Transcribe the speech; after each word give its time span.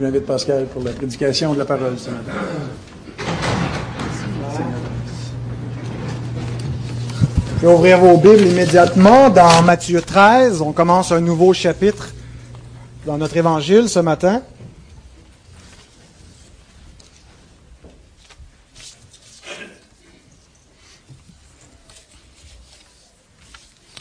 J'invite 0.00 0.26
Pascal 0.26 0.66
pour 0.66 0.82
la 0.82 0.92
prédication 0.92 1.52
de 1.52 1.58
la 1.58 1.64
parole 1.64 1.98
ce 1.98 2.10
matin. 2.10 2.32
Je 7.60 7.66
vais 7.66 7.72
ouvrir 7.72 7.98
vos 7.98 8.16
Bibles 8.16 8.46
immédiatement 8.46 9.28
dans 9.28 9.62
Matthieu 9.62 10.00
13. 10.00 10.62
On 10.62 10.72
commence 10.72 11.12
un 11.12 11.20
nouveau 11.20 11.52
chapitre 11.52 12.08
dans 13.04 13.18
notre 13.18 13.36
évangile 13.36 13.88
ce 13.88 13.98
matin. 13.98 14.42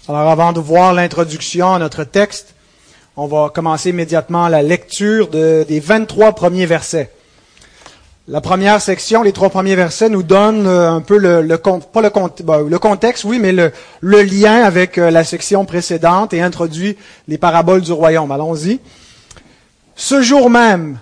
Alors 0.07 0.29
avant 0.29 0.53
de 0.53 0.59
voir 0.59 0.93
l'introduction 0.93 1.73
à 1.73 1.79
notre 1.79 2.05
texte, 2.05 2.55
on 3.17 3.27
va 3.27 3.51
commencer 3.53 3.89
immédiatement 3.89 4.47
la 4.47 4.61
lecture 4.61 5.27
des 5.29 5.79
23 5.79 6.33
premiers 6.33 6.65
versets. 6.65 7.11
La 8.27 8.39
première 8.39 8.79
section, 8.81 9.23
les 9.23 9.33
trois 9.33 9.49
premiers 9.49 9.75
versets, 9.75 10.07
nous 10.07 10.23
donnent 10.23 10.67
euh, 10.67 10.91
un 10.91 11.01
peu 11.01 11.19
ben, 11.19 11.41
le, 11.41 12.77
contexte, 12.77 13.23
oui, 13.25 13.39
mais 13.39 13.51
le, 13.51 13.73
le, 13.99 14.21
lien 14.21 14.63
avec 14.63 14.97
euh, 14.97 15.09
la 15.11 15.23
section 15.23 15.65
précédente 15.65 16.31
et 16.33 16.41
introduit 16.41 16.97
les 17.27 17.37
paraboles 17.37 17.81
du 17.81 17.91
royaume. 17.91 18.31
Allons-y. 18.31 18.79
Ce 19.95 20.21
jour 20.21 20.49
même, 20.49 20.99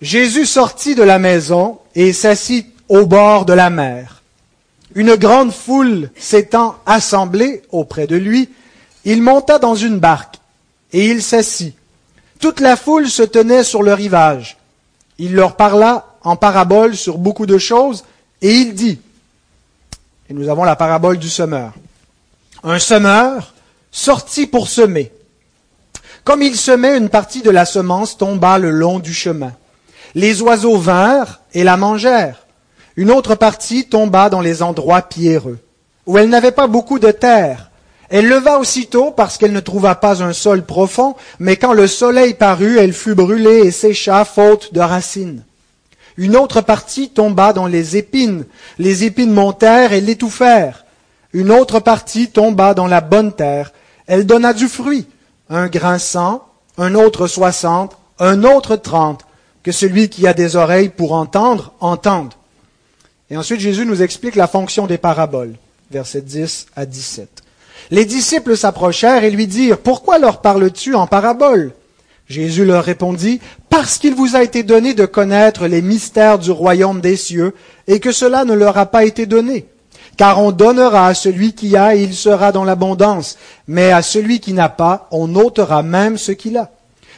Jésus 0.00 0.46
sortit 0.46 0.94
de 0.94 1.02
la 1.02 1.18
maison 1.18 1.78
et 1.94 2.12
s'assit 2.14 2.68
au 2.88 3.04
bord 3.04 3.44
de 3.44 3.52
la 3.52 3.68
mer. 3.68 4.22
Une 4.94 5.16
grande 5.16 5.52
foule 5.52 6.08
s'étant 6.16 6.76
assemblée 6.86 7.62
auprès 7.70 8.06
de 8.06 8.16
lui, 8.16 8.48
il 9.04 9.22
monta 9.22 9.58
dans 9.58 9.74
une 9.74 9.98
barque 9.98 10.39
et 10.92 11.08
il 11.10 11.22
s'assit. 11.22 11.74
Toute 12.40 12.60
la 12.60 12.76
foule 12.76 13.08
se 13.08 13.22
tenait 13.22 13.64
sur 13.64 13.82
le 13.82 13.92
rivage. 13.92 14.56
Il 15.18 15.34
leur 15.34 15.56
parla 15.56 16.06
en 16.22 16.36
parabole 16.36 16.96
sur 16.96 17.18
beaucoup 17.18 17.46
de 17.46 17.58
choses, 17.58 18.04
et 18.42 18.54
il 18.54 18.74
dit, 18.74 18.98
et 20.28 20.34
nous 20.34 20.48
avons 20.48 20.64
la 20.64 20.76
parabole 20.76 21.18
du 21.18 21.28
semeur, 21.28 21.72
un 22.62 22.78
semeur 22.78 23.54
sortit 23.90 24.46
pour 24.46 24.68
semer. 24.68 25.12
Comme 26.24 26.42
il 26.42 26.56
semait, 26.56 26.96
une 26.96 27.08
partie 27.08 27.42
de 27.42 27.50
la 27.50 27.64
semence 27.64 28.16
tomba 28.16 28.58
le 28.58 28.70
long 28.70 28.98
du 28.98 29.14
chemin. 29.14 29.52
Les 30.14 30.42
oiseaux 30.42 30.76
vinrent 30.76 31.40
et 31.54 31.64
la 31.64 31.76
mangèrent. 31.76 32.46
Une 32.96 33.10
autre 33.10 33.34
partie 33.34 33.88
tomba 33.88 34.28
dans 34.28 34.40
les 34.40 34.62
endroits 34.62 35.02
pierreux, 35.02 35.58
où 36.06 36.18
elle 36.18 36.28
n'avait 36.28 36.50
pas 36.50 36.66
beaucoup 36.66 36.98
de 36.98 37.10
terre 37.10 37.69
elle 38.10 38.26
leva 38.26 38.58
aussitôt 38.58 39.12
parce 39.12 39.38
qu'elle 39.38 39.52
ne 39.52 39.60
trouva 39.60 39.94
pas 39.94 40.22
un 40.22 40.32
sol 40.32 40.64
profond, 40.64 41.14
mais 41.38 41.56
quand 41.56 41.72
le 41.72 41.86
soleil 41.86 42.34
parut, 42.34 42.76
elle 42.78 42.92
fut 42.92 43.14
brûlée 43.14 43.60
et 43.60 43.70
sécha 43.70 44.24
faute 44.24 44.74
de 44.74 44.80
racines. 44.80 45.44
Une 46.16 46.36
autre 46.36 46.60
partie 46.60 47.08
tomba 47.08 47.52
dans 47.52 47.68
les 47.68 47.96
épines. 47.96 48.46
Les 48.80 49.04
épines 49.04 49.32
montèrent 49.32 49.92
et 49.92 50.00
l'étouffèrent. 50.00 50.84
Une 51.32 51.52
autre 51.52 51.78
partie 51.78 52.28
tomba 52.28 52.74
dans 52.74 52.88
la 52.88 53.00
bonne 53.00 53.32
terre. 53.32 53.72
Elle 54.08 54.26
donna 54.26 54.52
du 54.52 54.66
fruit. 54.66 55.06
Un 55.48 55.68
grain 55.68 55.98
cent, 55.98 56.44
un 56.78 56.96
autre 56.96 57.28
soixante, 57.28 57.96
un 58.18 58.42
autre 58.42 58.74
trente. 58.74 59.24
Que 59.62 59.70
celui 59.70 60.08
qui 60.08 60.26
a 60.26 60.34
des 60.34 60.56
oreilles 60.56 60.88
pour 60.88 61.12
entendre, 61.12 61.74
entende. 61.78 62.34
Et 63.30 63.36
ensuite 63.36 63.60
Jésus 63.60 63.86
nous 63.86 64.02
explique 64.02 64.34
la 64.34 64.48
fonction 64.48 64.88
des 64.88 64.98
paraboles, 64.98 65.54
versets 65.92 66.22
10 66.22 66.66
à 66.74 66.86
17. 66.86 67.44
Les 67.90 68.04
disciples 68.04 68.56
s'approchèrent 68.56 69.24
et 69.24 69.30
lui 69.30 69.48
dirent, 69.48 69.78
Pourquoi 69.78 70.18
leur 70.18 70.40
parles-tu 70.40 70.94
en 70.94 71.08
parabole? 71.08 71.72
Jésus 72.28 72.64
leur 72.64 72.84
répondit, 72.84 73.40
Parce 73.68 73.98
qu'il 73.98 74.14
vous 74.14 74.36
a 74.36 74.44
été 74.44 74.62
donné 74.62 74.94
de 74.94 75.06
connaître 75.06 75.66
les 75.66 75.82
mystères 75.82 76.38
du 76.38 76.52
royaume 76.52 77.00
des 77.00 77.16
cieux, 77.16 77.52
et 77.88 77.98
que 77.98 78.12
cela 78.12 78.44
ne 78.44 78.54
leur 78.54 78.78
a 78.78 78.86
pas 78.86 79.04
été 79.04 79.26
donné. 79.26 79.66
Car 80.16 80.40
on 80.40 80.52
donnera 80.52 81.08
à 81.08 81.14
celui 81.14 81.52
qui 81.54 81.76
a, 81.76 81.96
et 81.96 82.02
il 82.02 82.14
sera 82.14 82.52
dans 82.52 82.64
l'abondance, 82.64 83.36
mais 83.66 83.90
à 83.90 84.02
celui 84.02 84.38
qui 84.38 84.52
n'a 84.52 84.68
pas, 84.68 85.08
on 85.10 85.34
ôtera 85.34 85.82
même 85.82 86.16
ce 86.16 86.30
qu'il 86.30 86.56
a. 86.58 86.70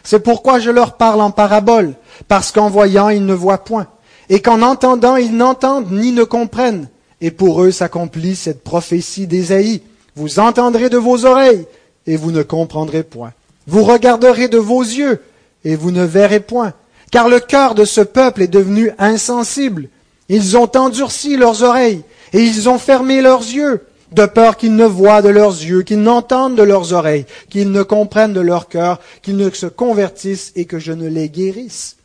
C'est 0.05 0.23
pourquoi 0.23 0.59
je 0.59 0.71
leur 0.71 0.97
parle 0.97 1.21
en 1.21 1.31
parabole, 1.31 1.93
parce 2.29 2.51
qu'en 2.51 2.71
voyant, 2.71 3.11
ils 3.11 3.27
ne 3.27 3.35
voient 3.35 3.65
point, 3.65 3.89
et 4.31 4.41
qu'en 4.41 4.63
entendant, 4.63 5.17
ils 5.17 5.37
n'entendent 5.37 5.93
ni 5.93 6.13
ne 6.13 6.25
comprennent. 6.25 6.89
Et 7.21 7.31
pour 7.31 7.63
eux 7.63 7.71
s'accomplit 7.71 8.35
cette 8.35 8.65
prophétie 8.65 9.27
d'Ésaïe. 9.27 9.83
Vous 10.17 10.39
entendrez 10.39 10.89
de 10.89 10.99
vos 10.99 11.25
oreilles 11.25 11.67
et 12.07 12.17
vous 12.17 12.33
ne 12.33 12.43
comprendrez 12.43 13.03
point. 13.03 13.33
Vous 13.67 13.85
regarderez 13.85 14.49
de 14.49 14.59
vos 14.59 14.83
yeux 14.83 15.21
et 15.65 15.77
vous 15.77 15.91
ne 15.91 16.05
verrez 16.05 16.41
point. 16.41 16.75
Car 17.11 17.29
le 17.29 17.41
cœur 17.41 17.75
de 17.75 17.85
ce 17.85 18.01
peuple 18.01 18.43
est 18.43 18.49
devenu 18.49 18.91
insensible. 18.99 19.89
Ils 20.29 20.57
ont 20.57 20.71
endurci 20.77 21.37
leurs 21.37 21.63
oreilles 21.63 22.03
et 22.33 22.43
ils 22.43 22.69
ont 22.69 22.79
fermé 22.79 23.21
leurs 23.21 23.43
yeux, 23.43 23.83
de 24.13 24.27
peur 24.27 24.57
qu'ils 24.57 24.77
ne 24.77 24.87
voient 24.87 25.23
de 25.23 25.29
leurs 25.29 25.63
yeux, 25.63 25.83
qu'ils 25.83 26.03
n'entendent 26.03 26.57
de 26.57 26.63
leurs 26.63 26.93
oreilles, 26.93 27.27
qu'ils 27.51 27.71
ne 27.71 27.83
comprennent 27.83 28.33
de 28.33 28.41
leur 28.41 28.69
cœur, 28.69 29.01
qu'ils 29.23 29.37
ne 29.37 29.51
se 29.51 29.67
convertissent 29.67 30.53
et 30.57 30.65
que 30.65 30.79
je 30.79 30.93
ne 30.93 31.09
les 31.09 31.29
guérisse. 31.29 31.97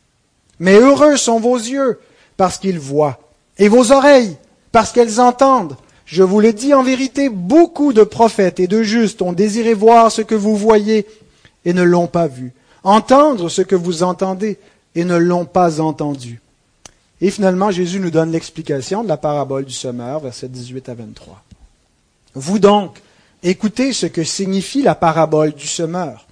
Mais 0.60 0.76
heureux 0.76 1.18
sont 1.18 1.40
vos 1.40 1.58
yeux 1.58 2.00
parce 2.36 2.58
qu'ils 2.58 2.80
voient, 2.80 3.20
et 3.58 3.68
vos 3.68 3.92
oreilles 3.92 4.38
parce 4.72 4.92
qu'elles 4.92 5.20
entendent. 5.20 5.76
Je 6.08 6.24
vous 6.24 6.40
le 6.40 6.54
dis 6.54 6.74
en 6.74 6.84
vérité, 6.84 7.28
beaucoup 7.28 7.92
de 7.92 8.04
prophètes 8.04 8.62
et 8.62 8.68
de 8.68 8.82
justes 8.82 9.22
ont 9.22 9.34
désiré 9.34 9.74
voir 9.74 10.10
ce 10.10 10.22
que 10.22 10.36
vous 10.36 10.56
voyez 10.56 11.06
et 11.66 11.74
ne 11.74 11.84
l'ont 11.84 12.08
pas 12.08 12.28
vu, 12.28 12.54
entendre 12.86 13.50
ce 13.50 13.62
que 13.62 13.76
vous 13.76 14.04
entendez 14.04 14.58
et 14.96 15.04
ne 15.04 15.18
l'ont 15.18 15.44
pas 15.44 15.82
entendu. 15.82 16.40
Et 17.20 17.30
finalement, 17.30 17.72
Jésus 17.72 18.00
nous 18.00 18.10
donne 18.10 18.32
l'explication 18.32 19.04
de 19.04 19.10
la 19.10 19.18
parabole 19.18 19.66
du 19.66 19.74
semeur, 19.74 20.22
versets 20.22 20.48
18 20.48 20.88
à 20.88 20.94
23. 20.94 21.44
Vous 22.36 22.60
donc, 22.60 23.02
écoutez 23.44 23.92
ce 23.92 24.06
que 24.06 24.24
signifie 24.24 24.84
la 24.84 24.96
parabole 24.96 25.52
du 25.52 25.68
semeur. 25.68 26.26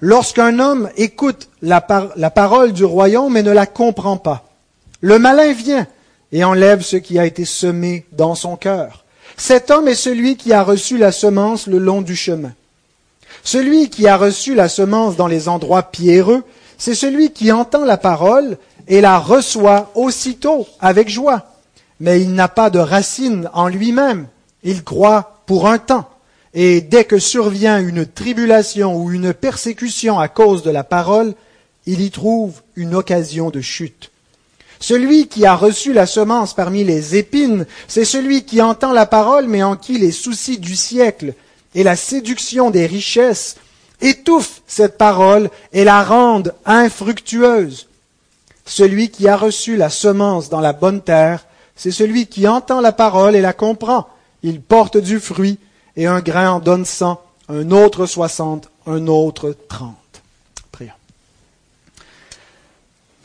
Lorsqu'un 0.00 0.60
homme 0.60 0.90
écoute 0.96 1.48
la, 1.60 1.80
parole 1.80 2.72
du 2.72 2.84
royaume 2.84 3.36
et 3.36 3.42
ne 3.42 3.50
la 3.50 3.66
comprend 3.66 4.16
pas, 4.16 4.44
le 5.00 5.18
malin 5.18 5.52
vient 5.52 5.88
et 6.30 6.44
enlève 6.44 6.82
ce 6.82 6.96
qui 6.96 7.18
a 7.18 7.26
été 7.26 7.44
semé 7.44 8.06
dans 8.12 8.36
son 8.36 8.56
cœur. 8.56 9.04
Cet 9.38 9.70
homme 9.70 9.86
est 9.86 9.94
celui 9.94 10.36
qui 10.36 10.52
a 10.52 10.64
reçu 10.64 10.98
la 10.98 11.12
semence 11.12 11.68
le 11.68 11.78
long 11.78 12.02
du 12.02 12.16
chemin. 12.16 12.52
Celui 13.44 13.88
qui 13.88 14.08
a 14.08 14.16
reçu 14.16 14.56
la 14.56 14.68
semence 14.68 15.14
dans 15.14 15.28
les 15.28 15.48
endroits 15.48 15.84
pierreux, 15.84 16.42
c'est 16.76 16.96
celui 16.96 17.30
qui 17.30 17.52
entend 17.52 17.84
la 17.84 17.98
parole 17.98 18.58
et 18.88 19.00
la 19.00 19.16
reçoit 19.18 19.92
aussitôt 19.94 20.66
avec 20.80 21.08
joie. 21.08 21.46
Mais 22.00 22.20
il 22.20 22.34
n'a 22.34 22.48
pas 22.48 22.68
de 22.68 22.80
racine 22.80 23.48
en 23.54 23.68
lui-même. 23.68 24.26
Il 24.64 24.82
croit 24.82 25.40
pour 25.46 25.68
un 25.68 25.78
temps. 25.78 26.08
Et 26.52 26.80
dès 26.80 27.04
que 27.04 27.20
survient 27.20 27.78
une 27.78 28.06
tribulation 28.06 28.96
ou 28.96 29.12
une 29.12 29.32
persécution 29.32 30.18
à 30.18 30.26
cause 30.26 30.64
de 30.64 30.70
la 30.70 30.82
parole, 30.82 31.34
il 31.86 32.00
y 32.00 32.10
trouve 32.10 32.60
une 32.74 32.96
occasion 32.96 33.50
de 33.50 33.60
chute. 33.60 34.10
Celui 34.80 35.26
qui 35.26 35.44
a 35.44 35.56
reçu 35.56 35.92
la 35.92 36.06
semence 36.06 36.54
parmi 36.54 36.84
les 36.84 37.16
épines, 37.16 37.66
c'est 37.88 38.04
celui 38.04 38.44
qui 38.44 38.62
entend 38.62 38.92
la 38.92 39.06
parole, 39.06 39.48
mais 39.48 39.62
en 39.62 39.76
qui 39.76 39.98
les 39.98 40.12
soucis 40.12 40.58
du 40.58 40.76
siècle 40.76 41.34
et 41.74 41.82
la 41.82 41.96
séduction 41.96 42.70
des 42.70 42.86
richesses 42.86 43.56
étouffent 44.00 44.62
cette 44.66 44.96
parole 44.96 45.50
et 45.72 45.84
la 45.84 46.04
rendent 46.04 46.54
infructueuse. 46.64 47.88
Celui 48.64 49.10
qui 49.10 49.28
a 49.28 49.36
reçu 49.36 49.76
la 49.76 49.90
semence 49.90 50.48
dans 50.48 50.60
la 50.60 50.72
bonne 50.72 51.00
terre, 51.00 51.46
c'est 51.74 51.90
celui 51.90 52.26
qui 52.26 52.46
entend 52.46 52.80
la 52.80 52.92
parole 52.92 53.34
et 53.34 53.40
la 53.40 53.52
comprend. 53.52 54.08
Il 54.42 54.60
porte 54.60 54.96
du 54.96 55.18
fruit, 55.18 55.58
et 55.96 56.06
un 56.06 56.20
grain 56.20 56.50
en 56.50 56.60
donne 56.60 56.84
cent, 56.84 57.20
un 57.48 57.72
autre 57.72 58.06
soixante, 58.06 58.70
un 58.86 59.08
autre 59.08 59.56
trente. 59.68 59.97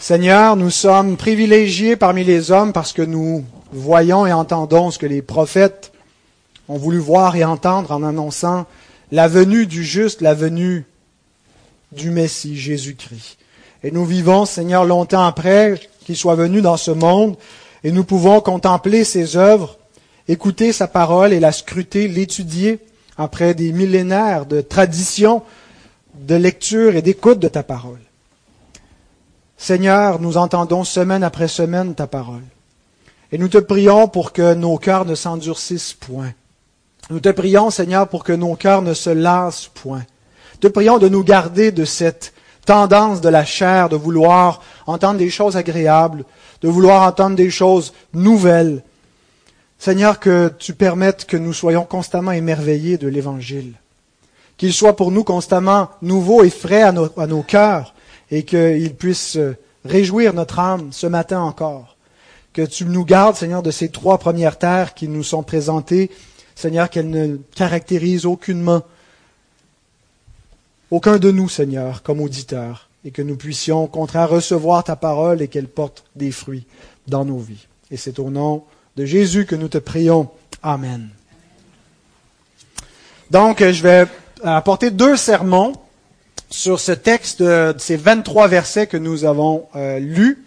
Seigneur, 0.03 0.57
nous 0.57 0.69
sommes 0.69 1.15
privilégiés 1.15 1.95
parmi 1.95 2.25
les 2.25 2.51
hommes 2.51 2.73
parce 2.73 2.91
que 2.91 3.01
nous 3.01 3.45
voyons 3.71 4.27
et 4.27 4.33
entendons 4.33 4.91
ce 4.91 4.99
que 4.99 5.05
les 5.05 5.21
prophètes 5.21 5.93
ont 6.67 6.77
voulu 6.77 6.97
voir 6.97 7.37
et 7.37 7.45
entendre 7.45 7.91
en 7.91 8.03
annonçant 8.03 8.65
la 9.13 9.29
venue 9.29 9.65
du 9.65 9.85
juste, 9.85 10.19
la 10.19 10.33
venue 10.33 10.85
du 11.93 12.09
Messie, 12.09 12.57
Jésus-Christ. 12.57 13.37
Et 13.81 13.91
nous 13.91 14.03
vivons, 14.03 14.43
Seigneur, 14.43 14.83
longtemps 14.83 15.25
après 15.25 15.79
qu'il 16.05 16.17
soit 16.17 16.35
venu 16.35 16.59
dans 16.59 16.75
ce 16.75 16.91
monde, 16.91 17.37
et 17.85 17.93
nous 17.93 18.03
pouvons 18.03 18.41
contempler 18.41 19.05
ses 19.05 19.37
œuvres, 19.37 19.77
écouter 20.27 20.73
sa 20.73 20.89
parole 20.89 21.31
et 21.31 21.39
la 21.39 21.53
scruter, 21.53 22.09
l'étudier 22.09 22.79
après 23.17 23.53
des 23.53 23.71
millénaires 23.71 24.47
de 24.47 24.59
tradition, 24.59 25.43
de 26.13 26.35
lecture 26.35 26.97
et 26.97 27.01
d'écoute 27.01 27.39
de 27.39 27.47
ta 27.47 27.63
parole. 27.63 28.02
Seigneur, 29.63 30.19
nous 30.19 30.35
entendons 30.35 30.83
semaine 30.83 31.23
après 31.23 31.47
semaine 31.47 31.95
ta 31.95 32.05
parole. 32.05 32.43
Et 33.31 33.37
nous 33.37 33.47
te 33.47 33.59
prions 33.59 34.09
pour 34.09 34.33
que 34.33 34.53
nos 34.55 34.77
cœurs 34.77 35.05
ne 35.05 35.15
s'endurcissent 35.15 35.93
point. 35.93 36.33
Nous 37.09 37.21
te 37.21 37.29
prions, 37.29 37.69
Seigneur, 37.69 38.09
pour 38.09 38.25
que 38.25 38.33
nos 38.33 38.55
cœurs 38.55 38.81
ne 38.81 38.93
se 38.93 39.09
lassent 39.09 39.69
point. 39.73 40.03
Te 40.59 40.67
prions 40.67 40.97
de 40.97 41.07
nous 41.07 41.23
garder 41.23 41.71
de 41.71 41.85
cette 41.85 42.33
tendance 42.65 43.21
de 43.21 43.29
la 43.29 43.45
chair 43.45 43.87
de 43.87 43.95
vouloir 43.95 44.61
entendre 44.85 45.19
des 45.19 45.29
choses 45.29 45.55
agréables, 45.55 46.25
de 46.61 46.67
vouloir 46.67 47.03
entendre 47.03 47.37
des 47.37 47.49
choses 47.49 47.93
nouvelles. 48.13 48.83
Seigneur, 49.79 50.19
que 50.19 50.51
tu 50.59 50.73
permettes 50.73 51.23
que 51.23 51.37
nous 51.37 51.53
soyons 51.53 51.85
constamment 51.85 52.33
émerveillés 52.33 52.97
de 52.97 53.07
l'Évangile, 53.07 53.75
qu'il 54.57 54.73
soit 54.73 54.97
pour 54.97 55.11
nous 55.11 55.23
constamment 55.23 55.89
nouveau 56.01 56.43
et 56.43 56.49
frais 56.49 56.83
à 56.83 56.91
nos, 56.91 57.07
à 57.17 57.27
nos 57.27 57.43
cœurs, 57.43 57.92
et 58.33 58.43
qu'il 58.45 58.95
puisse 58.95 59.37
réjouir 59.85 60.33
notre 60.33 60.57
âme 60.57 60.89
ce 60.91 61.05
matin 61.05 61.39
encore. 61.41 61.97
Que 62.51 62.63
tu 62.63 62.83
nous 62.85 63.05
gardes, 63.05 63.35
Seigneur, 63.35 63.61
de 63.61 63.69
ces 63.69 63.89
trois 63.89 64.17
premières 64.17 64.57
terres 64.57 64.95
qui 64.95 65.07
nous 65.07 65.21
sont 65.21 65.43
présentées, 65.43 66.09
Seigneur, 66.55 66.89
qu'elles 66.89 67.11
ne 67.11 67.37
caractérisent 67.55 68.25
aucunement 68.25 68.81
aucun 70.89 71.19
de 71.19 71.29
nous, 71.29 71.47
Seigneur, 71.47 72.01
comme 72.01 72.21
auditeurs, 72.21 72.89
et 73.05 73.11
que 73.11 73.21
nous 73.21 73.35
puissions, 73.35 73.83
au 73.83 73.87
contraire, 73.87 74.29
recevoir 74.29 74.83
ta 74.83 74.95
parole 74.95 75.43
et 75.43 75.47
qu'elle 75.47 75.67
porte 75.67 76.03
des 76.15 76.31
fruits 76.31 76.65
dans 77.07 77.25
nos 77.25 77.37
vies. 77.37 77.67
Et 77.91 77.97
c'est 77.97 78.17
au 78.17 78.31
nom 78.31 78.63
de 78.95 79.05
Jésus 79.05 79.45
que 79.45 79.55
nous 79.55 79.67
te 79.67 79.77
prions. 79.77 80.31
Amen. 80.63 81.09
Donc, 83.29 83.59
je 83.59 83.83
vais 83.83 84.07
apporter 84.43 84.89
deux 84.89 85.17
sermons 85.17 85.73
sur 86.53 86.79
ce 86.79 86.91
texte 86.91 87.41
de 87.41 87.73
ces 87.79 87.95
23 87.95 88.47
versets 88.47 88.85
que 88.85 88.95
nous 88.95 89.25
avons 89.25 89.65
euh, 89.75 89.97
lus. 89.97 90.45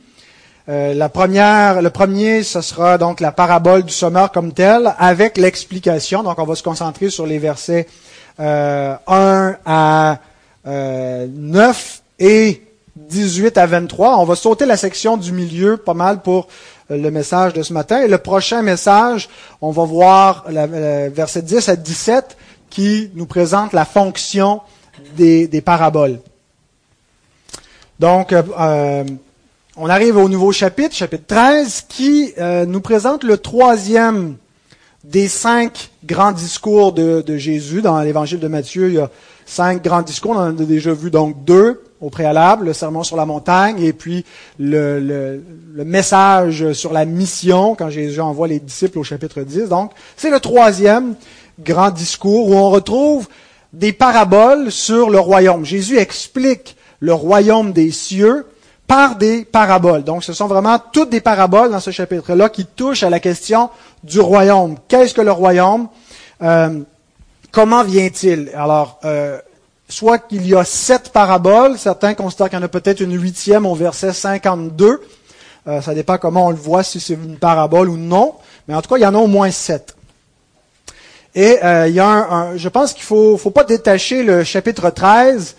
Euh, 0.69 0.94
la 0.94 1.08
première, 1.08 1.82
le 1.82 1.91
premier, 1.91 2.44
ce 2.44 2.61
sera 2.61 2.97
donc 2.97 3.19
la 3.19 3.32
parabole 3.32 3.82
du 3.82 3.93
sommeur 3.93 4.31
comme 4.31 4.53
telle, 4.53 4.94
avec 4.99 5.37
l'explication. 5.37 6.23
Donc, 6.23 6.38
on 6.38 6.44
va 6.44 6.55
se 6.55 6.62
concentrer 6.62 7.11
sur 7.11 7.26
les 7.26 7.41
versets 7.41 7.88
euh, 8.38 8.94
1 9.08 9.56
à 9.67 10.19
euh, 10.69 11.26
9 11.29 12.03
et 12.20 12.62
18 12.94 13.58
à 13.58 13.67
23. 13.67 14.19
On 14.19 14.25
va 14.25 14.37
sauter 14.37 14.64
la 14.64 14.76
section 14.76 15.17
du 15.17 15.32
milieu 15.32 15.76
pas 15.76 15.94
mal 15.94 16.23
pour 16.23 16.47
euh, 16.93 16.99
le 16.99 17.11
message 17.11 17.53
de 17.53 17.64
ce 17.64 17.73
matin. 17.73 18.03
Et 18.03 18.08
le 18.08 18.19
prochain 18.19 18.62
message, 18.62 19.29
on 19.61 19.73
va 19.73 19.85
voir 19.85 20.44
la, 20.50 20.69
verset 21.08 21.43
10 21.43 21.69
à 21.69 21.75
17 21.75 22.37
qui 22.70 23.11
nous 23.17 23.26
présente 23.26 23.73
la 23.73 23.85
fonction 23.85 24.61
des, 25.16 25.60
paraboles. 25.60 26.19
Donc, 27.98 28.32
euh, 28.32 28.43
euh, 28.58 29.04
on 29.76 29.88
arrive 29.88 30.16
au 30.16 30.28
nouveau 30.28 30.52
chapitre, 30.52 30.94
chapitre 30.94 31.25
13, 31.26 31.87
qui 31.88 32.32
euh, 32.38 32.66
nous 32.66 32.81
présente 32.81 33.25
le 33.25 33.38
troisième 33.38 34.37
des 35.04 35.28
cinq 35.28 35.90
grands 36.04 36.32
discours 36.32 36.93
de, 36.93 37.37
Jésus. 37.37 37.82
Dans 37.82 38.00
l'évangile 38.00 38.40
de 38.40 38.48
Matthieu, 38.48 38.88
il 38.88 38.94
y 38.94 38.98
a 38.98 39.10
cinq 39.44 39.82
grands 39.82 40.02
discours. 40.02 40.32
On 40.32 40.38
en 40.38 40.48
a 40.48 40.52
déjà 40.52 40.93
vu 40.93 41.10
donc 41.10 41.44
deux 41.44 41.82
au 42.00 42.10
préalable, 42.10 42.66
le 42.66 42.72
sermon 42.75 43.02
sur 43.02 43.16
la 43.16 43.25
montagne 43.25 43.82
et 43.82 43.94
puis 43.94 44.26
le, 44.58 45.40
le 45.72 45.84
message 45.84 46.72
sur 46.72 46.93
la 46.93 47.06
mission 47.06 47.75
quand 47.75 47.88
Jésus 47.88 48.20
envoie 48.20 48.48
les 48.48 48.60
disciples 48.60 48.98
au 48.98 49.02
chapitre 49.02 49.40
10. 49.40 49.69
Donc, 49.69 49.93
c'est 50.16 50.31
le 50.31 50.40
troisième 50.40 51.14
grand 51.58 51.90
discours 51.90 52.48
où 52.48 52.54
on 52.54 52.69
retrouve 52.69 53.28
des 53.72 53.92
paraboles 53.92 54.70
sur 54.70 55.10
le 55.10 55.18
royaume. 55.18 55.64
Jésus 55.64 55.98
explique 55.98 56.76
le 57.00 57.12
royaume 57.12 57.72
des 57.72 57.90
cieux 57.90 58.46
par 58.86 59.16
des 59.16 59.44
paraboles. 59.44 60.04
Donc 60.04 60.24
ce 60.24 60.32
sont 60.32 60.46
vraiment 60.46 60.78
toutes 60.92 61.10
des 61.10 61.20
paraboles 61.20 61.70
dans 61.70 61.80
ce 61.80 61.90
chapitre-là 61.90 62.48
qui 62.48 62.64
touchent 62.64 63.02
à 63.02 63.10
la 63.10 63.20
question 63.20 63.70
du 64.04 64.20
royaume. 64.20 64.76
Qu'est-ce 64.88 65.14
que 65.14 65.20
le 65.20 65.32
royaume? 65.32 65.88
Euh, 66.42 66.80
Comment 67.56 67.84
vient-il? 67.84 68.50
Alors, 68.54 69.00
euh, 69.06 69.38
soit 69.88 70.19
qu'il 70.19 70.46
y 70.46 70.54
a 70.54 70.62
sept 70.62 71.08
paraboles, 71.08 71.78
certains 71.78 72.12
considèrent 72.12 72.50
qu'il 72.50 72.58
y 72.58 72.60
en 72.60 72.64
a 72.66 72.69
peut-être 72.69 73.00
une 73.00 73.19
huitième 73.19 73.64
au 73.64 73.74
verset 73.74 74.12
52. 74.12 75.00
Euh, 75.66 75.80
ça 75.80 75.94
dépend 75.94 76.19
comment 76.19 76.48
on 76.48 76.50
le 76.50 76.56
voit, 76.56 76.82
si 76.82 77.00
c'est 77.00 77.14
une 77.14 77.38
parabole 77.38 77.88
ou 77.88 77.96
non. 77.96 78.34
Mais 78.69 78.74
en 78.74 78.82
tout 78.82 78.90
cas, 78.90 78.98
il 78.98 79.04
y 79.04 79.06
en 79.06 79.14
a 79.14 79.19
au 79.19 79.26
moins 79.26 79.50
sept. 79.50 79.95
Et 81.36 81.62
euh, 81.62 81.86
il 81.86 81.94
y 81.94 82.00
a 82.00 82.08
un, 82.08 82.56
je 82.56 82.68
pense 82.70 82.94
qu'il 82.94 83.02
faut, 83.02 83.36
faut 83.36 83.50
pas 83.50 83.64
détacher 83.64 84.22
le 84.22 84.42
chapitre 84.42 84.88
13 84.88 85.54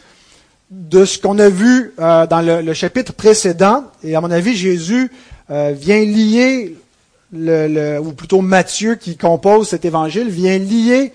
de 0.71 1.05
ce 1.05 1.19
qu'on 1.19 1.37
a 1.37 1.49
vu 1.49 1.93
euh, 1.99 2.25
dans 2.25 2.41
le, 2.41 2.73
chapitre 2.73 3.13
précédent. 3.13 3.83
Et 4.03 4.15
à 4.15 4.21
mon 4.21 4.31
avis, 4.31 4.57
Jésus 4.57 5.11
euh, 5.51 5.75
vient 5.77 5.99
lier, 5.99 6.75
le, 7.31 7.99
ou 7.99 8.11
plutôt 8.13 8.41
Matthieu 8.41 8.95
qui 8.95 9.17
compose 9.17 9.69
cet 9.69 9.85
évangile, 9.85 10.29
vient 10.29 10.57
lier 10.57 11.13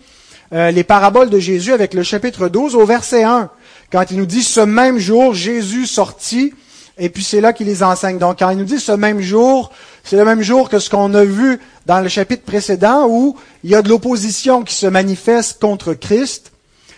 les 0.54 0.84
paraboles 0.84 1.30
de 1.30 1.38
Jésus 1.38 1.72
avec 1.72 1.94
le 1.94 2.02
chapitre 2.02 2.50
12 2.50 2.74
au 2.74 2.84
verset 2.84 3.22
1, 3.22 3.48
quand 3.90 4.10
il 4.10 4.18
nous 4.18 4.26
dit 4.26 4.42
ce 4.42 4.60
même 4.60 4.98
jour, 4.98 5.32
Jésus 5.32 5.86
sortit, 5.86 6.52
et 6.98 7.08
puis 7.08 7.22
c'est 7.22 7.40
là 7.40 7.52
qu'il 7.52 7.66
les 7.66 7.82
enseigne. 7.82 8.18
Donc 8.18 8.38
quand 8.38 8.50
il 8.50 8.58
nous 8.58 8.64
dit 8.64 8.80
ce 8.80 8.92
même 8.92 9.20
jour, 9.20 9.70
c'est 10.04 10.16
le 10.16 10.24
même 10.24 10.42
jour 10.42 10.68
que 10.68 10.78
ce 10.78 10.90
qu'on 10.90 11.14
a 11.14 11.24
vu 11.24 11.60
dans 11.86 12.00
le 12.00 12.08
chapitre 12.08 12.44
précédent 12.44 13.06
où 13.08 13.36
il 13.64 13.70
y 13.70 13.74
a 13.74 13.82
de 13.82 13.88
l'opposition 13.88 14.62
qui 14.62 14.74
se 14.74 14.86
manifeste 14.86 15.60
contre 15.60 15.94
Christ, 15.94 16.52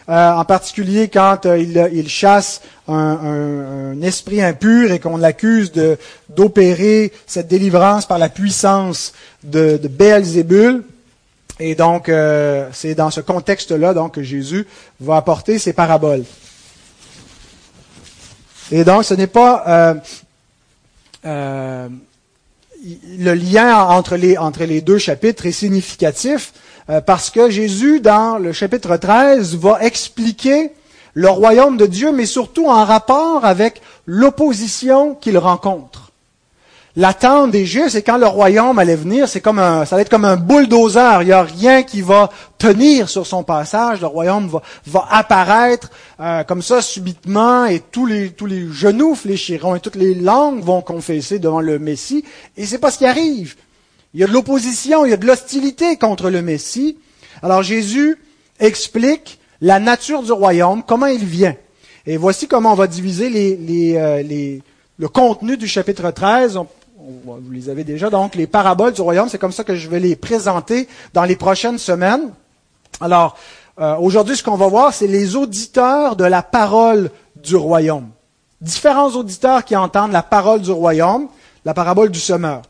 euh, 0.08 0.32
en 0.32 0.44
particulier 0.44 1.08
quand 1.08 1.46
euh, 1.46 1.58
il, 1.58 2.08
chasse 2.08 2.60
un, 2.88 4.00
esprit 4.02 4.42
impur 4.42 4.92
et 4.92 4.98
qu'on 4.98 5.16
l'accuse 5.16 5.72
d'opérer 6.28 7.12
cette 7.26 7.48
délivrance 7.48 8.04
par 8.04 8.18
la 8.18 8.28
puissance 8.28 9.14
de, 9.42 9.78
de. 9.78 10.82
Et 11.60 11.74
donc, 11.74 12.08
euh, 12.08 12.68
c'est 12.72 12.94
dans 12.94 13.10
ce 13.10 13.20
contexte-là 13.20 13.94
donc 13.94 14.14
que 14.14 14.22
Jésus 14.22 14.66
va 15.00 15.16
apporter 15.16 15.58
ses 15.58 15.72
paraboles. 15.72 16.24
Et 18.72 18.84
donc, 18.84 19.04
ce 19.04 19.14
n'est 19.14 19.26
pas 19.26 19.94
le 22.84 23.34
lien 23.34 23.78
entre 23.84 24.16
les, 24.16 24.36
entre 24.36 24.64
les 24.64 24.80
deux 24.80 24.98
chapitres 24.98 25.46
est 25.46 25.52
significatif 25.52 26.52
euh, 26.90 27.00
parce 27.00 27.30
que 27.30 27.48
Jésus, 27.48 28.00
dans 28.00 28.38
le 28.38 28.52
chapitre 28.52 28.96
13, 28.96 29.56
va 29.56 29.78
expliquer 29.82 30.70
le 31.14 31.28
royaume 31.28 31.76
de 31.76 31.86
Dieu, 31.86 32.12
mais 32.12 32.26
surtout 32.26 32.66
en 32.66 32.84
rapport 32.84 33.44
avec 33.44 33.80
l'opposition 34.06 35.14
qu'il 35.14 35.38
rencontre. 35.38 36.03
L'attente 36.96 37.50
des 37.50 37.66
Juifs, 37.66 37.88
c'est 37.88 38.02
quand 38.02 38.18
le 38.18 38.26
royaume 38.26 38.78
allait 38.78 38.94
venir, 38.94 39.28
c'est 39.28 39.40
comme 39.40 39.56
ça 39.56 39.96
va 39.96 40.00
être 40.00 40.08
comme 40.08 40.24
un 40.24 40.36
bulldozer. 40.36 41.22
Il 41.22 41.26
n'y 41.26 41.32
a 41.32 41.42
rien 41.42 41.82
qui 41.82 42.02
va 42.02 42.30
tenir 42.56 43.08
sur 43.08 43.26
son 43.26 43.42
passage. 43.42 44.00
Le 44.00 44.06
royaume 44.06 44.48
va, 44.86 45.08
apparaître 45.10 45.90
euh, 46.20 46.44
comme 46.44 46.62
ça 46.62 46.80
subitement 46.80 47.64
et 47.64 47.80
tous 47.80 48.06
les, 48.06 48.32
genoux 48.70 49.16
fléchiront 49.16 49.74
et 49.74 49.80
toutes 49.80 49.96
les 49.96 50.14
langues 50.14 50.62
vont 50.62 50.82
confesser 50.82 51.40
devant 51.40 51.60
le 51.60 51.80
Messie. 51.80 52.24
Et 52.56 52.64
c'est 52.64 52.78
pas 52.78 52.92
ce 52.92 52.98
qui 52.98 53.06
arrive. 53.06 53.56
Il 54.14 54.20
y 54.20 54.24
a 54.24 54.28
de 54.28 54.32
l'opposition, 54.32 55.04
il 55.04 55.10
y 55.10 55.14
a 55.14 55.16
de 55.16 55.26
l'hostilité 55.26 55.96
contre 55.96 56.30
le 56.30 56.42
Messie. 56.42 56.96
Alors 57.42 57.64
Jésus 57.64 58.16
explique 58.60 59.40
la 59.60 59.80
nature 59.80 60.22
du 60.22 60.30
royaume, 60.30 60.84
comment 60.86 61.06
il 61.06 61.24
vient. 61.24 61.56
Et 62.06 62.18
voici 62.18 62.46
comment 62.46 62.70
on 62.70 62.76
va 62.76 62.86
diviser 62.86 63.30
les, 63.30 63.96
euh, 63.96 64.22
les, 64.22 64.62
le 64.98 65.08
contenu 65.08 65.56
du 65.56 65.66
chapitre 65.66 66.12
13 66.12 66.60
vous 67.04 67.50
les 67.50 67.68
avez 67.68 67.84
déjà. 67.84 68.10
Donc, 68.10 68.34
les 68.34 68.46
paraboles 68.46 68.92
du 68.92 69.00
royaume, 69.00 69.28
c'est 69.28 69.38
comme 69.38 69.52
ça 69.52 69.64
que 69.64 69.74
je 69.74 69.88
vais 69.88 70.00
les 70.00 70.16
présenter 70.16 70.88
dans 71.12 71.24
les 71.24 71.36
prochaines 71.36 71.78
semaines. 71.78 72.30
Alors, 73.00 73.36
euh, 73.78 73.96
aujourd'hui, 73.96 74.36
ce 74.36 74.42
qu'on 74.42 74.56
va 74.56 74.68
voir, 74.68 74.94
c'est 74.94 75.06
les 75.06 75.36
auditeurs 75.36 76.16
de 76.16 76.24
la 76.24 76.42
parole 76.42 77.10
du 77.36 77.56
royaume. 77.56 78.08
Différents 78.60 79.10
auditeurs 79.10 79.64
qui 79.64 79.76
entendent 79.76 80.12
la 80.12 80.22
parole 80.22 80.62
du 80.62 80.70
royaume, 80.70 81.28
la 81.64 81.74
parabole 81.74 82.10
du 82.10 82.20
semeur. 82.20 82.62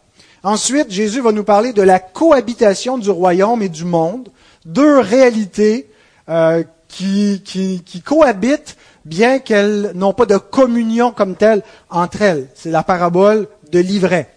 Ensuite, 0.42 0.90
Jésus 0.90 1.20
va 1.20 1.32
nous 1.32 1.44
parler 1.44 1.72
de 1.72 1.82
la 1.82 1.98
cohabitation 1.98 2.98
du 2.98 3.10
royaume 3.10 3.62
et 3.62 3.68
du 3.68 3.84
monde, 3.84 4.28
deux 4.64 4.98
réalités 4.98 5.88
euh, 6.28 6.64
qui, 6.88 7.42
qui, 7.44 7.82
qui 7.84 8.02
cohabitent 8.02 8.76
bien 9.04 9.38
qu'elles 9.38 9.92
n'ont 9.94 10.12
pas 10.12 10.26
de 10.26 10.36
communion 10.36 11.12
comme 11.12 11.36
telle 11.36 11.62
entre 11.90 12.22
elles. 12.22 12.48
C'est 12.54 12.70
la 12.70 12.82
parabole 12.82 13.46
de 13.74 13.80
l'ivraie. 13.80 14.28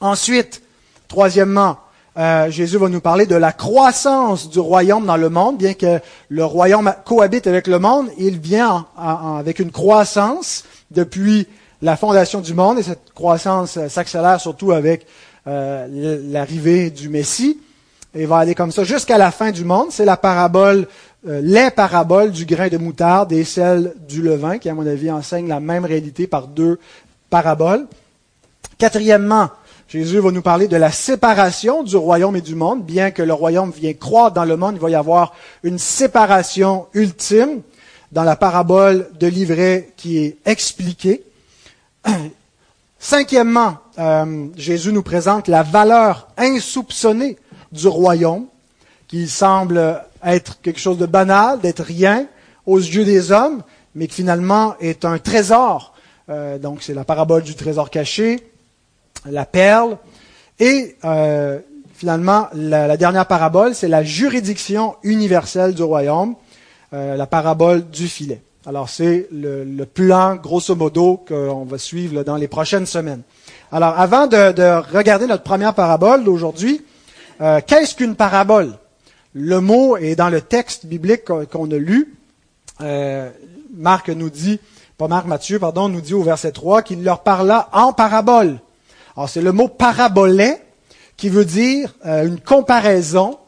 Ensuite, 0.00 0.62
troisièmement, 1.08 1.78
euh, 2.16 2.48
Jésus 2.48 2.78
va 2.78 2.88
nous 2.88 3.00
parler 3.00 3.26
de 3.26 3.34
la 3.34 3.52
croissance 3.52 4.48
du 4.48 4.60
royaume 4.60 5.04
dans 5.04 5.16
le 5.16 5.28
monde, 5.28 5.58
bien 5.58 5.74
que 5.74 5.98
le 6.28 6.44
royaume 6.44 6.94
cohabite 7.04 7.48
avec 7.48 7.66
le 7.66 7.80
monde, 7.80 8.08
il 8.18 8.38
vient 8.38 8.86
avec 8.96 9.58
une 9.58 9.72
croissance 9.72 10.64
depuis 10.92 11.48
la 11.82 11.96
fondation 11.96 12.40
du 12.40 12.54
monde, 12.54 12.78
et 12.78 12.84
cette 12.84 13.12
croissance 13.14 13.76
euh, 13.76 13.88
s'accélère 13.88 14.40
surtout 14.40 14.70
avec 14.70 15.06
euh, 15.48 16.20
l'arrivée 16.30 16.90
du 16.90 17.08
Messie, 17.08 17.58
et 18.14 18.26
va 18.26 18.38
aller 18.38 18.54
comme 18.54 18.70
ça 18.70 18.84
jusqu'à 18.84 19.18
la 19.18 19.32
fin 19.32 19.50
du 19.50 19.64
monde. 19.64 19.88
C'est 19.90 20.06
la 20.06 20.16
parabole, 20.16 20.86
les 21.24 21.70
paraboles 21.70 22.30
du 22.30 22.46
grain 22.46 22.68
de 22.68 22.78
moutarde 22.78 23.30
et 23.32 23.44
celle 23.44 23.92
du 24.08 24.22
levain, 24.22 24.56
qui 24.56 24.70
à 24.70 24.74
mon 24.74 24.86
avis 24.86 25.10
enseigne 25.10 25.48
la 25.48 25.60
même 25.60 25.84
réalité 25.84 26.26
par 26.26 26.46
deux 26.46 26.78
paraboles. 27.28 27.86
Quatrièmement, 28.78 29.48
Jésus 29.88 30.18
va 30.18 30.30
nous 30.30 30.42
parler 30.42 30.68
de 30.68 30.76
la 30.76 30.90
séparation 30.90 31.82
du 31.82 31.96
royaume 31.96 32.36
et 32.36 32.42
du 32.42 32.54
monde. 32.54 32.84
Bien 32.84 33.10
que 33.10 33.22
le 33.22 33.32
royaume 33.32 33.70
vienne 33.70 33.96
croître 33.96 34.34
dans 34.34 34.44
le 34.44 34.56
monde, 34.56 34.74
il 34.74 34.80
va 34.80 34.90
y 34.90 34.94
avoir 34.94 35.32
une 35.62 35.78
séparation 35.78 36.86
ultime 36.92 37.62
dans 38.12 38.24
la 38.24 38.36
parabole 38.36 39.08
de 39.18 39.26
l'ivraie 39.28 39.92
qui 39.96 40.18
est 40.18 40.36
expliquée. 40.44 41.22
Cinquièmement, 42.98 43.78
euh, 43.98 44.48
Jésus 44.56 44.92
nous 44.92 45.02
présente 45.02 45.48
la 45.48 45.62
valeur 45.62 46.28
insoupçonnée 46.36 47.38
du 47.72 47.88
royaume, 47.88 48.46
qui 49.08 49.28
semble 49.28 50.02
être 50.22 50.60
quelque 50.60 50.80
chose 50.80 50.98
de 50.98 51.06
banal, 51.06 51.60
d'être 51.60 51.82
rien 51.82 52.26
aux 52.66 52.78
yeux 52.78 53.04
des 53.04 53.32
hommes, 53.32 53.62
mais 53.94 54.06
qui 54.06 54.16
finalement 54.16 54.74
est 54.80 55.04
un 55.06 55.18
trésor. 55.18 55.94
Euh, 56.28 56.58
donc 56.58 56.82
c'est 56.82 56.94
la 56.94 57.04
parabole 57.04 57.42
du 57.42 57.54
trésor 57.54 57.88
caché, 57.88 58.50
la 59.30 59.44
perle. 59.44 59.98
Et 60.58 60.96
euh, 61.04 61.58
finalement, 61.94 62.48
la, 62.54 62.96
dernière 62.96 63.26
parabole, 63.26 63.74
c'est 63.74 63.88
la 63.88 64.02
juridiction 64.02 64.96
universelle 65.02 65.74
du 65.74 65.82
royaume, 65.82 66.34
la 66.92 67.26
parabole 67.26 67.90
du 67.90 68.08
filet. 68.08 68.40
Alors 68.66 68.88
c'est 68.88 69.28
le, 69.30 69.84
plan, 69.84 70.34
grosso 70.34 70.74
modo, 70.74 71.24
qu'on 71.28 71.64
va 71.64 71.78
suivre 71.78 72.24
dans 72.24 72.34
les 72.34 72.48
prochaines 72.48 72.84
semaines. 72.84 73.22
Alors 73.70 73.96
avant 73.96 74.26
de, 74.26 74.92
regarder 74.92 75.28
notre 75.28 75.44
première 75.44 75.72
parabole 75.72 76.24
d'aujourd'hui, 76.24 76.84
euh, 77.40 77.60
qu'est-ce 77.64 77.94
qu'une 77.94 78.16
parabole? 78.16 78.72
Le 79.34 79.60
mot 79.60 79.96
est 79.96 80.16
dans 80.16 80.30
le 80.30 80.40
texte 80.40 80.86
biblique 80.86 81.22
qu'on 81.24 81.70
a 81.70 81.76
lu. 81.76 82.16
Euh, 82.80 83.30
Marc 83.72 84.08
nous 84.08 84.30
dit, 84.30 84.58
pas 84.98 85.06
Marc, 85.06 85.26
Matthieu, 85.26 85.60
pardon, 85.60 85.88
nous 85.88 86.00
dit 86.00 86.14
au 86.14 86.22
verset 86.22 86.50
3 86.50 86.82
qu'il 86.82 87.04
leur 87.04 87.22
parla 87.22 87.68
en 87.72 87.92
parabole. 87.92 88.58
Alors 89.16 89.28
c'est 89.28 89.42
le 89.42 89.52
mot 89.52 89.68
parabolais 89.68 90.62
qui 91.16 91.28
veut 91.28 91.44
dire 91.44 91.94
euh, 92.04 92.26
une 92.26 92.40
comparaison 92.40 93.38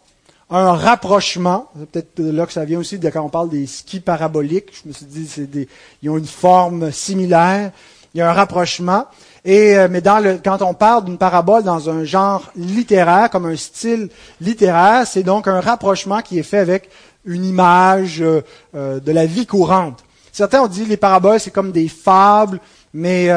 un 0.51 0.73
rapprochement. 0.73 1.69
C'est 1.79 1.91
peut-être 1.91 2.21
là 2.21 2.47
que 2.47 2.53
ça 2.53 2.65
vient 2.65 2.79
aussi 2.79 2.99
de 2.99 3.11
quand 3.11 3.23
on 3.23 3.29
parle 3.29 3.51
des 3.51 3.67
skis 3.67 4.01
paraboliques. 4.01 4.71
Je 4.83 4.89
me 4.89 4.93
suis 4.93 5.07
dit, 5.07 5.27
c'est 5.27 5.51
des, 5.51 5.69
ils 6.03 6.11
ont 6.11 6.19
une 6.19 6.27
forme 6.27 6.91
similaire. 6.91 7.71
Il 8.15 8.19
y 8.19 8.21
a 8.23 8.31
un 8.31 8.33
rapprochement. 8.33 9.07
Et 9.45 9.77
euh, 9.77 9.89
mais 9.91 10.01
dans 10.01 10.19
le, 10.19 10.41
quand 10.43 10.63
on 10.63 10.75
parle 10.75 11.05
d'une 11.05 11.19
parabole 11.19 11.63
dans 11.63 11.91
un 11.91 12.05
genre 12.05 12.51
littéraire, 12.57 13.31
comme 13.31 13.47
un 13.47 13.57
style 13.57 14.09
littéraire, 14.41 15.07
c'est 15.07 15.23
donc 15.23 15.47
un 15.47 15.61
rapprochement 15.61 16.23
qui 16.23 16.39
est 16.39 16.43
fait 16.43 16.59
avec 16.59 16.89
une 17.25 17.45
image 17.45 18.23
euh, 18.23 18.41
euh, 18.75 19.01
de 19.01 19.13
la 19.13 19.27
vie 19.27 19.47
courante. 19.47 20.03
Certains 20.33 20.63
ont 20.63 20.67
dit 20.67 20.87
les 20.87 20.97
paraboles 20.97 21.41
c'est 21.41 21.51
comme 21.51 21.73
des 21.73 21.89
fables, 21.89 22.61
mais 22.95 23.29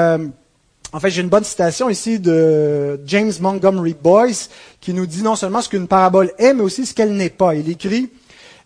en 0.94 1.00
fait, 1.00 1.10
j'ai 1.10 1.22
une 1.22 1.30
bonne 1.30 1.46
citation 1.46 1.90
ici 1.90 2.20
de 2.20 3.00
James 3.06 3.32
Montgomery 3.40 3.96
Boyce 4.02 4.50
qui 4.82 4.94
nous 4.94 5.06
dit 5.06 5.24
non 5.24 5.36
seulement 5.36 5.62
ce 5.62 5.70
qu'une 5.70 5.88
parabole 5.88 6.34
est, 6.38 6.54
mais 6.54 6.64
aussi 6.64 6.86
ce 6.86 6.94
qu'elle 6.94 7.14
n'est 7.14 7.30
pas. 7.30 7.56
Il 7.56 7.70
écrit 7.70 8.10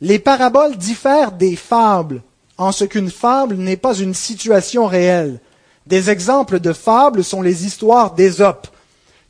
Les 0.01 0.17
paraboles 0.17 0.75
diffèrent 0.75 1.31
des 1.31 1.55
fables 1.55 2.21
en 2.57 2.71
ce 2.71 2.83
qu'une 2.83 3.11
fable 3.11 3.55
n'est 3.55 3.77
pas 3.77 3.93
une 3.93 4.15
situation 4.15 4.87
réelle. 4.87 5.39
Des 5.85 6.09
exemples 6.09 6.59
de 6.59 6.73
fables 6.73 7.23
sont 7.23 7.43
les 7.43 7.65
histoires 7.65 8.15
d'Ésope, 8.15 8.67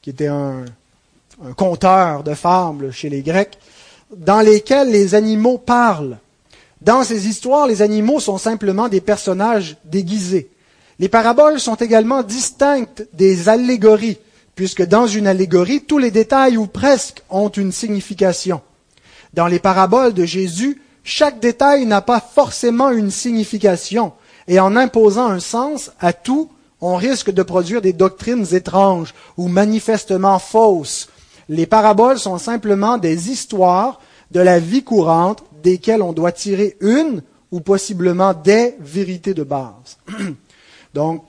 qui 0.02 0.12
était 0.12 0.28
un, 0.28 0.64
un 1.44 1.54
conteur 1.54 2.24
de 2.24 2.34
fables 2.34 2.94
chez 2.94 3.10
les 3.10 3.24
Grecs, 3.24 3.58
dans 4.16 4.40
lesquelles 4.40 4.90
les 4.90 5.16
animaux 5.16 5.58
parlent. 5.58 6.18
Dans 6.80 7.04
ces 7.04 7.28
histoires, 7.28 7.68
les 7.68 7.82
animaux 7.82 8.22
sont 8.22 8.38
simplement 8.38 8.88
des 8.88 9.02
personnages 9.02 9.76
déguisés. 9.84 10.50
Les 10.98 11.10
paraboles 11.10 11.60
sont 11.60 11.76
également 11.76 12.24
distinctes 12.24 13.08
des 13.14 13.50
allégories, 13.50 14.18
puisque 14.56 14.84
dans 14.86 15.08
une 15.08 15.28
allégorie, 15.28 15.82
tous 15.82 15.98
les 15.98 16.12
détails 16.12 16.58
ou 16.58 16.68
presque 16.68 17.22
ont 17.30 17.50
une 17.50 17.74
signification. 17.74 18.62
Dans 19.34 19.48
les 19.48 19.60
paraboles 19.60 20.14
de 20.14 20.24
Jésus, 20.24 20.82
chaque 21.04 21.42
détail 21.42 21.86
n'a 21.86 22.02
pas 22.02 22.22
forcément 22.22 22.92
une 22.92 23.12
signification, 23.12 24.14
et 24.48 24.60
en 24.60 24.78
imposant 24.78 25.28
un 25.28 25.42
sens 25.42 25.92
à 26.00 26.14
tout, 26.14 26.50
on 26.80 26.96
risque 26.96 27.32
de 27.32 27.44
produire 27.44 27.82
des 27.82 27.94
doctrines 27.94 28.56
étranges 28.56 29.14
ou 29.38 29.48
manifestement 29.48 30.40
fausses. 30.40 31.10
Les 31.50 31.66
paraboles 31.66 32.20
sont 32.20 32.38
simplement 32.38 32.98
des 32.98 33.30
histoires 33.32 34.00
de 34.32 34.40
la 34.40 34.60
vie 34.60 34.84
courante 34.84 35.44
desquelles 35.62 36.02
on 36.02 36.14
doit 36.14 36.32
tirer 36.32 36.78
une 36.80 37.22
ou 37.52 37.60
possiblement 37.60 38.34
des 38.34 38.76
vérités 38.80 39.34
de 39.34 39.44
base. 39.44 39.98
Donc, 40.96 41.26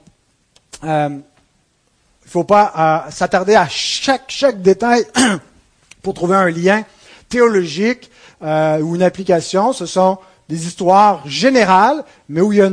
euh, 0.85 1.09
il 1.11 1.17
ne 1.17 2.31
faut 2.31 2.45
pas 2.45 3.05
euh, 3.07 3.11
s'attarder 3.11 3.57
à 3.57 3.67
chaque, 3.69 4.27
chaque 4.29 4.63
détail 4.63 5.05
pour 6.03 6.15
trouver 6.15 6.37
un 6.37 6.49
lien 6.51 6.85
théologique 7.29 8.09
euh, 8.43 8.79
ou 8.79 8.95
une 8.95 9.03
application. 9.03 9.73
Ce 9.73 9.85
sont 9.85 10.19
des 10.49 10.69
histoires 10.69 11.29
générales, 11.29 12.05
mais 12.29 12.43
où 12.43 12.53
il 12.53 12.61
y 12.61 12.63
a 12.63 12.71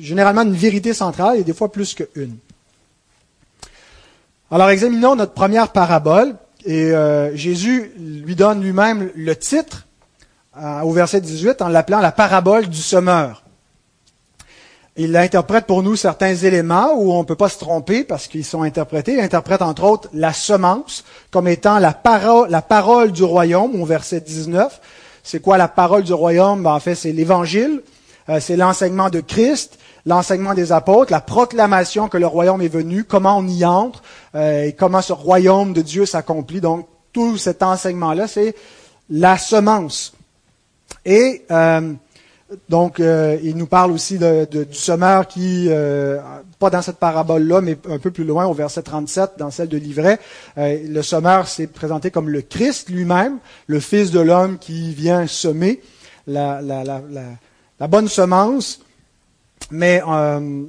généralement 0.00 0.42
une 0.42 0.52
vérité 0.52 0.92
centrale 0.92 1.38
et 1.38 1.44
des 1.44 1.54
fois 1.54 1.72
plus 1.72 1.94
qu'une. 1.94 2.36
Alors, 4.50 4.68
examinons 4.68 5.16
notre 5.16 5.32
première 5.32 5.72
parabole. 5.72 6.36
Et 6.66 6.92
Jésus 7.34 7.92
lui 7.96 8.34
donne 8.34 8.62
lui-même 8.62 9.10
le 9.14 9.34
titre 9.36 9.86
au 10.82 10.90
verset 10.90 11.22
18 11.22 11.62
en 11.62 11.68
l'appelant 11.68 12.00
la 12.00 12.12
parabole 12.12 12.66
du 12.66 12.82
semeur. 12.82 13.42
Il 15.00 15.16
interprète 15.16 15.66
pour 15.66 15.84
nous 15.84 15.94
certains 15.94 16.34
éléments 16.34 16.92
où 16.96 17.12
on 17.12 17.20
ne 17.20 17.24
peut 17.24 17.36
pas 17.36 17.48
se 17.48 17.58
tromper 17.58 18.02
parce 18.02 18.26
qu'ils 18.26 18.44
sont 18.44 18.62
interprétés. 18.62 19.12
Il 19.12 19.20
interprète 19.20 19.62
entre 19.62 19.84
autres 19.84 20.08
la 20.12 20.32
semence 20.32 21.04
comme 21.30 21.46
étant 21.46 21.78
la 21.78 21.92
parole, 21.92 23.12
du 23.12 23.22
royaume 23.22 23.80
au 23.80 23.84
verset 23.86 24.20
19. 24.20 24.80
C'est 25.22 25.38
quoi 25.40 25.56
la 25.56 25.68
parole 25.68 26.02
du 26.02 26.12
royaume? 26.12 26.64
Ben, 26.64 26.72
En 26.72 26.80
fait, 26.80 26.96
c'est 26.96 27.12
l'évangile, 27.12 27.82
euh, 28.28 28.40
c'est 28.40 28.56
l'enseignement 28.56 29.08
de 29.08 29.20
Christ, 29.20 29.78
l'enseignement 30.04 30.54
des 30.54 30.72
apôtres, 30.72 31.12
la 31.12 31.20
proclamation 31.20 32.08
que 32.08 32.18
le 32.18 32.26
royaume 32.26 32.60
est 32.60 32.66
venu, 32.66 33.04
comment 33.04 33.38
on 33.38 33.46
y 33.46 33.64
entre 33.64 34.02
euh, 34.34 34.64
et 34.64 34.72
comment 34.72 35.00
ce 35.00 35.12
royaume 35.12 35.74
de 35.74 35.82
Dieu 35.82 36.06
s'accomplit. 36.06 36.60
Donc, 36.60 36.88
tout 37.12 37.36
cet 37.36 37.62
enseignement-là, 37.62 38.26
c'est 38.26 38.56
la 39.10 39.38
semence. 39.38 40.12
Et 41.04 41.44
euh, 41.52 41.92
donc, 42.68 42.98
euh, 42.98 43.38
il 43.42 43.56
nous 43.56 43.66
parle 43.66 43.92
aussi 43.92 44.18
du 44.18 44.66
semeur 44.72 45.28
qui, 45.28 45.66
euh, 45.68 46.18
pas 46.58 46.70
dans 46.70 46.80
cette 46.80 46.96
parabole-là, 46.96 47.60
mais 47.60 47.76
un 47.90 47.98
peu 47.98 48.10
plus 48.10 48.24
loin, 48.24 48.46
au 48.46 48.54
verset 48.54 48.82
37, 48.82 49.32
dans 49.38 49.50
celle 49.50 49.68
de 49.68 49.76
l'ivraie, 49.76 50.18
euh, 50.56 50.78
le 50.88 51.02
semeur 51.02 51.46
s'est 51.46 51.66
présenté 51.66 52.10
comme 52.10 52.30
le 52.30 52.40
Christ 52.40 52.88
lui-même, 52.88 53.38
le 53.66 53.80
Fils 53.80 54.10
de 54.10 54.20
l'homme 54.20 54.58
qui 54.58 54.94
vient 54.94 55.26
semer 55.26 55.82
la, 56.26 56.62
la, 56.62 57.86
bonne 57.86 58.08
semence. 58.08 58.80
Mais 59.70 60.02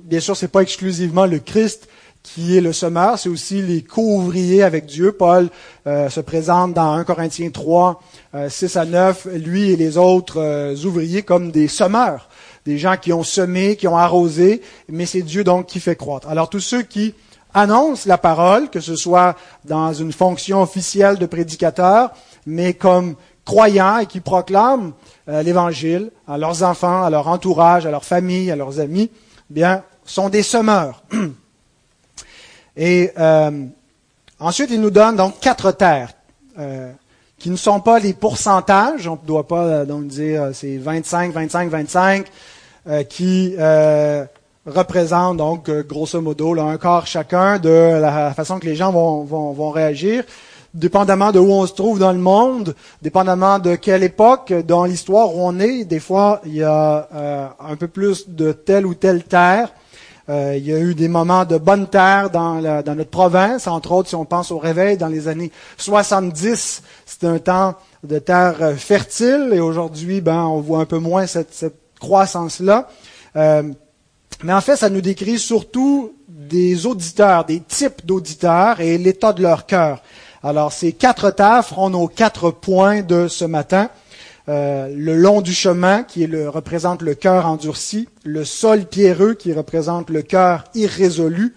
bien 0.03 0.19
sûr, 0.19 0.35
c'est 0.35 0.49
pas 0.49 0.61
exclusivement 0.61 1.25
le 1.25 1.39
Christ 1.39 1.87
qui 2.23 2.57
est 2.57 2.61
le 2.61 2.73
semeur, 2.73 3.17
c'est 3.17 3.29
aussi 3.29 3.61
les 3.61 3.81
co-ouvriers 3.81 4.63
avec 4.63 4.85
Dieu. 4.85 5.11
Paul 5.11 5.49
euh, 5.87 6.09
se 6.09 6.19
présente 6.19 6.73
dans 6.73 6.93
1 6.93 7.03
Corinthiens 7.03 7.49
3, 7.49 8.01
6 8.49 8.75
euh, 8.75 8.79
à 8.79 8.85
9, 8.85 9.27
lui 9.35 9.71
et 9.71 9.75
les 9.75 9.97
autres 9.97 10.39
euh, 10.39 10.75
ouvriers 10.85 11.23
comme 11.23 11.51
des 11.51 11.67
semeurs, 11.67 12.29
des 12.65 12.77
gens 12.77 12.97
qui 12.97 13.13
ont 13.13 13.23
semé, 13.23 13.77
qui 13.77 13.87
ont 13.87 13.97
arrosé, 13.97 14.61
mais 14.89 15.05
c'est 15.05 15.21
Dieu 15.21 15.43
donc 15.43 15.67
qui 15.67 15.79
fait 15.79 15.95
croître. 15.95 16.27
Alors 16.27 16.49
tous 16.49 16.59
ceux 16.59 16.81
qui 16.81 17.15
annoncent 17.53 18.07
la 18.07 18.17
parole, 18.17 18.69
que 18.69 18.79
ce 18.79 18.95
soit 18.95 19.35
dans 19.65 19.93
une 19.93 20.11
fonction 20.11 20.61
officielle 20.61 21.17
de 21.17 21.25
prédicateur, 21.25 22.11
mais 22.45 22.73
comme 22.73 23.15
croyants 23.43 23.97
et 23.97 24.05
qui 24.05 24.19
proclament 24.19 24.91
l'Évangile 25.25 26.11
à 26.27 26.37
leurs 26.37 26.61
enfants, 26.61 27.01
à 27.01 27.09
leur 27.09 27.27
entourage, 27.27 27.87
à 27.87 27.91
leur 27.91 28.05
famille, 28.05 28.51
à 28.51 28.55
leurs 28.55 28.79
amis, 28.79 29.09
bien, 29.49 29.83
sont 30.05 30.29
des 30.29 30.43
semeurs. 30.43 31.03
Et 32.81 33.11
euh, 33.19 33.51
ensuite, 34.39 34.69
il 34.71 34.79
nous 34.79 34.89
donne 34.89 35.17
donc 35.17 35.41
quatre 35.41 35.73
terres 35.73 36.13
euh, 36.57 36.89
qui 37.37 37.49
ne 37.49 37.57
sont 37.57 37.81
pas 37.81 37.99
les 37.99 38.13
pourcentages. 38.13 39.05
On 39.05 39.19
ne 39.21 39.27
doit 39.27 39.45
pas 39.45 39.65
euh, 39.65 39.85
donc 39.85 40.07
dire 40.07 40.51
c'est 40.53 40.77
25, 40.77 41.33
25, 41.33 41.69
25 41.69 42.25
qui 43.07 43.55
représentent 44.65 45.37
donc 45.37 45.69
grosso 45.69 46.19
modo 46.21 46.53
là, 46.55 46.63
un 46.63 46.77
quart 46.77 47.05
chacun 47.05 47.59
de 47.59 47.99
la 47.99 48.33
façon 48.33 48.57
que 48.57 48.65
les 48.65 48.75
gens 48.75 48.91
vont, 48.91 49.23
vont, 49.25 49.51
vont 49.51 49.69
réagir 49.69 50.23
dépendamment 50.73 51.31
de 51.31 51.39
où 51.39 51.51
on 51.51 51.67
se 51.67 51.73
trouve 51.73 51.99
dans 51.99 52.13
le 52.13 52.19
monde, 52.19 52.73
dépendamment 53.01 53.59
de 53.59 53.75
quelle 53.75 54.01
époque 54.01 54.53
dans 54.65 54.85
l'histoire 54.85 55.35
où 55.35 55.41
on 55.41 55.59
est, 55.59 55.83
des 55.83 55.99
fois 55.99 56.41
il 56.45 56.55
y 56.55 56.63
a 56.63 57.55
un 57.59 57.75
peu 57.75 57.87
plus 57.87 58.27
de 58.29 58.53
telle 58.53 58.87
ou 58.87 58.95
telle 58.95 59.23
terre 59.23 59.69
euh, 60.29 60.55
il 60.55 60.65
y 60.65 60.73
a 60.73 60.79
eu 60.79 60.93
des 60.93 61.07
moments 61.07 61.43
de 61.43 61.57
bonne 61.57 61.87
terre 61.87 62.29
dans, 62.29 62.61
notre 62.61 63.09
province, 63.09 63.65
entre 63.65 63.91
autres 63.93 64.09
si 64.09 64.15
on 64.15 64.25
pense 64.25 64.51
au 64.51 64.59
réveil 64.59 64.95
dans 64.95 65.07
les 65.07 65.27
années 65.27 65.51
70, 65.77 66.83
c'était 67.05 67.27
un 67.27 67.39
temps 67.39 67.75
de 68.03 68.19
terre 68.19 68.57
euh, 68.61 68.75
fertile 68.75 69.49
et 69.53 69.59
aujourd'hui, 69.59 70.21
ben, 70.21 70.43
on 70.43 70.61
voit 70.61 70.79
un 70.79 70.85
peu 70.85 70.99
moins 70.99 71.25
cette, 71.25 71.73
croissance-là. 71.99 72.87
Euh, 73.35 73.63
mais 74.43 74.53
en 74.53 74.61
fait, 74.61 74.77
ça 74.77 74.89
nous 74.89 75.01
décrit 75.01 75.39
surtout 75.39 76.13
des 76.27 76.85
auditeurs, 76.85 77.43
des 77.43 77.59
types 77.59 78.05
d'auditeurs 78.05 78.79
et 78.79 78.97
l'état 78.97 79.33
de 79.33 79.41
leur 79.41 79.65
cœur. 79.65 80.01
Alors, 80.43 80.71
ces 80.71 80.93
quatre 80.93 81.31
terres 81.31 81.65
feront 81.65 81.89
nos 81.89 82.07
quatre 82.07 82.51
points 82.51 83.01
de 83.01 83.27
ce 83.27 83.43
matin. 83.43 83.89
Euh, 84.49 84.89
le 84.95 85.15
long 85.15 85.41
du 85.41 85.53
chemin 85.53 86.03
qui 86.03 86.25
représente 86.25 87.01
le 87.03 87.13
cœur 87.13 87.45
endurci, 87.45 88.09
le 88.23 88.43
sol 88.43 88.85
pierreux 88.85 89.35
qui 89.35 89.53
représente 89.53 90.09
le 90.09 90.23
cœur 90.23 90.63
irrésolu, 90.73 91.53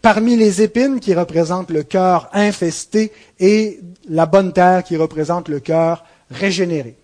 parmi 0.00 0.36
les 0.36 0.62
épines 0.62 0.98
qui 0.98 1.14
représentent 1.14 1.70
le 1.70 1.84
cœur 1.84 2.28
infesté 2.32 3.12
et 3.38 3.80
la 4.08 4.26
bonne 4.26 4.52
terre 4.52 4.82
qui 4.82 4.96
représente 4.96 5.48
le 5.48 5.60
cœur 5.60 6.04
régénéré. 6.30 6.96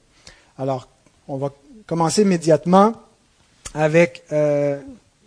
Alors, 0.58 0.88
on 1.28 1.36
va 1.36 1.50
commencer 1.86 2.22
immédiatement 2.22 2.94
avec 3.74 4.24
euh, 4.32 4.80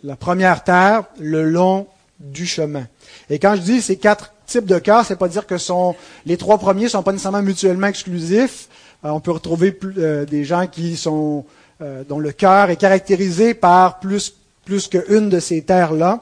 la 0.04 0.16
première 0.16 0.64
terre, 0.64 1.04
le 1.18 1.44
long 1.44 1.86
du 2.20 2.46
chemin. 2.46 2.86
Et 3.30 3.38
quand 3.38 3.56
je 3.56 3.62
dis 3.62 3.80
ces 3.80 3.96
quatre 3.96 4.34
types 4.46 4.66
de 4.66 4.78
cœurs, 4.78 5.06
c'est 5.06 5.16
pas 5.16 5.28
dire 5.28 5.46
que 5.46 5.56
sont 5.56 5.96
les 6.26 6.36
trois 6.36 6.58
premiers 6.58 6.88
sont 6.88 7.02
pas 7.02 7.12
nécessairement 7.12 7.42
mutuellement 7.42 7.86
exclusifs. 7.86 8.68
Euh, 9.04 9.10
on 9.10 9.20
peut 9.20 9.30
retrouver 9.30 9.78
euh, 9.98 10.24
des 10.24 10.44
gens 10.44 10.66
qui 10.66 10.96
sont 10.96 11.44
dont 12.08 12.20
le 12.20 12.30
cœur 12.30 12.70
est 12.70 12.76
caractérisé 12.76 13.54
par 13.54 13.98
plus 13.98 14.36
plus 14.64 14.86
qu'une 14.86 15.28
de 15.28 15.40
ces 15.40 15.62
terres 15.62 15.94
là. 15.94 16.20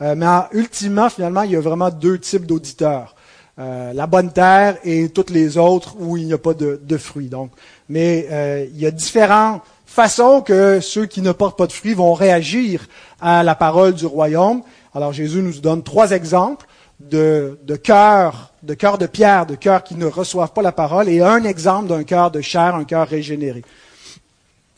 mais 0.00 0.26
ultimement, 0.52 1.08
finalement, 1.08 1.44
il 1.44 1.52
y 1.52 1.56
a 1.56 1.60
vraiment 1.60 1.88
deux 1.88 2.18
types 2.18 2.44
d'auditeurs. 2.44 3.14
la 3.56 4.06
bonne 4.06 4.30
terre 4.30 4.76
et 4.84 5.08
toutes 5.08 5.30
les 5.30 5.56
autres 5.56 5.96
où 5.98 6.18
il 6.18 6.26
n'y 6.26 6.34
a 6.34 6.38
pas 6.38 6.52
de, 6.52 6.78
de 6.82 6.96
fruits. 6.98 7.30
Donc, 7.30 7.52
mais 7.88 8.68
il 8.70 8.78
y 8.78 8.84
a 8.84 8.90
différents 8.90 9.62
façon 9.98 10.42
que 10.42 10.78
ceux 10.80 11.06
qui 11.06 11.22
ne 11.22 11.32
portent 11.32 11.58
pas 11.58 11.66
de 11.66 11.72
fruits 11.72 11.94
vont 11.94 12.12
réagir 12.12 12.86
à 13.20 13.42
la 13.42 13.56
parole 13.56 13.94
du 13.94 14.06
royaume. 14.06 14.62
Alors 14.94 15.12
Jésus 15.12 15.42
nous 15.42 15.60
donne 15.60 15.82
trois 15.82 16.12
exemples 16.12 16.67
de, 17.00 17.58
de 17.64 17.76
cœurs, 17.76 18.52
de 18.62 18.74
cœurs 18.74 18.98
de 18.98 19.06
pierre, 19.06 19.46
de 19.46 19.54
cœurs 19.54 19.84
qui 19.84 19.94
ne 19.94 20.06
reçoivent 20.06 20.52
pas 20.52 20.62
la 20.62 20.72
parole, 20.72 21.08
et 21.08 21.20
un 21.20 21.44
exemple 21.44 21.88
d'un 21.88 22.04
cœur 22.04 22.30
de 22.30 22.40
chair, 22.40 22.74
un 22.74 22.84
cœur 22.84 23.06
régénéré. 23.06 23.62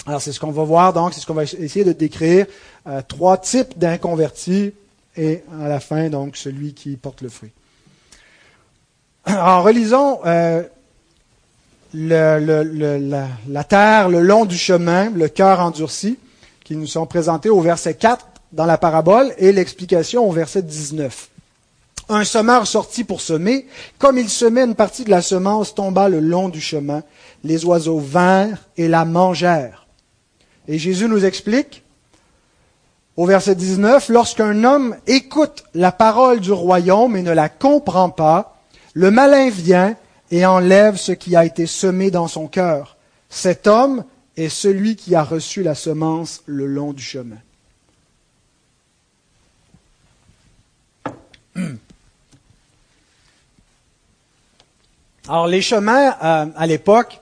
Alors 0.06 0.20
c'est 0.20 0.32
ce 0.32 0.40
qu'on 0.40 0.50
va 0.50 0.64
voir 0.64 0.92
donc, 0.92 1.14
c'est 1.14 1.20
ce 1.20 1.26
qu'on 1.26 1.34
va 1.34 1.44
essayer 1.44 1.84
de 1.84 1.92
décrire, 1.92 2.46
euh, 2.86 3.02
trois 3.06 3.38
types 3.38 3.78
d'inconvertis, 3.78 4.72
et 5.16 5.42
à 5.60 5.68
la 5.68 5.80
fin 5.80 6.08
donc 6.08 6.36
celui 6.36 6.74
qui 6.74 6.96
porte 6.96 7.22
le 7.22 7.28
fruit. 7.28 7.52
En 9.26 9.62
relisons 9.62 10.20
euh, 10.24 10.62
le, 11.92 13.28
la, 13.48 13.64
terre 13.64 14.08
le 14.08 14.20
long 14.20 14.44
du 14.44 14.56
chemin, 14.56 15.10
le 15.10 15.28
cœur 15.28 15.60
endurci, 15.60 16.18
qui 16.64 16.76
nous 16.76 16.86
sont 16.86 17.06
présentés 17.06 17.50
au 17.50 17.60
verset 17.60 17.94
4 17.94 18.26
dans 18.52 18.66
la 18.66 18.78
parabole 18.78 19.32
et 19.38 19.52
l'explication 19.52 20.28
au 20.28 20.32
verset 20.32 20.62
19. 20.62 21.29
Un 22.12 22.24
semeur 22.24 22.66
sortit 22.66 23.04
pour 23.04 23.20
semer. 23.20 23.68
Comme 24.00 24.18
il 24.18 24.28
semait, 24.28 24.64
une 24.64 24.74
partie 24.74 25.04
de 25.04 25.10
la 25.10 25.22
semence 25.22 25.76
tomba 25.76 26.08
le 26.08 26.18
long 26.18 26.48
du 26.48 26.60
chemin. 26.60 27.04
Les 27.44 27.64
oiseaux 27.64 28.00
vinrent 28.00 28.58
et 28.76 28.88
la 28.88 29.04
mangèrent. 29.04 29.86
Et 30.66 30.76
Jésus 30.76 31.06
nous 31.06 31.24
explique 31.24 31.84
au 33.16 33.26
verset 33.26 33.54
19, 33.54 34.08
lorsqu'un 34.08 34.64
homme 34.64 34.96
écoute 35.06 35.64
la 35.74 35.92
parole 35.92 36.40
du 36.40 36.50
royaume 36.50 37.16
et 37.16 37.22
ne 37.22 37.30
la 37.30 37.48
comprend 37.48 38.10
pas, 38.10 38.56
le 38.94 39.12
malin 39.12 39.48
vient 39.48 39.94
et 40.32 40.44
enlève 40.44 40.96
ce 40.96 41.12
qui 41.12 41.36
a 41.36 41.44
été 41.44 41.66
semé 41.66 42.10
dans 42.10 42.28
son 42.28 42.48
cœur. 42.48 42.96
Cet 43.28 43.68
homme 43.68 44.04
est 44.36 44.48
celui 44.48 44.96
qui 44.96 45.14
a 45.14 45.22
reçu 45.22 45.62
la 45.62 45.76
semence 45.76 46.42
le 46.46 46.66
long 46.66 46.92
du 46.92 47.02
chemin. 47.02 47.36
Alors 55.30 55.46
les 55.46 55.62
chemins 55.62 56.16
euh, 56.24 56.46
à 56.56 56.66
l'époque 56.66 57.20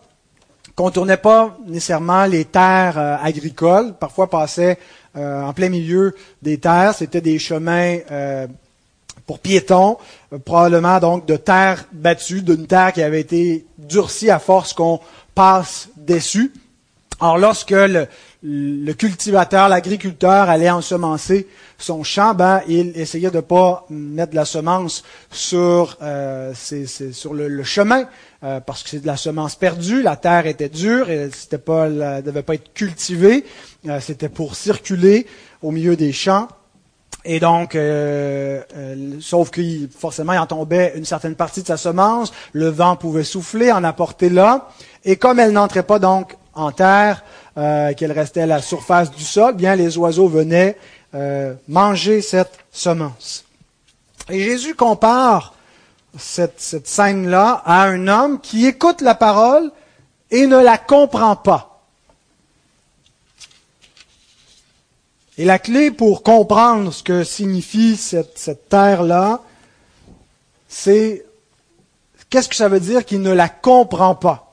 contournaient 0.75 1.19
pas 1.19 1.59
nécessairement 1.67 2.25
les 2.25 2.47
terres 2.47 2.97
euh, 2.97 3.17
agricoles, 3.23 3.93
parfois 4.01 4.31
passaient 4.31 4.79
euh, 5.15 5.43
en 5.43 5.53
plein 5.53 5.69
milieu 5.69 6.15
des 6.41 6.57
terres, 6.57 6.95
c'était 6.95 7.21
des 7.21 7.39
chemins 7.39 7.99
pour 9.27 9.41
piétons, 9.41 9.99
probablement 10.47 10.99
donc 11.01 11.27
de 11.27 11.37
terre 11.37 11.85
battue, 11.93 12.41
d'une 12.41 12.67
terre 12.67 12.95
qui 12.95 13.03
avait 13.03 13.21
été 13.21 13.67
durcie 13.77 14.31
à 14.31 14.39
force 14.39 14.73
qu'on 14.73 15.01
passe 15.35 15.91
dessus. 15.99 16.55
Alors 17.21 17.37
lorsque 17.37 17.73
le, 17.73 18.07
cultivateur, 18.97 19.69
l'agriculteur 19.69 20.49
allait 20.49 20.71
ensemencer 20.71 21.49
son 21.77 22.05
champ, 22.05 22.35
ben, 22.35 22.63
il 22.69 22.93
essayait 22.97 23.31
de 23.31 23.37
ne 23.37 23.41
pas 23.41 23.87
mettre 23.91 24.31
de 24.31 24.37
la 24.37 24.45
semence 24.45 25.05
sur, 25.31 25.97
euh, 26.03 26.53
sur 26.55 27.35
le, 27.35 27.63
chemin, 27.65 28.05
euh, 28.45 28.61
parce 28.61 28.83
que 28.83 28.91
c'est 28.91 29.01
de 29.01 29.07
la 29.07 29.17
semence 29.17 29.57
perdue, 29.57 30.03
la 30.03 30.17
terre 30.17 30.47
était 30.47 30.69
dure, 30.69 31.11
elle 31.11 31.31
devait 32.25 32.43
pas 32.43 32.55
être 32.55 32.73
cultivée, 32.75 33.45
c'était 34.01 34.29
pour 34.29 34.55
circuler 34.55 35.27
au 35.63 35.71
milieu 35.71 35.97
des 35.97 36.13
champs. 36.13 36.49
Et 37.25 37.41
donc, 37.41 37.75
euh, 37.75 38.63
euh, 38.77 39.17
sauf 39.21 39.51
que 39.51 39.61
forcément, 39.97 40.33
il 40.33 40.39
en 40.39 40.47
tombait 40.47 40.93
une 40.97 41.05
certaine 41.05 41.35
partie 41.35 41.63
de 41.63 41.67
sa 41.67 41.77
semence, 41.77 42.33
le 42.53 42.69
vent 42.69 42.97
pouvait 42.97 43.25
souffler, 43.25 43.73
en 43.73 43.85
apporter 43.85 44.31
là, 44.31 44.69
et 45.05 45.17
comme 45.17 45.39
elle 45.39 45.53
n'entrait 45.53 45.83
pas 45.83 45.99
donc 45.99 46.37
en 46.55 46.73
terre, 46.73 47.23
euh, 47.59 47.93
qu'elle 47.93 48.13
restait 48.13 48.43
à 48.43 48.47
la 48.47 48.63
surface 48.63 49.11
du 49.11 49.25
sol, 49.25 49.55
bien 49.55 49.77
les 49.77 49.99
oiseaux 49.99 50.29
venaient 50.29 50.77
manger 51.67 52.21
cette 52.21 52.53
semence. 52.71 53.45
Et 54.29 54.41
Jésus 54.41 54.75
compare 54.75 55.55
cette, 56.19 56.61
cette 56.61 56.87
scène-là 56.87 57.63
à 57.65 57.85
un 57.85 58.09
homme 58.09 58.41
qui 58.41 58.67
écoute 58.67 59.01
la 59.01 59.15
parole 59.15 59.73
et 60.31 60.47
ne 60.47 60.59
la 60.63 60.77
comprend 60.77 61.35
pas. 61.35 61.69
Et 65.39 65.45
la 65.45 65.61
clé 65.61 65.93
pour 65.93 66.25
comprendre 66.25 66.93
ce 66.93 67.05
que 67.05 67.23
signifie 67.23 67.97
cette, 67.97 68.69
terre-là, 68.69 69.41
c'est 70.69 71.25
qu'est-ce 72.29 72.49
que 72.49 72.57
ça 72.57 72.69
veut 72.69 72.81
dire 72.81 73.05
qu'il 73.05 73.23
ne 73.23 73.31
la 73.31 73.49
comprend 73.49 74.17
pas? 74.17 74.48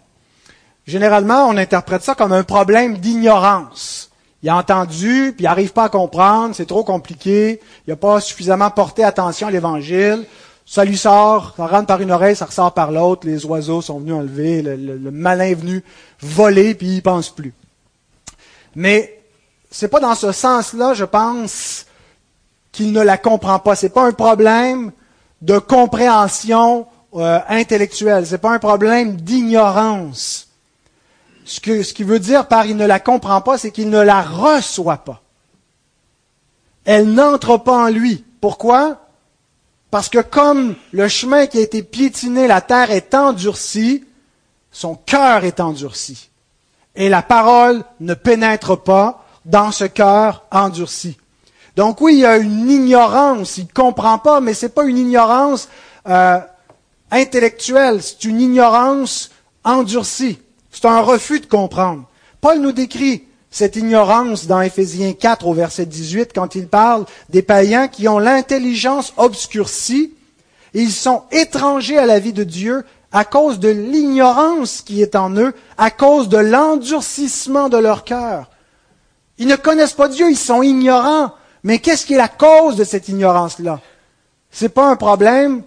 Généralement, 0.86 1.48
on 1.48 1.58
interprète 1.58 2.04
ça 2.04 2.16
comme 2.16 2.32
un 2.32 2.44
problème 2.44 2.98
d'ignorance. 2.98 4.12
Il 4.44 4.50
a 4.50 4.58
entendu, 4.58 5.34
puis 5.36 5.44
il 5.44 5.48
n'arrive 5.48 5.74
pas 5.74 5.86
à 5.86 5.90
comprendre, 5.90 6.54
c'est 6.54 6.68
trop 6.68 6.84
compliqué, 6.84 7.60
il 7.88 7.90
n'a 7.90 7.96
pas 7.96 8.22
suffisamment 8.22 8.70
porté 8.70 9.04
attention 9.04 9.48
à 9.48 9.52
l'Évangile, 9.52 10.26
ça 10.68 10.86
lui 10.86 10.98
sort, 10.98 11.54
ça 11.58 11.66
rentre 11.66 11.88
par 11.88 12.02
une 12.02 12.12
oreille, 12.12 12.36
ça 12.36 12.46
ressort 12.46 12.74
par 12.74 12.92
l'autre, 12.92 13.26
les 13.26 13.46
oiseaux 13.46 13.82
sont 13.82 14.00
venus 14.00 14.14
enlever, 14.14 14.62
le, 14.62 14.76
le 14.76 15.12
malin 15.12 15.46
est 15.46 15.56
venu 15.56 15.84
voler, 16.22 16.76
puis 16.76 16.98
il 16.98 17.02
pense 17.02 17.30
plus. 17.30 17.54
Mais 18.76 19.20
c'est 19.72 19.88
pas 19.88 20.00
dans 20.00 20.16
ce 20.16 20.32
sens-là, 20.32 20.94
je 20.94 21.06
pense, 21.06 21.86
qu'il 22.72 22.92
ne 22.92 23.02
la 23.02 23.18
comprend 23.18 23.60
pas. 23.60 23.76
C'est 23.76 23.90
pas 23.90 24.06
un 24.06 24.12
problème 24.12 24.92
de 25.42 25.58
compréhension 25.58 26.88
euh, 27.16 27.40
intellectuelle. 27.48 28.28
C'est 28.28 28.38
pas 28.38 28.52
un 28.52 28.60
problème 28.60 29.16
d'ignorance. 29.16 30.45
Ce, 31.46 31.60
que, 31.60 31.84
ce 31.84 31.94
qui 31.94 32.04
veut 32.04 32.20
dire 32.20 32.48
par 32.48 32.66
il 32.66 32.76
ne 32.76 32.86
la 32.86 33.00
comprend 33.00 33.42
pas, 33.42 33.58
c'est 33.58 33.72
qu'il 33.72 33.90
ne 33.90 34.02
la 34.02 34.22
reçoit 34.22 34.98
pas. 34.98 35.22
Elle 36.84 37.14
n'entre 37.14 37.58
pas 37.58 37.86
en 37.86 37.90
lui. 37.90 38.24
Pourquoi? 38.42 39.08
Parce 39.92 40.10
que 40.10 40.20
comme 40.20 40.76
le 40.92 41.08
chemin 41.08 41.48
qui 41.48 41.60
a 41.60 41.62
été 41.62 41.84
piétiné, 41.84 42.48
la 42.48 42.62
terre 42.62 42.92
est 42.92 43.14
endurcie, 43.14 44.04
son 44.72 44.96
cœur 44.96 45.46
est 45.46 45.60
endurci. 45.60 46.30
Et 46.96 47.10
la 47.10 47.22
parole 47.22 47.84
ne 48.00 48.14
pénètre 48.14 48.82
pas, 48.82 49.26
dans 49.46 49.72
ce 49.72 49.86
cœur 49.86 50.44
endurci. 50.52 51.18
Donc 51.76 52.02
oui, 52.02 52.16
il 52.16 52.20
y 52.20 52.26
a 52.26 52.38
une 52.38 52.70
ignorance, 52.70 53.58
il 53.58 53.66
ne 53.66 53.72
comprend 53.72 54.18
pas, 54.18 54.42
mais 54.42 54.54
ce 54.54 54.66
n'est 54.66 54.72
pas 54.72 54.86
une 54.86 54.98
ignorance 54.98 55.70
euh, 56.08 56.40
intellectuelle, 57.12 58.02
c'est 58.02 58.24
une 58.24 58.42
ignorance 58.42 59.30
endurcie. 59.64 60.40
C'est 60.76 60.88
un 60.88 61.00
refus 61.00 61.40
de 61.40 61.46
comprendre. 61.46 62.04
Paul 62.42 62.60
nous 62.60 62.74
décrit 62.74 63.24
cette 63.50 63.78
ignorance 63.78 64.46
dans 64.46 64.60
Éphésiens 64.60 65.14
4 65.14 65.48
au 65.48 65.54
verset 65.54 65.86
18 65.86 66.32
quand 66.36 66.54
il 66.56 66.68
parle 66.68 67.06
des 67.30 67.42
païens 67.42 67.88
qui 67.88 68.10
ont 68.10 68.20
l'intelligence 68.20 69.14
obscurcie 69.16 70.14
et 70.74 70.82
ils 70.82 70.92
sont 70.92 71.24
étrangers 71.32 71.98
à 71.98 72.06
la 72.06 72.20
vie 72.20 72.34
de 72.34 72.44
Dieu 72.44 72.84
à 73.14 73.24
cause 73.24 73.60
de 73.60 73.70
l'ignorance 73.70 74.82
qui 74.82 75.02
est 75.02 75.16
en 75.16 75.34
eux, 75.38 75.54
à 75.78 75.92
cause 75.92 76.28
de 76.28 76.38
l'endurcissement 76.38 77.70
de 77.70 77.78
leur 77.78 78.04
cœur. 78.04 78.50
Ils 79.38 79.48
ne 79.48 79.56
connaissent 79.56 79.94
pas 79.94 80.10
Dieu, 80.10 80.30
ils 80.30 80.38
sont 80.38 80.62
ignorants. 80.62 81.32
Mais 81.64 81.80
qu'est-ce 81.80 82.06
qui 82.06 82.16
est 82.16 82.18
la 82.18 82.28
cause 82.28 82.76
de 82.76 82.84
cette 82.84 83.08
ignorance-là? 83.08 83.80
Ce 84.52 84.66
n'est 84.66 84.70
pas 84.70 84.90
un 84.90 84.98
problème 84.98 85.64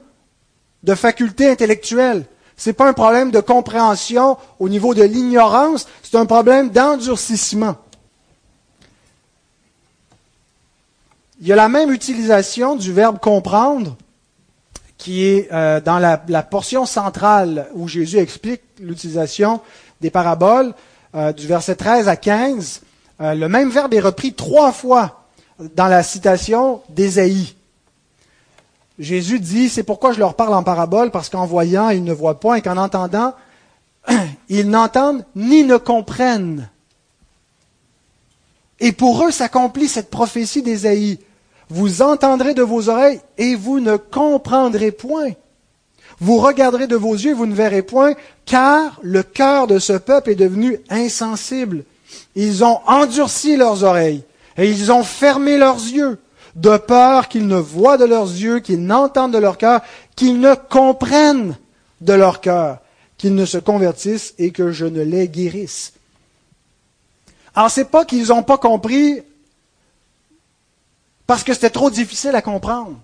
de 0.83 0.95
faculté 0.95 1.49
intellectuelle. 1.49 2.27
Ce 2.59 2.69
n'est 2.69 2.75
pas 2.75 2.89
un 2.89 2.93
problème 2.93 3.31
de 3.31 3.41
compréhension 3.41 4.37
au 4.59 4.69
niveau 4.69 4.93
de 4.93 5.05
l'ignorance, 5.05 5.87
c'est 6.03 6.17
un 6.17 6.27
problème 6.27 6.71
d'endurcissement. 6.71 7.77
Il 11.41 11.47
y 11.47 11.53
a 11.53 11.57
la 11.57 11.69
même 11.69 11.93
utilisation 11.93 12.75
du 12.75 12.93
verbe 12.93 13.21
comprendre 13.21 13.97
qui 14.99 15.25
est 15.25 15.49
euh, 15.53 15.81
dans 15.81 16.01
la, 16.01 16.43
portion 16.43 16.85
centrale 16.85 17.69
où 17.75 17.87
Jésus 17.87 18.19
explique 18.19 18.63
l'utilisation 18.81 19.61
des 20.01 20.11
paraboles, 20.11 20.75
euh, 21.15 21.33
du 21.33 21.47
verset 21.47 21.77
13 21.77 22.09
à 22.09 22.17
15, 22.17 22.83
euh, 23.21 23.35
le 23.35 23.49
même 23.49 23.71
verbe 23.71 23.95
est 23.95 24.01
repris 24.01 24.35
trois 24.35 24.73
fois 24.73 25.23
dans 25.77 25.87
la 25.87 26.03
citation 26.03 26.83
d'Ésaïe. 26.89 27.55
Jésus 28.99 29.39
dit, 29.39 29.69
c'est 29.69 29.85
pourquoi 29.85 30.13
je 30.13 30.19
leur 30.19 30.35
parle 30.35 30.55
en 30.55 30.63
parabole, 30.63 31.11
parce 31.11 31.29
qu'en 31.29 31.47
voyant, 31.47 31.91
ils 31.91 32.03
ne 32.03 32.13
voient 32.13 32.41
pas, 32.41 32.59
et 32.59 32.63
qu'en 32.63 32.77
entendant, 32.77 33.35
ils 34.49 34.69
n'entendent 34.69 35.25
ni 35.37 35.63
ne 35.65 35.77
comprennent. 35.77 36.69
Et 38.81 38.93
pour 38.93 39.25
eux 39.25 39.31
s'accomplit 39.31 39.89
cette 39.89 40.11
prophétie 40.11 40.63
d'Ésaïe. 40.63 41.19
Vous 41.69 42.03
entendrez 42.03 42.55
de 42.55 42.63
vos 42.63 42.89
oreilles 42.89 43.21
et 43.37 43.55
vous 43.55 43.81
ne 43.81 43.97
comprendrez 43.97 44.93
point. 44.93 45.33
Vous 46.21 46.39
regarderez 46.39 46.87
de 46.87 46.97
vos 46.97 47.15
yeux 47.15 47.31
et 47.31 47.35
vous 47.35 47.47
ne 47.47 47.55
verrez 47.55 47.83
point, 47.83 48.15
car 48.47 48.99
le 49.03 49.23
cœur 49.23 49.67
de 49.67 49.79
ce 49.79 49.93
peuple 49.93 50.31
est 50.31 50.37
devenu 50.37 50.79
insensible. 50.89 51.85
Ils 52.35 52.65
ont 52.65 52.81
endurci 52.87 53.57
leurs 53.57 53.85
oreilles 53.85 54.25
et 54.57 54.71
ils 54.71 54.91
ont 54.91 55.05
fermé 55.05 55.59
leurs 55.59 55.77
yeux, 55.77 56.19
de 56.59 56.77
peur 56.77 57.29
qu'ils 57.29 57.47
ne 57.47 57.57
voient 57.57 57.99
de 57.99 58.05
leurs 58.05 58.27
yeux, 58.27 58.59
qu'ils 58.59 58.85
n'entendent 58.85 59.33
de 59.33 59.39
leur 59.39 59.59
cœur, 59.59 59.81
qu'ils 60.17 60.41
ne 60.41 60.55
comprennent 60.55 61.57
de 62.01 62.13
leur 62.13 62.41
cœur, 62.41 62.79
qu'ils 63.17 63.37
ne 63.37 63.45
se 63.45 63.59
convertissent 63.59 64.35
et 64.39 64.51
que 64.51 64.73
je 64.73 64.85
ne 64.85 65.03
les 65.03 65.29
guérisse. 65.29 65.93
Alors, 67.55 67.71
c'est 67.71 67.85
pas 67.85 68.05
qu'ils 68.05 68.27
n'ont 68.29 68.43
pas 68.43 68.59
compris 68.59 69.23
parce 71.29 71.45
que 71.45 71.55
c'était 71.55 71.71
trop 71.71 71.91
difficile 71.91 72.35
à 72.35 72.43
comprendre. 72.43 72.99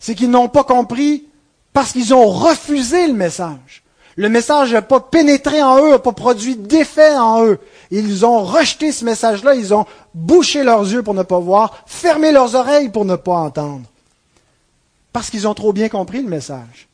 C'est 0.00 0.16
qu'ils 0.16 0.30
n'ont 0.30 0.48
pas 0.48 0.64
compris 0.64 1.26
parce 1.72 1.92
qu'ils 1.92 2.14
ont 2.14 2.26
refusé 2.26 3.06
le 3.06 3.14
message. 3.14 3.83
Le 4.16 4.28
message 4.28 4.72
n'a 4.72 4.82
pas 4.82 5.00
pénétré 5.00 5.62
en 5.62 5.78
eux, 5.78 5.90
n'a 5.90 5.98
pas 5.98 6.12
produit 6.12 6.56
d'effet 6.56 7.16
en 7.16 7.44
eux. 7.44 7.58
Ils 7.90 8.24
ont 8.24 8.42
rejeté 8.44 8.92
ce 8.92 9.04
message-là, 9.04 9.54
ils 9.54 9.74
ont 9.74 9.86
bouché 10.14 10.62
leurs 10.62 10.82
yeux 10.82 11.02
pour 11.02 11.14
ne 11.14 11.22
pas 11.22 11.40
voir, 11.40 11.82
fermé 11.86 12.30
leurs 12.30 12.54
oreilles 12.54 12.90
pour 12.90 13.04
ne 13.04 13.16
pas 13.16 13.34
entendre. 13.34 13.82
Parce 15.12 15.30
qu'ils 15.30 15.48
ont 15.48 15.54
trop 15.54 15.72
bien 15.72 15.88
compris 15.88 16.22
le 16.22 16.28
message. 16.28 16.88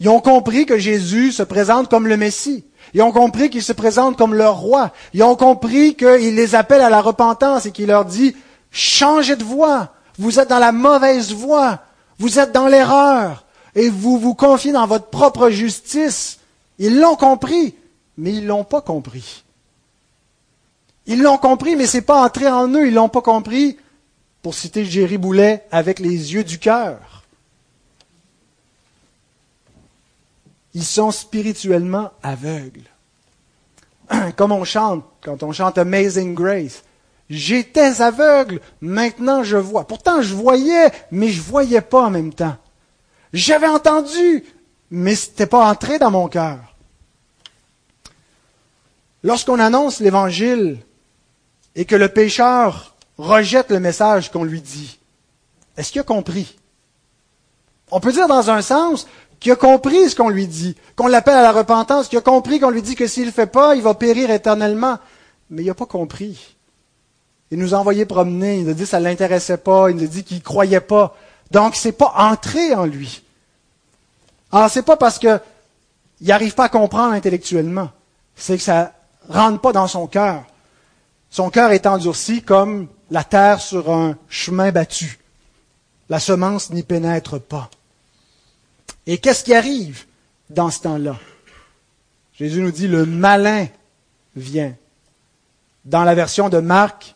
Ils 0.00 0.08
ont 0.08 0.20
compris 0.20 0.66
que 0.66 0.78
Jésus 0.78 1.32
se 1.32 1.42
présente 1.42 1.88
comme 1.88 2.06
le 2.06 2.16
Messie. 2.16 2.64
Ils 2.94 3.02
ont 3.02 3.12
compris 3.12 3.50
qu'il 3.50 3.62
se 3.62 3.72
présente 3.72 4.16
comme 4.16 4.34
leur 4.34 4.56
roi. 4.56 4.92
Ils 5.14 5.22
ont 5.22 5.36
compris 5.36 5.94
qu'il 5.94 6.34
les 6.34 6.54
appelle 6.54 6.82
à 6.82 6.90
la 6.90 7.00
repentance 7.00 7.66
et 7.66 7.72
qu'il 7.72 7.86
leur 7.86 8.04
dit, 8.04 8.36
changez 8.70 9.36
de 9.36 9.44
voie. 9.44 9.88
Vous 10.18 10.38
êtes 10.38 10.48
dans 10.48 10.58
la 10.58 10.72
mauvaise 10.72 11.32
voie. 11.32 11.80
Vous 12.18 12.38
êtes 12.38 12.52
dans 12.52 12.68
l'erreur. 12.68 13.45
Et 13.76 13.90
vous 13.90 14.18
vous 14.18 14.34
confiez 14.34 14.72
dans 14.72 14.86
votre 14.86 15.06
propre 15.06 15.50
justice. 15.50 16.40
Ils 16.78 16.98
l'ont 16.98 17.14
compris, 17.14 17.74
mais 18.16 18.32
ils 18.32 18.46
l'ont 18.46 18.64
pas 18.64 18.80
compris. 18.80 19.44
Ils 21.06 21.22
l'ont 21.22 21.38
compris, 21.38 21.76
mais 21.76 21.86
c'est 21.86 22.00
pas 22.00 22.24
entré 22.24 22.48
en 22.48 22.68
eux. 22.68 22.88
Ils 22.88 22.94
l'ont 22.94 23.10
pas 23.10 23.20
compris, 23.20 23.76
pour 24.42 24.54
citer 24.54 24.84
Jerry 24.84 25.18
Boulet, 25.18 25.64
avec 25.70 25.98
les 26.00 26.34
yeux 26.34 26.42
du 26.42 26.58
cœur. 26.58 27.22
Ils 30.72 30.84
sont 30.84 31.10
spirituellement 31.10 32.10
aveugles. 32.22 32.88
Comme 34.36 34.52
on 34.52 34.64
chante, 34.64 35.04
quand 35.22 35.42
on 35.42 35.52
chante 35.52 35.78
Amazing 35.78 36.34
Grace. 36.34 36.82
J'étais 37.28 38.00
aveugle, 38.00 38.60
maintenant 38.80 39.42
je 39.42 39.56
vois. 39.56 39.86
Pourtant 39.86 40.22
je 40.22 40.34
voyais, 40.34 40.92
mais 41.10 41.28
je 41.28 41.42
voyais 41.42 41.80
pas 41.80 42.04
en 42.04 42.10
même 42.10 42.32
temps. 42.32 42.56
J'avais 43.32 43.66
entendu, 43.66 44.44
mais 44.90 45.14
ce 45.14 45.28
n'était 45.28 45.46
pas 45.46 45.68
entré 45.68 45.98
dans 45.98 46.10
mon 46.10 46.28
cœur. 46.28 46.58
Lorsqu'on 49.22 49.58
annonce 49.58 50.00
l'Évangile 50.00 50.78
et 51.74 51.84
que 51.84 51.96
le 51.96 52.08
pécheur 52.08 52.94
rejette 53.18 53.70
le 53.70 53.80
message 53.80 54.30
qu'on 54.30 54.44
lui 54.44 54.60
dit, 54.60 54.98
est-ce 55.76 55.92
qu'il 55.92 56.00
a 56.00 56.04
compris? 56.04 56.56
On 57.90 58.00
peut 58.00 58.12
dire 58.12 58.28
dans 58.28 58.50
un 58.50 58.62
sens 58.62 59.06
qui 59.40 59.50
a 59.50 59.56
compris 59.56 60.10
ce 60.10 60.16
qu'on 60.16 60.28
lui 60.28 60.46
dit, 60.46 60.76
qu'on 60.96 61.06
l'appelle 61.06 61.36
à 61.36 61.42
la 61.42 61.52
repentance, 61.52 62.08
qui 62.08 62.16
a 62.16 62.20
compris 62.20 62.60
qu'on 62.60 62.70
lui 62.70 62.82
dit 62.82 62.94
que 62.94 63.06
s'il 63.06 63.22
ne 63.22 63.28
le 63.28 63.32
fait 63.32 63.46
pas, 63.46 63.74
il 63.74 63.82
va 63.82 63.94
périr 63.94 64.30
éternellement. 64.30 64.98
Mais 65.50 65.62
il 65.62 65.66
n'a 65.66 65.74
pas 65.74 65.86
compris. 65.86 66.56
Il 67.50 67.58
nous 67.58 67.74
a 67.74 67.78
envoyé 67.78 68.06
promener, 68.06 68.58
il 68.58 68.64
nous 68.64 68.70
a 68.70 68.74
dit 68.74 68.82
que 68.82 68.88
ça 68.88 68.98
ne 68.98 69.04
l'intéressait 69.04 69.58
pas, 69.58 69.90
il 69.90 69.96
nous 69.96 70.04
a 70.04 70.08
dit 70.08 70.24
qu'il 70.24 70.38
ne 70.38 70.42
croyait 70.42 70.80
pas. 70.80 71.16
Donc, 71.50 71.76
ce 71.76 71.88
n'est 71.88 71.92
pas 71.92 72.12
entré 72.16 72.74
en 72.74 72.84
lui. 72.84 73.22
Alors, 74.52 74.70
c'est 74.70 74.82
pas 74.82 74.96
parce 74.96 75.18
qu'il 75.18 75.40
n'arrive 76.22 76.54
pas 76.54 76.64
à 76.64 76.68
comprendre 76.68 77.12
intellectuellement. 77.12 77.90
C'est 78.34 78.56
que 78.56 78.62
ça 78.62 78.92
ne 79.28 79.34
rentre 79.34 79.60
pas 79.60 79.72
dans 79.72 79.86
son 79.86 80.06
cœur. 80.06 80.44
Son 81.30 81.50
cœur 81.50 81.72
est 81.72 81.86
endurci 81.86 82.42
comme 82.42 82.88
la 83.10 83.24
terre 83.24 83.60
sur 83.60 83.92
un 83.92 84.16
chemin 84.28 84.72
battu. 84.72 85.18
La 86.08 86.20
semence 86.20 86.70
n'y 86.70 86.82
pénètre 86.82 87.40
pas. 87.40 87.70
Et 89.06 89.18
qu'est-ce 89.18 89.44
qui 89.44 89.54
arrive 89.54 90.04
dans 90.50 90.70
ce 90.70 90.80
temps-là? 90.80 91.16
Jésus 92.38 92.60
nous 92.60 92.70
dit, 92.70 92.88
le 92.88 93.06
malin 93.06 93.66
vient. 94.34 94.74
Dans 95.84 96.04
la 96.04 96.14
version 96.14 96.48
de 96.48 96.58
Marc, 96.58 97.14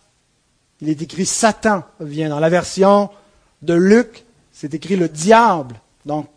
il 0.80 0.88
est 0.88 1.02
écrit 1.02 1.26
Satan 1.26 1.82
vient. 2.00 2.28
Dans 2.28 2.40
la 2.40 2.48
version 2.48 3.10
de 3.62 3.74
Luc, 3.74 4.24
c'est 4.52 4.74
écrit 4.74 4.96
le 4.96 5.08
diable. 5.08 5.76
Donc, 6.06 6.28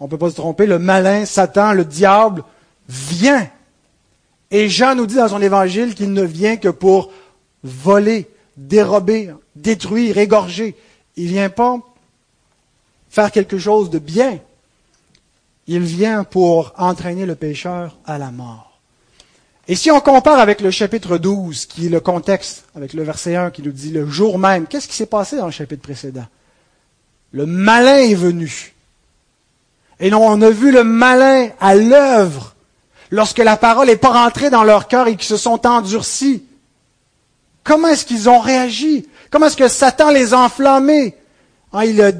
on 0.00 0.04
ne 0.04 0.10
peut 0.10 0.18
pas 0.18 0.30
se 0.30 0.36
tromper, 0.36 0.66
le 0.66 0.78
malin, 0.78 1.24
Satan, 1.24 1.72
le 1.72 1.84
diable 1.84 2.42
vient. 2.88 3.48
Et 4.50 4.68
Jean 4.68 4.94
nous 4.94 5.06
dit 5.06 5.14
dans 5.14 5.28
son 5.28 5.42
évangile 5.42 5.94
qu'il 5.94 6.12
ne 6.12 6.22
vient 6.22 6.56
que 6.56 6.68
pour 6.68 7.10
voler, 7.62 8.28
dérober, 8.56 9.30
détruire, 9.56 10.18
égorger. 10.18 10.76
Il 11.16 11.24
ne 11.24 11.30
vient 11.30 11.50
pas 11.50 11.78
faire 13.08 13.30
quelque 13.30 13.58
chose 13.58 13.90
de 13.90 13.98
bien 13.98 14.38
il 15.66 15.82
vient 15.82 16.24
pour 16.24 16.72
entraîner 16.76 17.26
le 17.26 17.34
pécheur 17.34 17.96
à 18.04 18.18
la 18.18 18.30
mort. 18.30 18.80
Et 19.68 19.76
si 19.76 19.90
on 19.90 20.00
compare 20.00 20.40
avec 20.40 20.60
le 20.60 20.70
chapitre 20.70 21.18
12, 21.18 21.66
qui 21.66 21.86
est 21.86 21.88
le 21.88 22.00
contexte, 22.00 22.64
avec 22.74 22.92
le 22.94 23.04
verset 23.04 23.36
1 23.36 23.50
qui 23.52 23.62
nous 23.62 23.70
dit 23.70 23.90
le 23.90 24.08
jour 24.08 24.38
même, 24.38 24.66
qu'est-ce 24.66 24.88
qui 24.88 24.96
s'est 24.96 25.06
passé 25.06 25.36
dans 25.36 25.46
le 25.46 25.52
chapitre 25.52 25.82
précédent? 25.82 26.26
Le 27.32 27.46
malin 27.46 27.96
est 27.96 28.14
venu. 28.14 28.74
Et 30.00 30.10
non, 30.10 30.26
on 30.26 30.42
a 30.42 30.50
vu 30.50 30.70
le 30.70 30.84
malin 30.84 31.48
à 31.60 31.74
l'œuvre 31.74 32.54
lorsque 33.10 33.38
la 33.38 33.56
parole 33.56 33.86
n'est 33.86 33.96
pas 33.96 34.10
rentrée 34.24 34.50
dans 34.50 34.64
leur 34.64 34.88
cœur 34.88 35.06
et 35.06 35.16
qu'ils 35.16 35.28
se 35.28 35.36
sont 35.36 35.66
endurcis. 35.66 36.44
Comment 37.64 37.88
est-ce 37.88 38.04
qu'ils 38.04 38.28
ont 38.28 38.40
réagi? 38.40 39.06
Comment 39.30 39.46
est-ce 39.46 39.56
que 39.56 39.68
Satan 39.68 40.10
les 40.10 40.34
a 40.34 40.40
enflammés? 40.40 41.14
Ah, 41.72 41.86
Il 41.86 42.02
a 42.02 42.12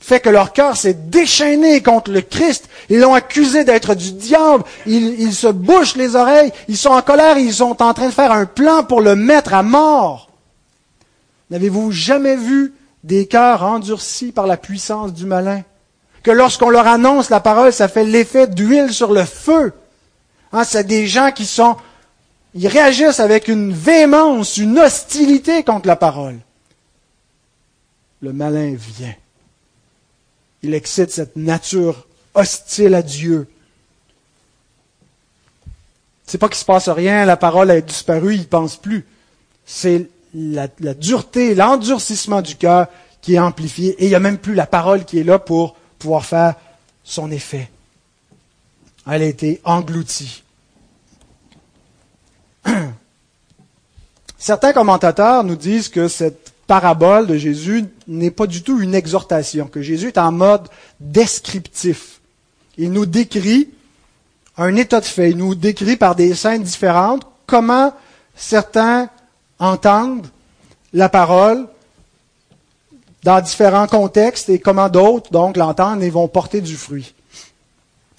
fait 0.00 0.20
que 0.20 0.30
leur 0.30 0.52
cœur 0.52 0.76
s'est 0.76 0.94
déchaîné 0.94 1.82
contre 1.82 2.10
le 2.10 2.22
Christ. 2.22 2.68
Ils 2.88 3.00
l'ont 3.00 3.14
accusé 3.14 3.64
d'être 3.64 3.94
du 3.94 4.12
diable. 4.12 4.64
Ils, 4.86 5.34
se 5.34 5.46
bouchent 5.46 5.94
les 5.94 6.16
oreilles. 6.16 6.52
Ils 6.68 6.78
sont 6.78 6.90
en 6.90 7.02
colère. 7.02 7.38
Ils 7.38 7.52
sont 7.52 7.80
en 7.82 7.94
train 7.94 8.08
de 8.08 8.12
faire 8.12 8.32
un 8.32 8.46
plan 8.46 8.82
pour 8.82 9.02
le 9.02 9.14
mettre 9.14 9.52
à 9.52 9.62
mort. 9.62 10.30
N'avez-vous 11.50 11.92
jamais 11.92 12.36
vu 12.36 12.72
des 13.04 13.26
cœurs 13.26 13.62
endurcis 13.62 14.32
par 14.32 14.46
la 14.46 14.56
puissance 14.56 15.12
du 15.12 15.26
malin? 15.26 15.62
Que 16.22 16.30
lorsqu'on 16.30 16.70
leur 16.70 16.86
annonce 16.86 17.30
la 17.30 17.40
parole, 17.40 17.72
ça 17.72 17.88
fait 17.88 18.04
l'effet 18.04 18.46
d'huile 18.46 18.92
sur 18.92 19.12
le 19.12 19.24
feu. 19.24 19.72
Hein, 20.52 20.64
c'est 20.64 20.84
des 20.84 21.06
gens 21.06 21.30
qui 21.32 21.46
sont, 21.46 21.76
ils 22.54 22.68
réagissent 22.68 23.20
avec 23.20 23.48
une 23.48 23.72
véhémence, 23.72 24.56
une 24.56 24.78
hostilité 24.78 25.62
contre 25.64 25.86
la 25.86 25.96
parole. 25.96 26.38
Le 28.20 28.32
malin 28.32 28.74
vient. 28.76 29.14
Il 30.62 30.74
excite 30.74 31.10
cette 31.10 31.36
nature 31.36 32.06
hostile 32.34 32.94
à 32.94 33.02
Dieu. 33.02 33.48
C'est 36.26 36.38
pas 36.38 36.48
qu'il 36.48 36.58
se 36.58 36.64
passe 36.64 36.88
rien, 36.88 37.24
la 37.24 37.36
parole 37.36 37.70
a 37.70 37.80
disparu, 37.80 38.34
il 38.34 38.46
pense 38.46 38.76
plus. 38.76 39.06
C'est 39.64 40.08
la, 40.34 40.68
dureté, 40.94 41.54
l'endurcissement 41.54 42.42
du 42.42 42.56
cœur 42.56 42.86
qui 43.20 43.34
est 43.34 43.38
amplifié 43.38 43.90
et 43.98 44.06
il 44.06 44.08
n'y 44.08 44.14
a 44.14 44.20
même 44.20 44.38
plus 44.38 44.54
la 44.54 44.66
parole 44.66 45.04
qui 45.04 45.18
est 45.18 45.24
là 45.24 45.38
pour 45.38 45.76
pouvoir 45.98 46.24
faire 46.24 46.54
son 47.04 47.30
effet. 47.30 47.70
Elle 49.06 49.22
a 49.22 49.26
été 49.26 49.60
engloutie. 49.64 50.42
Certains 54.38 54.72
commentateurs 54.72 55.44
nous 55.44 55.56
disent 55.56 55.88
que 55.88 56.08
cette 56.08 56.52
parabole 56.66 57.26
de 57.26 57.36
Jésus 57.36 57.84
n'est 58.06 58.30
pas 58.30 58.46
du 58.46 58.62
tout 58.62 58.80
une 58.80 58.94
exhortation, 58.94 59.66
que 59.66 59.82
Jésus 59.82 60.08
est 60.08 60.18
en 60.18 60.32
mode 60.32 60.68
descriptif. 61.00 62.20
Il 62.78 62.92
nous 62.92 63.06
décrit 63.06 63.70
un 64.56 64.76
état 64.76 65.00
de 65.00 65.04
fait, 65.04 65.30
il 65.30 65.36
nous 65.36 65.54
décrit 65.54 65.96
par 65.96 66.14
des 66.14 66.34
scènes 66.34 66.62
différentes 66.62 67.26
comment 67.46 67.92
certains 68.36 69.10
entendent 69.60 70.26
la 70.92 71.08
parole 71.08 71.68
dans 73.22 73.40
différents 73.40 73.86
contextes 73.86 74.48
et 74.48 74.58
comment 74.58 74.88
d'autres, 74.88 75.30
donc, 75.30 75.56
l'entendent 75.56 76.02
et 76.02 76.10
vont 76.10 76.26
porter 76.26 76.60
du 76.60 76.76
fruit. 76.76 77.14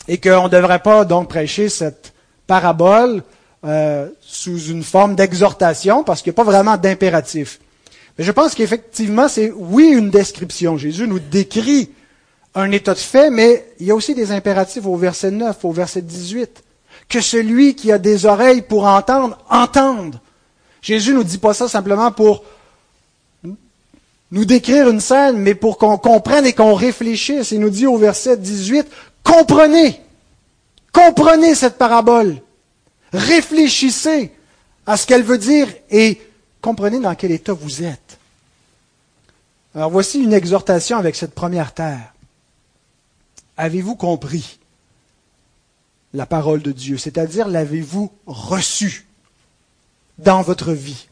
et 0.08 0.20
qu'on 0.20 0.46
ne 0.46 0.50
devrait 0.50 0.80
pas 0.80 1.06
donc 1.06 1.30
prêcher 1.30 1.70
cette 1.70 2.14
parabole 2.48 3.24
euh, 3.64 4.10
sous 4.22 4.60
une 4.66 4.84
forme 4.84 5.16
d'exhortation 5.16 6.04
parce 6.04 6.22
qu'il 6.22 6.32
n'y 6.32 6.36
a 6.36 6.42
pas 6.44 6.52
vraiment 6.52 6.78
d'impératif. 6.78 7.60
Mais 8.18 8.24
je 8.24 8.32
pense 8.32 8.56
qu'effectivement, 8.56 9.28
c'est 9.28 9.52
oui 9.56 9.88
une 9.90 10.10
description. 10.10 10.78
Jésus 10.78 11.08
nous 11.08 11.20
décrit 11.20 11.92
un 12.56 12.72
état 12.72 12.94
de 12.94 13.00
fait, 13.00 13.30
mais 13.30 13.66
il 13.80 13.86
y 13.88 13.92
a 13.92 13.96
aussi 13.96 14.16
des 14.16 14.32
impératifs 14.32 14.86
au 14.86 14.96
verset 14.96 15.32
9, 15.32 15.64
au 15.64 15.72
verset 15.72 16.02
18. 16.02 16.64
Que 17.08 17.22
celui 17.22 17.76
qui 17.76 17.92
a 17.92 17.98
des 17.98 18.26
oreilles 18.26 18.62
pour 18.62 18.86
entendre, 18.86 19.38
entende. 19.50 20.20
Jésus 20.82 21.14
nous 21.14 21.24
dit 21.24 21.38
pas 21.38 21.54
ça 21.54 21.68
simplement 21.68 22.12
pour 22.12 22.44
nous 24.32 24.46
décrire 24.46 24.90
une 24.90 25.02
scène, 25.02 25.38
mais 25.38 25.56
pour 25.56 25.78
qu'on 25.78 25.98
comprenne 25.98 26.46
et 26.46 26.54
qu'on 26.54 26.74
réfléchisse. 26.74 27.52
Il 27.52 27.60
nous 27.60 27.70
dit 27.70 27.86
au 27.86 27.98
verset 27.98 28.38
18, 28.38 28.88
comprenez, 29.24 30.02
comprenez 30.94 31.54
cette 31.54 31.78
parabole, 31.78 32.38
réfléchissez 33.14 34.32
à 34.86 34.98
ce 34.98 35.06
qu'elle 35.06 35.24
veut 35.24 35.38
dire 35.38 35.68
et 35.90 36.20
comprenez 36.62 37.00
dans 37.00 37.14
quel 37.14 37.32
état 37.32 37.54
vous 37.54 37.84
êtes. 37.84 38.18
Alors 39.76 39.92
voici 39.92 40.22
une 40.22 40.34
exhortation 40.34 40.98
avec 40.98 41.16
cette 41.16 41.34
première 41.34 41.74
terre. 41.74 42.14
Avez-vous 43.58 43.96
compris 43.96 44.60
la 46.14 46.26
parole 46.26 46.62
de 46.62 46.72
Dieu, 46.72 46.98
c'est-à-dire 46.98 47.48
l'avez-vous 47.48 48.12
reçue? 48.26 49.06
Dans 50.24 50.42
votre 50.42 50.72
vie. 50.72 51.08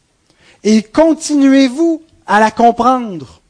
Et 0.62 0.82
continuez-vous 0.82 2.02
à 2.26 2.40
la 2.40 2.50
comprendre. 2.50 3.40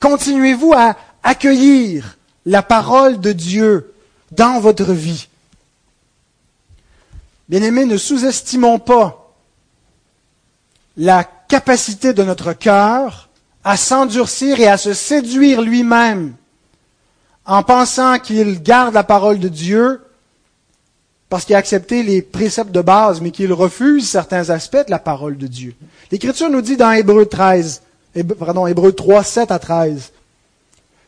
Continuez-vous 0.00 0.72
à 0.74 0.96
accueillir 1.22 2.16
la 2.46 2.62
parole 2.62 3.20
de 3.20 3.32
Dieu 3.32 3.94
dans 4.32 4.60
votre 4.60 4.92
vie. 4.92 5.28
Bien-aimés, 7.48 7.84
ne 7.84 7.96
sous-estimons 7.96 8.78
pas 8.78 9.34
la 10.96 11.24
capacité 11.24 12.12
de 12.12 12.22
notre 12.22 12.52
cœur 12.52 13.28
à 13.64 13.76
s'endurcir 13.76 14.60
et 14.60 14.68
à 14.68 14.78
se 14.78 14.94
séduire 14.94 15.60
lui-même 15.60 16.34
en 17.44 17.62
pensant 17.62 18.18
qu'il 18.18 18.62
garde 18.62 18.94
la 18.94 19.04
parole 19.04 19.38
de 19.38 19.48
Dieu 19.48 20.00
parce 21.30 21.44
qu'il 21.44 21.54
a 21.54 21.58
accepté 21.58 22.02
les 22.02 22.20
préceptes 22.20 22.72
de 22.72 22.82
base, 22.82 23.20
mais 23.20 23.30
qu'il 23.30 23.52
refuse 23.52 24.06
certains 24.06 24.50
aspects 24.50 24.84
de 24.84 24.90
la 24.90 24.98
parole 24.98 25.38
de 25.38 25.46
Dieu. 25.46 25.74
L'Écriture 26.10 26.50
nous 26.50 26.60
dit 26.60 26.76
dans 26.76 26.90
Hébreu 26.90 27.24
13, 27.24 27.82
pardon, 28.38 28.66
Hébreu 28.66 28.92
3, 28.92 29.22
7 29.22 29.50
à 29.52 29.58
13, 29.60 30.12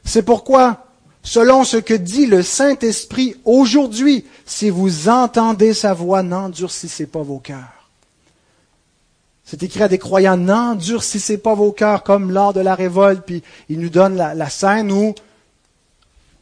c'est 0.04 0.22
pourquoi, 0.22 0.86
selon 1.22 1.64
ce 1.64 1.76
que 1.76 1.94
dit 1.94 2.26
le 2.26 2.42
Saint-Esprit 2.42 3.34
aujourd'hui, 3.44 4.24
si 4.46 4.70
vous 4.70 5.08
entendez 5.08 5.74
sa 5.74 5.92
voix, 5.92 6.22
n'endurcissez 6.22 7.06
pas 7.06 7.22
vos 7.22 7.38
cœurs. 7.38 7.90
C'est 9.44 9.64
écrit 9.64 9.82
à 9.82 9.88
des 9.88 9.98
croyants, 9.98 10.36
n'endurcissez 10.36 11.36
pas 11.36 11.54
vos 11.54 11.72
cœurs 11.72 12.04
comme 12.04 12.30
lors 12.30 12.54
de 12.54 12.60
la 12.60 12.74
révolte. 12.74 13.24
Puis 13.26 13.42
il 13.68 13.80
nous 13.80 13.90
donne 13.90 14.16
la, 14.16 14.48
scène 14.48 14.90
où 14.92 15.14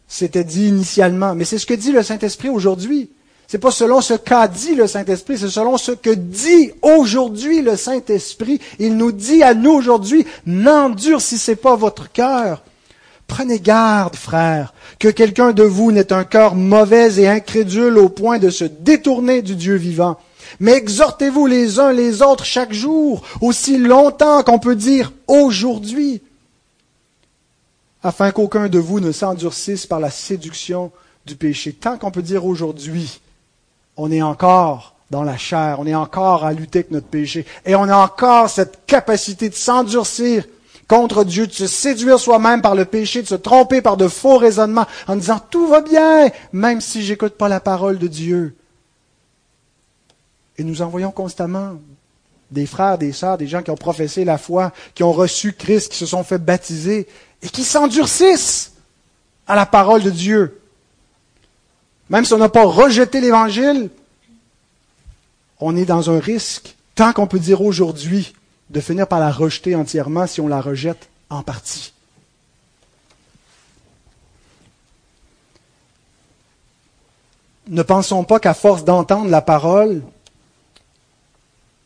c'était 0.07 0.45
dit 0.45 0.69
initialement. 0.69 1.35
Mais 1.35 1.45
c'est 1.45 1.59
ce 1.59 1.67
que 1.67 1.75
dit 1.75 1.93
le 1.93 2.03
Saint-Esprit 2.03 2.51
aujourd'hui. 2.51 3.11
C'est 3.51 3.59
pas 3.59 3.73
selon 3.73 4.01
ce 4.01 4.15
qu'a 4.15 4.47
dit 4.47 4.77
le 4.77 4.87
Saint-Esprit, 4.87 5.37
c'est 5.37 5.49
selon 5.49 5.77
ce 5.77 5.91
que 5.91 6.11
dit 6.11 6.71
aujourd'hui 6.83 7.63
le 7.63 7.75
Saint-Esprit. 7.75 8.61
Il 8.79 8.97
nous 8.97 9.11
dit 9.11 9.43
à 9.43 9.55
nous 9.55 9.73
aujourd'hui, 9.73 10.25
n'endurcissez 10.47 11.57
pas 11.57 11.75
votre 11.75 12.13
cœur. 12.13 12.63
Prenez 13.27 13.59
garde, 13.59 14.15
frères, 14.15 14.73
que 15.01 15.09
quelqu'un 15.09 15.51
de 15.51 15.65
vous 15.65 15.91
n'ait 15.91 16.13
un 16.13 16.23
cœur 16.23 16.55
mauvais 16.55 17.21
et 17.21 17.27
incrédule 17.27 17.99
au 17.99 18.09
point 18.09 18.39
de 18.39 18.51
se 18.51 18.63
détourner 18.63 19.43
du 19.43 19.57
Dieu 19.57 19.75
vivant. 19.75 20.21
Mais 20.61 20.75
exhortez-vous 20.75 21.49
les 21.49 21.81
uns 21.81 21.93
les 21.93 22.23
autres 22.23 22.45
chaque 22.45 22.73
jour, 22.73 23.25
aussi 23.41 23.79
longtemps 23.79 24.45
qu'on 24.45 24.61
peut 24.61 24.77
dire 24.77 25.13
aujourd'hui, 25.27 26.23
afin 28.05 28.31
qu'aucun 28.31 28.69
de 28.69 28.79
vous 28.79 29.01
ne 29.01 29.11
s'endurcisse 29.11 29.87
par 29.87 29.99
la 29.99 30.11
séduction 30.11 30.93
du 31.27 31.35
péché. 31.35 31.73
Tant 31.73 31.99
qu'on 31.99 32.13
peut 32.13 32.23
dire 32.23 32.47
aujourd'hui, 32.47 33.19
on 34.03 34.11
est 34.11 34.23
encore 34.23 34.95
dans 35.11 35.25
la 35.25 35.37
chair, 35.37 35.77
on 35.79 35.87
est 35.87 35.95
encore 35.95 36.45
à 36.45 36.53
lutter 36.53 36.81
avec 36.81 36.91
notre 36.91 37.09
péché, 37.09 37.45
et 37.67 37.75
on 37.75 37.83
a 37.83 37.97
encore 37.97 38.49
cette 38.49 38.87
capacité 38.87 39.51
de 39.51 39.55
s'endurcir 39.55 40.45
contre 40.89 41.23
Dieu, 41.23 41.47
de 41.47 41.53
se 41.53 41.67
séduire 41.67 42.19
soi-même 42.19 42.63
par 42.63 42.75
le 42.75 42.87
péché, 42.87 43.21
de 43.21 43.27
se 43.27 43.35
tromper 43.35 43.83
par 43.83 43.99
de 43.99 44.09
faux 44.09 44.39
raisonnements, 44.39 44.87
en 45.07 45.17
disant 45.17 45.41
tout 45.51 45.67
va 45.67 45.83
bien, 45.83 46.31
même 46.53 46.81
si 46.81 47.03
j'écoute 47.03 47.35
pas 47.35 47.49
la 47.49 47.61
parole 47.61 47.99
de 47.99 48.07
Dieu. 48.07 48.57
Et 50.57 50.65
nous 50.65 50.81
en 50.81 50.89
voyons 50.89 51.11
constamment 51.11 51.75
des 52.51 52.67
frères, 52.67 52.97
des 52.97 53.13
sœurs, 53.13 53.37
des 53.37 53.49
gens 53.49 53.63
qui 53.63 53.71
ont 53.71 53.77
professé 53.77 54.25
la 54.25 54.39
foi, 54.39 54.73
qui 54.95 55.03
ont 55.03 55.13
reçu 55.13 55.53
Christ, 55.53 55.93
qui 55.93 55.99
se 55.99 56.07
sont 56.07 56.25
fait 56.25 56.39
baptiser 56.39 57.07
et 57.43 57.49
qui 57.49 57.65
s'endurcissent 57.65 58.73
à 59.47 59.55
la 59.55 59.67
parole 59.67 60.03
de 60.03 60.11
Dieu. 60.11 60.60
Même 62.11 62.25
si 62.25 62.35
on 62.35 62.39
n'a 62.39 62.49
pas 62.49 62.65
rejeté 62.65 63.21
l'Évangile, 63.21 63.89
on 65.61 65.77
est 65.77 65.85
dans 65.85 66.11
un 66.11 66.19
risque, 66.19 66.75
tant 66.97 67.13
qu'on 67.13 67.29
peut 67.29 67.39
dire 67.39 67.63
aujourd'hui, 67.63 68.35
de 68.69 68.81
finir 68.81 69.07
par 69.07 69.21
la 69.21 69.31
rejeter 69.31 69.77
entièrement 69.77 70.27
si 70.27 70.41
on 70.41 70.49
la 70.49 70.61
rejette 70.61 71.09
en 71.31 71.43
partie. 71.43 71.93
Ne 77.69 77.83
pensons 77.83 78.25
pas 78.25 78.41
qu'à 78.41 78.55
force 78.55 78.85
d'entendre 78.85 79.31
la 79.31 79.41
parole, 79.41 80.03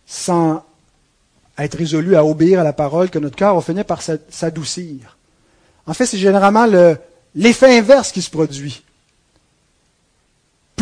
sans 0.07 0.65
être 1.59 1.77
résolu 1.77 2.17
à 2.17 2.25
obéir 2.25 2.61
à 2.61 2.65
la 2.65 2.73
parole, 2.73 3.11
que 3.11 3.19
notre 3.19 3.37
cœur 3.37 3.55
va 3.55 3.61
finir 3.61 3.85
par 3.85 4.01
s'adoucir. 4.01 5.19
En 5.87 5.93
fait, 5.93 6.07
c'est 6.07 6.17
généralement 6.17 6.67
l'effet 7.35 7.77
inverse 7.77 8.11
qui 8.11 8.23
se 8.23 8.31
produit. 8.31 8.83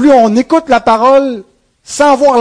Plus 0.03 0.11
on 0.11 0.35
écoute 0.35 0.69
la 0.69 0.81
parole 0.81 1.45
sans 1.85 2.15
avoir 2.15 2.37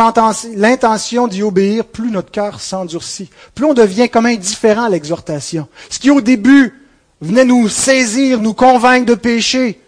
l'intention 0.55 1.27
d'y 1.27 1.43
obéir, 1.43 1.85
plus 1.85 2.09
notre 2.09 2.31
cœur 2.31 2.59
s'endurcit. 2.59 3.29
Plus 3.53 3.65
on 3.65 3.75
devient 3.75 4.09
comme 4.09 4.25
indifférent 4.25 4.85
à 4.85 4.89
l'exhortation. 4.89 5.67
Ce 5.91 5.99
qui 5.99 6.09
au 6.09 6.21
début 6.21 6.73
venait 7.21 7.45
nous 7.45 7.69
saisir, 7.69 8.41
nous 8.41 8.55
convaincre 8.55 9.05
de 9.05 9.13
péché, 9.13 9.79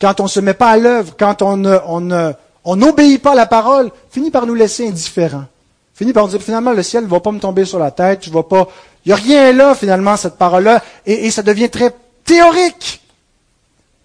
quand 0.00 0.20
on 0.20 0.24
ne 0.24 0.28
se 0.28 0.38
met 0.38 0.54
pas 0.54 0.70
à 0.70 0.76
l'œuvre, 0.76 1.16
quand 1.18 1.42
on 1.42 2.76
n'obéit 2.76 3.20
pas 3.20 3.32
à 3.32 3.34
la 3.34 3.46
parole, 3.46 3.90
finit 4.12 4.30
par 4.30 4.46
nous 4.46 4.54
laisser 4.54 4.86
indifférents 4.86 5.46
finit 5.92 6.12
par 6.12 6.28
dire 6.28 6.40
finalement 6.40 6.72
le 6.72 6.84
ciel 6.84 7.02
ne 7.02 7.08
va 7.08 7.18
pas 7.18 7.32
me 7.32 7.40
tomber 7.40 7.64
sur 7.64 7.80
la 7.80 7.90
tête, 7.90 8.30
pas. 8.48 8.68
Il 9.04 9.08
n'y 9.08 9.12
a 9.12 9.16
rien 9.16 9.52
là 9.52 9.74
finalement 9.74 10.16
cette 10.16 10.36
parole-là, 10.36 10.84
et 11.04 11.32
ça 11.32 11.42
devient 11.42 11.68
très 11.68 11.92
théorique 12.24 13.02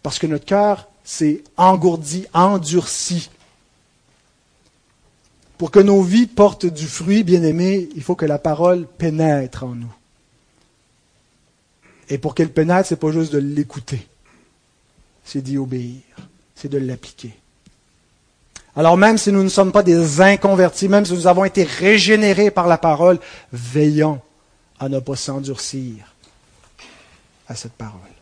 parce 0.01 0.17
que 0.17 0.25
notre 0.25 0.45
cœur 0.45 0.87
s'est 1.05 1.43
engourdi, 1.55 2.25
endurci. 2.33 3.29
Pour 5.57 5.71
que 5.71 5.79
nos 5.79 6.01
vies 6.01 6.27
portent 6.27 6.65
du 6.65 6.87
fruit, 6.87 7.23
bien 7.23 7.43
aimé, 7.43 7.87
il 7.95 8.03
faut 8.03 8.15
que 8.15 8.25
la 8.25 8.39
parole 8.39 8.85
pénètre 8.85 9.63
en 9.63 9.75
nous. 9.75 9.93
Et 12.09 12.17
pour 12.17 12.35
qu'elle 12.35 12.51
pénètre, 12.51 12.89
c'est 12.89 12.99
pas 12.99 13.11
juste 13.11 13.31
de 13.31 13.37
l'écouter, 13.37 14.05
c'est 15.23 15.41
d'y 15.41 15.57
obéir, 15.57 16.01
c'est 16.55 16.69
de 16.69 16.77
l'appliquer. 16.77 17.33
Alors 18.75 18.97
même 18.97 19.17
si 19.17 19.31
nous 19.31 19.43
ne 19.43 19.49
sommes 19.49 19.71
pas 19.71 19.83
des 19.83 20.19
inconvertis, 20.19 20.89
même 20.89 21.05
si 21.05 21.13
nous 21.13 21.27
avons 21.27 21.45
été 21.45 21.63
régénérés 21.63 22.51
par 22.51 22.67
la 22.67 22.77
parole, 22.77 23.19
veillons 23.53 24.19
à 24.79 24.89
ne 24.89 24.99
pas 24.99 25.15
s'endurcir 25.15 26.13
à 27.47 27.55
cette 27.55 27.73
parole. 27.73 28.14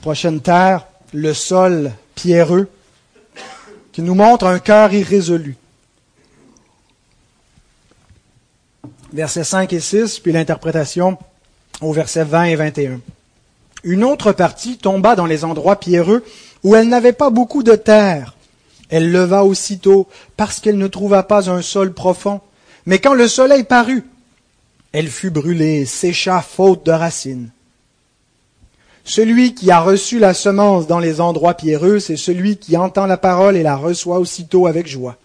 Prochaine 0.00 0.40
terre, 0.40 0.86
le 1.12 1.32
sol 1.32 1.92
pierreux, 2.14 2.68
qui 3.92 4.02
nous 4.02 4.14
montre 4.14 4.46
un 4.46 4.58
cœur 4.58 4.92
irrésolu. 4.92 5.56
Versets 9.12 9.44
5 9.44 9.72
et 9.72 9.80
6, 9.80 10.18
puis 10.18 10.32
l'interprétation 10.32 11.16
au 11.80 11.92
verset 11.92 12.24
20 12.24 12.44
et 12.44 12.56
21. 12.56 13.00
Une 13.84 14.04
autre 14.04 14.32
partie 14.32 14.76
tomba 14.76 15.14
dans 15.14 15.26
les 15.26 15.44
endroits 15.44 15.78
pierreux 15.78 16.24
où 16.64 16.74
elle 16.74 16.88
n'avait 16.88 17.12
pas 17.12 17.30
beaucoup 17.30 17.62
de 17.62 17.74
terre. 17.74 18.34
Elle 18.88 19.12
leva 19.12 19.44
aussitôt 19.44 20.08
parce 20.36 20.60
qu'elle 20.60 20.78
ne 20.78 20.88
trouva 20.88 21.22
pas 21.22 21.50
un 21.50 21.62
sol 21.62 21.92
profond. 21.92 22.40
Mais 22.86 22.98
quand 22.98 23.14
le 23.14 23.28
soleil 23.28 23.64
parut, 23.64 24.04
elle 24.94 25.08
fut 25.08 25.30
brûlée 25.30 25.84
sécha 25.84 26.40
faute 26.40 26.86
de 26.86 26.92
racines. 26.92 27.50
Celui 29.04 29.54
qui 29.54 29.70
a 29.70 29.80
reçu 29.80 30.18
la 30.18 30.32
semence 30.32 30.86
dans 30.86 30.98
les 30.98 31.20
endroits 31.20 31.52
pierreux, 31.52 31.98
c'est 31.98 32.16
celui 32.16 32.56
qui 32.56 32.78
entend 32.78 33.04
la 33.04 33.18
parole 33.18 33.56
et 33.56 33.62
la 33.62 33.76
reçoit 33.76 34.18
aussitôt 34.18 34.66
avec 34.66 34.86
joie. 34.86 35.16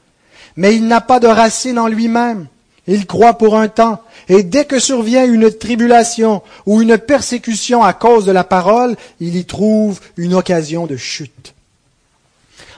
Mais 0.57 0.75
il 0.75 0.87
n'a 0.87 0.99
pas 0.99 1.21
de 1.21 1.27
racine 1.27 1.79
en 1.79 1.87
lui-même 1.87 2.47
il 2.91 3.05
croit 3.05 3.35
pour 3.35 3.55
un 3.55 3.67
temps, 3.67 4.01
et 4.27 4.41
dès 4.41 4.65
que 4.65 4.79
survient 4.79 5.23
une 5.23 5.51
tribulation 5.51 6.41
ou 6.65 6.81
une 6.81 6.97
persécution 6.97 7.83
à 7.83 7.93
cause 7.93 8.25
de 8.25 8.31
la 8.31 8.43
parole, 8.43 8.95
il 9.19 9.35
y 9.35 9.45
trouve 9.45 9.99
une 10.17 10.33
occasion 10.33 10.87
de 10.87 10.97
chute. 10.97 11.53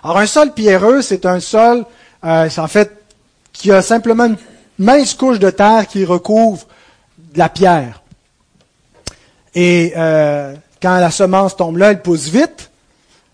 Alors 0.03 0.17
un 0.17 0.25
sol 0.25 0.53
pierreux, 0.53 1.01
c'est 1.01 1.25
un 1.25 1.39
sol, 1.39 1.85
euh, 2.25 2.49
en 2.57 2.67
fait, 2.67 2.91
qui 3.53 3.71
a 3.71 3.81
simplement 3.81 4.25
une 4.25 4.37
mince 4.79 5.13
couche 5.13 5.39
de 5.39 5.49
terre 5.49 5.87
qui 5.87 6.03
recouvre 6.03 6.67
de 7.33 7.39
la 7.39 7.49
pierre. 7.49 8.01
Et 9.53 9.93
euh, 9.95 10.55
quand 10.81 10.97
la 10.97 11.11
semence 11.11 11.55
tombe 11.55 11.77
là, 11.77 11.91
elle 11.91 12.01
pousse 12.01 12.29
vite, 12.29 12.71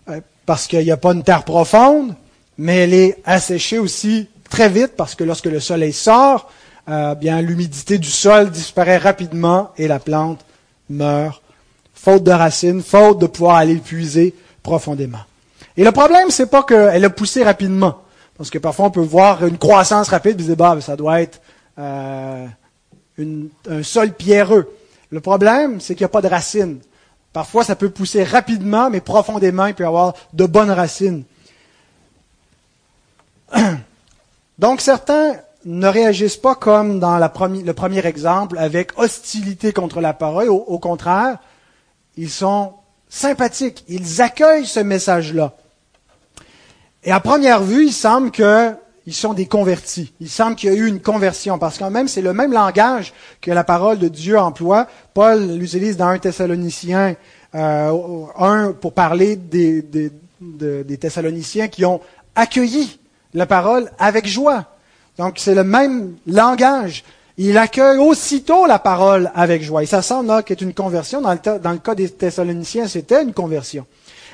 euh, 0.08 0.20
parce 0.46 0.66
qu'il 0.66 0.84
n'y 0.84 0.90
a 0.90 0.96
pas 0.96 1.12
une 1.12 1.22
terre 1.22 1.44
profonde, 1.44 2.14
mais 2.56 2.78
elle 2.78 2.94
est 2.94 3.18
asséchée 3.24 3.78
aussi 3.78 4.28
très 4.50 4.68
vite, 4.68 4.92
parce 4.96 5.14
que 5.14 5.24
lorsque 5.24 5.46
le 5.46 5.60
soleil 5.60 5.92
sort, 5.92 6.50
euh, 6.88 7.14
bien 7.14 7.40
l'humidité 7.42 7.98
du 7.98 8.10
sol 8.10 8.50
disparaît 8.50 8.96
rapidement 8.96 9.70
et 9.76 9.86
la 9.86 9.98
plante 9.98 10.40
meurt, 10.88 11.42
faute 11.94 12.24
de 12.24 12.30
racines, 12.30 12.82
faute 12.82 13.18
de 13.18 13.26
pouvoir 13.26 13.56
aller 13.56 13.76
puiser 13.76 14.34
profondément. 14.62 15.20
Et 15.76 15.84
le 15.84 15.92
problème, 15.92 16.30
c'est 16.30 16.50
pas 16.50 16.62
qu'elle 16.62 17.04
a 17.04 17.10
poussé 17.10 17.44
rapidement, 17.44 17.98
parce 18.36 18.50
que 18.50 18.58
parfois 18.58 18.86
on 18.86 18.90
peut 18.90 19.00
voir 19.00 19.46
une 19.46 19.58
croissance 19.58 20.08
rapide, 20.08 20.40
et 20.40 20.42
se 20.42 20.48
dire, 20.48 20.56
bah, 20.56 20.76
ça 20.80 20.96
doit 20.96 21.20
être 21.20 21.40
euh, 21.78 22.46
un 23.18 23.82
sol 23.82 24.12
pierreux. 24.12 24.72
Le 25.10 25.20
problème, 25.20 25.80
c'est 25.80 25.94
qu'il 25.94 26.02
n'y 26.04 26.10
a 26.10 26.10
pas 26.10 26.22
de 26.22 26.28
racines. 26.28 26.80
Parfois, 27.32 27.64
ça 27.64 27.76
peut 27.76 27.90
pousser 27.90 28.24
rapidement, 28.24 28.90
mais 28.90 29.00
profondément, 29.00 29.66
il 29.66 29.74
peut 29.74 29.84
y 29.84 29.86
avoir 29.86 30.14
de 30.32 30.46
bonnes 30.46 30.70
racines. 30.70 31.24
Donc, 34.58 34.80
certains 34.80 35.36
ne 35.64 35.86
réagissent 35.86 36.36
pas 36.36 36.54
comme 36.54 36.98
dans 36.98 37.18
le 37.18 37.72
premier 37.72 38.06
exemple, 38.06 38.58
avec 38.58 38.98
hostilité 38.98 39.72
contre 39.72 40.00
la 40.00 40.12
parole. 40.12 40.48
Au, 40.48 40.78
contraire, 40.78 41.38
ils 42.16 42.30
sont 42.30 42.72
sympathiques. 43.08 43.84
Ils 43.88 44.22
accueillent 44.22 44.66
ce 44.66 44.80
message-là. 44.80 45.54
Et 47.04 47.12
à 47.12 47.20
première 47.20 47.62
vue, 47.62 47.86
il 47.86 47.92
semble 47.92 48.30
qu'ils 49.08 49.16
sont 49.16 49.32
des 49.32 49.46
convertis. 49.46 50.12
Il 50.20 50.28
semble 50.28 50.54
qu'il 50.54 50.70
y 50.70 50.72
a 50.74 50.76
eu 50.76 50.86
une 50.86 51.00
conversion, 51.00 51.58
parce 51.58 51.78
que 51.78 51.84
même 51.84 52.08
c'est 52.08 52.20
le 52.20 52.34
même 52.34 52.52
langage 52.52 53.14
que 53.40 53.50
la 53.50 53.64
parole 53.64 53.98
de 53.98 54.08
Dieu 54.08 54.38
emploie. 54.38 54.86
Paul 55.14 55.56
l'utilise 55.56 55.96
dans 55.96 56.08
un 56.08 56.18
Thessaloniciens 56.18 57.16
euh, 57.54 58.26
un 58.38 58.72
pour 58.72 58.92
parler 58.92 59.36
des, 59.36 59.82
Thessaloniciens 61.00 61.68
qui 61.68 61.86
ont 61.86 62.02
accueilli 62.34 63.00
la 63.32 63.46
parole 63.46 63.90
avec 63.98 64.26
joie. 64.26 64.66
Donc 65.16 65.38
c'est 65.38 65.54
le 65.54 65.64
même 65.64 66.16
langage. 66.26 67.02
Il 67.38 67.56
accueille 67.56 67.96
aussitôt 67.96 68.66
la 68.66 68.78
parole 68.78 69.30
avec 69.34 69.62
joie. 69.62 69.82
Et 69.82 69.86
ça 69.86 70.02
semble 70.02 70.28
là 70.28 70.42
qu'est 70.42 70.60
une 70.60 70.74
conversion. 70.74 71.22
Dans 71.22 71.32
le, 71.32 71.78
cas 71.78 71.94
des 71.94 72.10
Thessaloniciens, 72.10 72.86
c'était 72.88 73.22
une 73.22 73.32
conversion. 73.32 73.86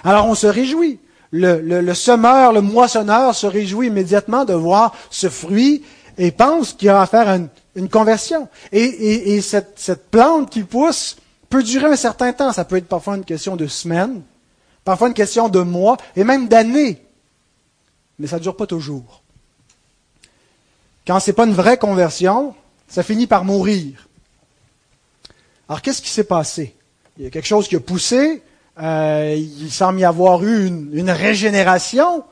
Alors 0.03 0.27
on 0.27 0.35
se 0.35 0.49
réjouit. 0.49 0.99
Le, 1.37 1.95
semeur, 1.95 2.53
le 2.53 2.61
moissonneur 2.61 3.35
se 3.35 3.49
réjouit 3.49 3.89
immédiatement 3.89 4.45
de 4.45 4.55
voir 4.55 4.95
ce 5.11 5.29
fruit 5.29 5.83
et 6.17 6.31
pense 6.31 6.75
qu'il 6.75 6.89
a 6.91 7.01
affaire 7.01 7.29
à 7.29 7.39
une, 7.75 7.89
conversion. 7.89 8.49
Et 8.71 9.41
cette, 9.41 9.73
cette 9.77 10.11
plante 10.11 10.51
qui 10.51 10.63
pousse 10.63 11.17
peut 11.49 11.65
durer 11.65 11.87
un 11.87 11.97
certain 11.97 12.33
temps. 12.33 12.53
Ça 12.53 12.65
peut 12.65 12.77
être 12.77 12.87
parfois 12.87 13.17
une 13.17 13.25
question 13.25 13.57
de 13.57 13.67
semaines, 13.67 14.23
parfois 14.85 15.09
une 15.09 15.15
question 15.15 15.49
de 15.49 15.59
mois 15.61 15.97
et 16.15 16.23
même 16.23 16.47
d'années. 16.47 17.03
Mais 18.21 18.29
ça 18.29 18.37
ne 18.37 18.43
dure 18.43 18.57
pas 18.57 18.69
toujours. 18.69 19.23
Quand 21.05 21.19
ce 21.19 21.31
n'est 21.31 21.35
pas 21.35 21.47
une 21.47 21.53
vraie 21.53 21.79
conversion, 21.79 22.55
ça 22.87 23.03
finit 23.03 23.27
par 23.27 23.45
mourir. 23.45 24.09
Alors 25.69 25.83
qu'est-ce 25.83 26.01
qui 26.01 26.11
s'est 26.11 26.25
passé? 26.25 26.77
Il 27.19 27.25
y 27.25 27.27
a 27.27 27.31
quelque 27.31 27.47
chose 27.47 27.67
qui 27.67 27.75
a 27.75 27.81
poussé, 27.81 28.41
euh, 28.83 29.37
il 29.37 29.71
semble 29.71 30.01
y 30.01 30.05
avoir 30.05 30.43
eu 30.45 30.67
une, 30.67 31.11
régénération. 31.11 32.25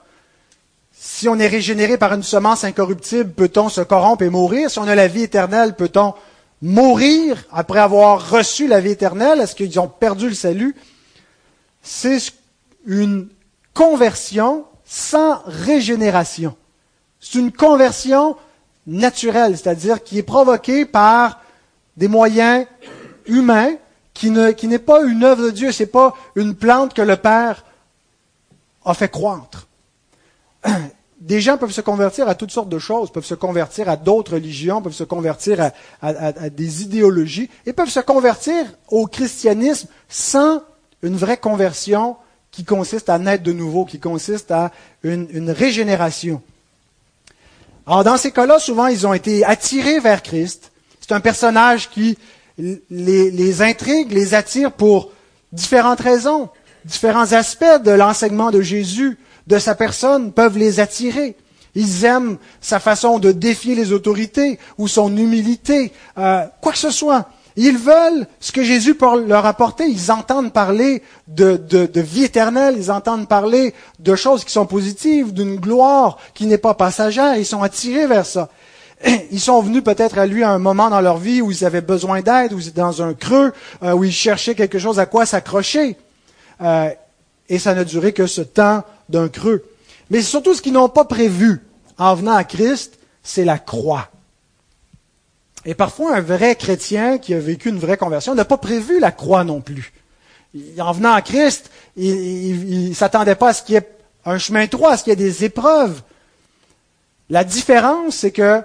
Si 0.92 1.28
on 1.28 1.38
est 1.38 1.46
régénéré 1.46 1.98
par 1.98 2.12
une 2.14 2.22
semence 2.22 2.64
incorruptible, 2.64 3.30
peut-on 3.30 3.68
se 3.68 3.80
corrompre 3.80 4.22
et 4.22 4.30
mourir? 4.30 4.70
Si 4.70 4.78
on 4.78 4.88
a 4.88 4.94
la 4.94 5.08
vie 5.08 5.22
éternelle, 5.22 5.74
peut-on 5.74 6.14
mourir 6.60 7.44
après 7.52 7.80
avoir 7.80 8.30
reçu 8.30 8.66
la 8.66 8.80
vie 8.80 8.90
éternelle? 8.90 9.40
Est-ce 9.40 9.54
qu'ils 9.54 9.78
ont 9.78 9.88
perdu 9.88 10.28
le 10.28 10.34
salut? 10.34 10.74
C'est 11.82 12.18
une 12.86 13.28
conversion 13.74 14.64
sans 14.84 15.42
régénération. 15.46 16.56
C'est 17.20 17.38
une 17.38 17.52
conversion 17.52 18.36
naturel, 18.86 19.56
c'est-à-dire 19.56 20.02
qui 20.02 20.18
est 20.18 20.24
provoqué 20.24 20.84
par 20.84 21.40
des 21.96 22.08
moyens 22.08 22.66
humains, 23.26 23.74
qui, 24.14 24.30
ne, 24.30 24.50
qui 24.50 24.68
n'est 24.68 24.78
pas 24.78 25.02
une 25.02 25.24
œuvre 25.24 25.44
de 25.44 25.50
Dieu, 25.50 25.72
c'est 25.72 25.86
pas 25.86 26.14
une 26.34 26.54
plante 26.54 26.94
que 26.94 27.02
le 27.02 27.16
Père 27.16 27.64
a 28.84 28.94
fait 28.94 29.08
croître. 29.08 29.68
Des 31.20 31.40
gens 31.40 31.56
peuvent 31.56 31.72
se 31.72 31.80
convertir 31.80 32.28
à 32.28 32.34
toutes 32.34 32.50
sortes 32.50 32.68
de 32.68 32.80
choses, 32.80 33.12
peuvent 33.12 33.24
se 33.24 33.36
convertir 33.36 33.88
à 33.88 33.96
d'autres 33.96 34.32
religions, 34.32 34.82
peuvent 34.82 34.92
se 34.92 35.04
convertir 35.04 35.60
à, 35.60 35.72
à, 36.00 36.50
des 36.50 36.82
idéologies, 36.82 37.48
et 37.64 37.72
peuvent 37.72 37.88
se 37.88 38.00
convertir 38.00 38.66
au 38.88 39.06
christianisme 39.06 39.86
sans 40.08 40.62
une 41.00 41.16
vraie 41.16 41.36
conversion 41.36 42.16
qui 42.50 42.64
consiste 42.64 43.08
à 43.08 43.18
naître 43.18 43.44
de 43.44 43.52
nouveau, 43.52 43.84
qui 43.84 44.00
consiste 44.00 44.50
à 44.50 44.72
une, 45.04 45.28
une 45.30 45.52
régénération. 45.52 46.42
Alors, 47.86 48.02
dans 48.02 48.16
ces 48.16 48.32
cas-là, 48.32 48.58
souvent, 48.58 48.88
ils 48.88 49.06
ont 49.06 49.14
été 49.14 49.44
attirés 49.44 50.00
vers 50.00 50.22
Christ. 50.22 50.72
C'est 51.00 51.12
un 51.12 51.20
personnage 51.20 51.88
qui 51.90 52.18
les, 52.58 53.30
les, 53.30 53.62
intrigue, 53.62 54.12
les 54.12 54.34
attire 54.34 54.72
pour 54.72 55.10
différentes 55.52 56.00
raisons. 56.00 56.48
Différents 56.84 57.32
aspects 57.32 57.82
de 57.84 57.92
l'enseignement 57.92 58.50
de 58.50 58.60
Jésus, 58.60 59.18
de 59.46 59.58
sa 59.58 59.74
personne, 59.74 60.32
peuvent 60.32 60.58
les 60.58 60.80
attirer. 60.80 61.36
Ils 61.74 62.04
aiment 62.04 62.36
sa 62.60 62.80
façon 62.80 63.18
de 63.18 63.32
défier 63.32 63.74
les 63.74 63.92
autorités 63.92 64.58
ou 64.78 64.88
son 64.88 65.16
humilité, 65.16 65.92
euh, 66.18 66.44
quoi 66.60 66.72
que 66.72 66.78
ce 66.78 66.90
soit. 66.90 67.28
Ils 67.56 67.76
veulent 67.76 68.26
ce 68.40 68.50
que 68.52 68.62
Jésus 68.62 68.94
peut 68.94 69.26
leur 69.26 69.44
apporter. 69.46 69.86
Ils 69.86 70.10
entendent 70.10 70.52
parler 70.52 71.02
de, 71.28 71.56
de, 71.56 72.00
vie 72.00 72.24
éternelle, 72.24 72.76
ils 72.78 72.90
entendent 72.90 73.28
parler 73.28 73.74
de 73.98 74.14
choses 74.16 74.44
qui 74.44 74.52
sont 74.52 74.66
positives, 74.66 75.32
d'une 75.32 75.56
gloire 75.56 76.18
qui 76.34 76.46
n'est 76.46 76.58
pas 76.58 76.74
passagère. 76.74 77.36
Ils 77.36 77.46
sont 77.46 77.62
attirés 77.62 78.06
vers 78.06 78.26
ça. 78.26 78.48
Ils 79.30 79.40
sont 79.40 79.60
venus 79.62 79.82
peut-être 79.82 80.18
à 80.18 80.26
lui 80.26 80.42
à 80.42 80.50
un 80.50 80.58
moment 80.58 80.90
dans 80.90 81.00
leur 81.00 81.18
vie 81.18 81.40
où 81.40 81.50
ils 81.50 81.64
avaient 81.64 81.80
besoin 81.80 82.20
d'aide, 82.20 82.52
où 82.52 82.58
ils 82.58 82.68
étaient 82.68 82.80
dans 82.80 83.02
un 83.02 83.14
creux, 83.14 83.52
euh, 83.82 83.92
où 83.92 84.04
ils 84.04 84.12
cherchaient 84.12 84.54
quelque 84.54 84.78
chose 84.78 84.98
à 84.98 85.06
quoi 85.06 85.26
s'accrocher. 85.26 85.96
Euh, 86.60 86.90
et 87.48 87.58
ça 87.58 87.74
n'a 87.74 87.84
duré 87.84 88.12
que 88.12 88.26
ce 88.26 88.40
temps 88.40 88.84
d'un 89.08 89.28
creux. 89.28 89.64
Mais 90.10 90.22
surtout 90.22 90.54
ce 90.54 90.62
qu'ils 90.62 90.72
n'ont 90.72 90.88
pas 90.88 91.04
prévu 91.04 91.60
en 91.98 92.14
venant 92.14 92.34
à 92.34 92.44
Christ, 92.44 92.98
c'est 93.22 93.44
la 93.44 93.58
croix. 93.58 94.08
Et 95.64 95.74
parfois, 95.74 96.16
un 96.16 96.20
vrai 96.20 96.56
chrétien 96.56 97.18
qui 97.18 97.34
a 97.34 97.38
vécu 97.38 97.68
une 97.68 97.78
vraie 97.78 97.96
conversion 97.96 98.34
n'a 98.34 98.44
pas 98.44 98.56
prévu 98.56 98.98
la 98.98 99.12
croix 99.12 99.44
non 99.44 99.60
plus. 99.60 99.92
En 100.78 100.92
venant 100.92 101.12
à 101.12 101.22
Christ, 101.22 101.70
il 101.96 102.90
ne 102.90 102.94
s'attendait 102.94 103.36
pas 103.36 103.50
à 103.50 103.52
ce 103.52 103.62
qu'il 103.62 103.74
y 103.74 103.78
ait 103.78 103.88
un 104.24 104.38
chemin 104.38 104.66
droit, 104.66 104.92
à 104.92 104.96
ce 104.96 105.04
qu'il 105.04 105.12
y 105.12 105.14
ait 105.14 105.16
des 105.16 105.44
épreuves. 105.44 106.02
La 107.30 107.44
différence, 107.44 108.16
c'est 108.16 108.32
que 108.32 108.62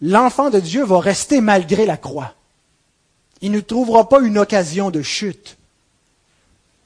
l'enfant 0.00 0.50
de 0.50 0.60
Dieu 0.60 0.84
va 0.84 1.00
rester 1.00 1.40
malgré 1.40 1.86
la 1.86 1.96
croix. 1.96 2.34
Il 3.40 3.52
ne 3.52 3.60
trouvera 3.60 4.08
pas 4.08 4.20
une 4.20 4.38
occasion 4.38 4.90
de 4.90 5.02
chute. 5.02 5.56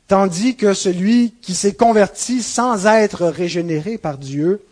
Tandis 0.08 0.56
que 0.56 0.72
celui 0.72 1.34
qui 1.42 1.54
s'est 1.54 1.74
converti 1.74 2.42
sans 2.42 2.86
être 2.86 3.26
régénéré 3.26 3.98
par 3.98 4.16
Dieu, 4.16 4.64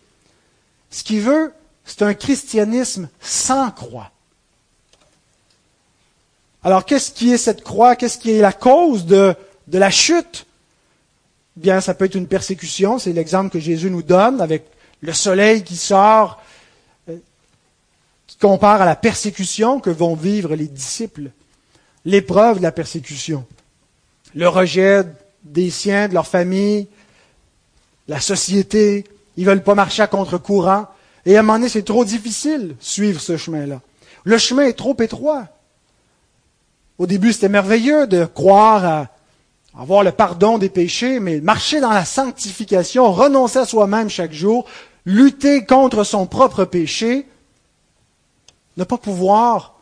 ce 0.90 1.04
qu'il 1.04 1.20
veut, 1.20 1.52
c'est 1.84 2.02
un 2.02 2.14
christianisme 2.14 3.08
sans 3.20 3.70
croix. 3.70 4.10
Alors, 6.64 6.84
qu'est-ce 6.84 7.12
qui 7.12 7.32
est 7.32 7.38
cette 7.38 7.62
croix? 7.62 7.94
Qu'est-ce 7.94 8.18
qui 8.18 8.32
est 8.32 8.40
la 8.40 8.52
cause 8.52 9.06
de, 9.06 9.34
de 9.68 9.78
la 9.78 9.90
chute? 9.90 10.46
Bien, 11.54 11.80
ça 11.80 11.94
peut 11.94 12.06
être 12.06 12.16
une 12.16 12.26
persécution, 12.26 12.98
c'est 12.98 13.12
l'exemple 13.12 13.50
que 13.50 13.60
Jésus 13.60 13.90
nous 13.90 14.02
donne 14.02 14.40
avec 14.40 14.66
le 15.00 15.12
soleil 15.12 15.62
qui 15.62 15.76
sort, 15.76 16.42
qui 18.26 18.38
compare 18.38 18.82
à 18.82 18.86
la 18.86 18.96
persécution 18.96 19.80
que 19.80 19.90
vont 19.90 20.14
vivre 20.14 20.54
les 20.54 20.68
disciples, 20.68 21.30
l'épreuve 22.04 22.58
de 22.58 22.62
la 22.62 22.72
persécution, 22.72 23.44
le 24.34 24.48
rejet 24.48 25.04
des 25.44 25.70
siens, 25.70 26.08
de 26.08 26.14
leur 26.14 26.26
famille, 26.26 26.88
la 28.08 28.20
société, 28.20 29.04
ils 29.36 29.44
ne 29.44 29.50
veulent 29.50 29.62
pas 29.62 29.74
marcher 29.74 30.02
à 30.02 30.06
contre-courant, 30.06 30.86
et 31.24 31.36
à 31.36 31.40
un 31.40 31.42
moment 31.42 31.58
donné, 31.58 31.68
c'est 31.68 31.82
trop 31.82 32.04
difficile 32.04 32.76
suivre 32.80 33.20
ce 33.20 33.36
chemin-là. 33.36 33.80
Le 34.24 34.38
chemin 34.38 34.64
est 34.64 34.74
trop 34.74 34.96
étroit. 35.00 35.46
Au 36.98 37.06
début, 37.06 37.32
c'était 37.32 37.48
merveilleux 37.48 38.06
de 38.06 38.24
croire 38.24 38.84
à 38.84 39.08
avoir 39.78 40.02
le 40.02 40.12
pardon 40.12 40.58
des 40.58 40.68
péchés, 40.68 41.20
mais 41.20 41.40
marcher 41.40 41.80
dans 41.80 41.90
la 41.92 42.04
sanctification, 42.04 43.12
renoncer 43.12 43.58
à 43.58 43.66
soi-même 43.66 44.08
chaque 44.08 44.32
jour, 44.32 44.66
lutter 45.04 45.64
contre 45.64 46.04
son 46.04 46.26
propre 46.26 46.64
péché, 46.64 47.26
ne 48.76 48.84
pas 48.84 48.98
pouvoir 48.98 49.78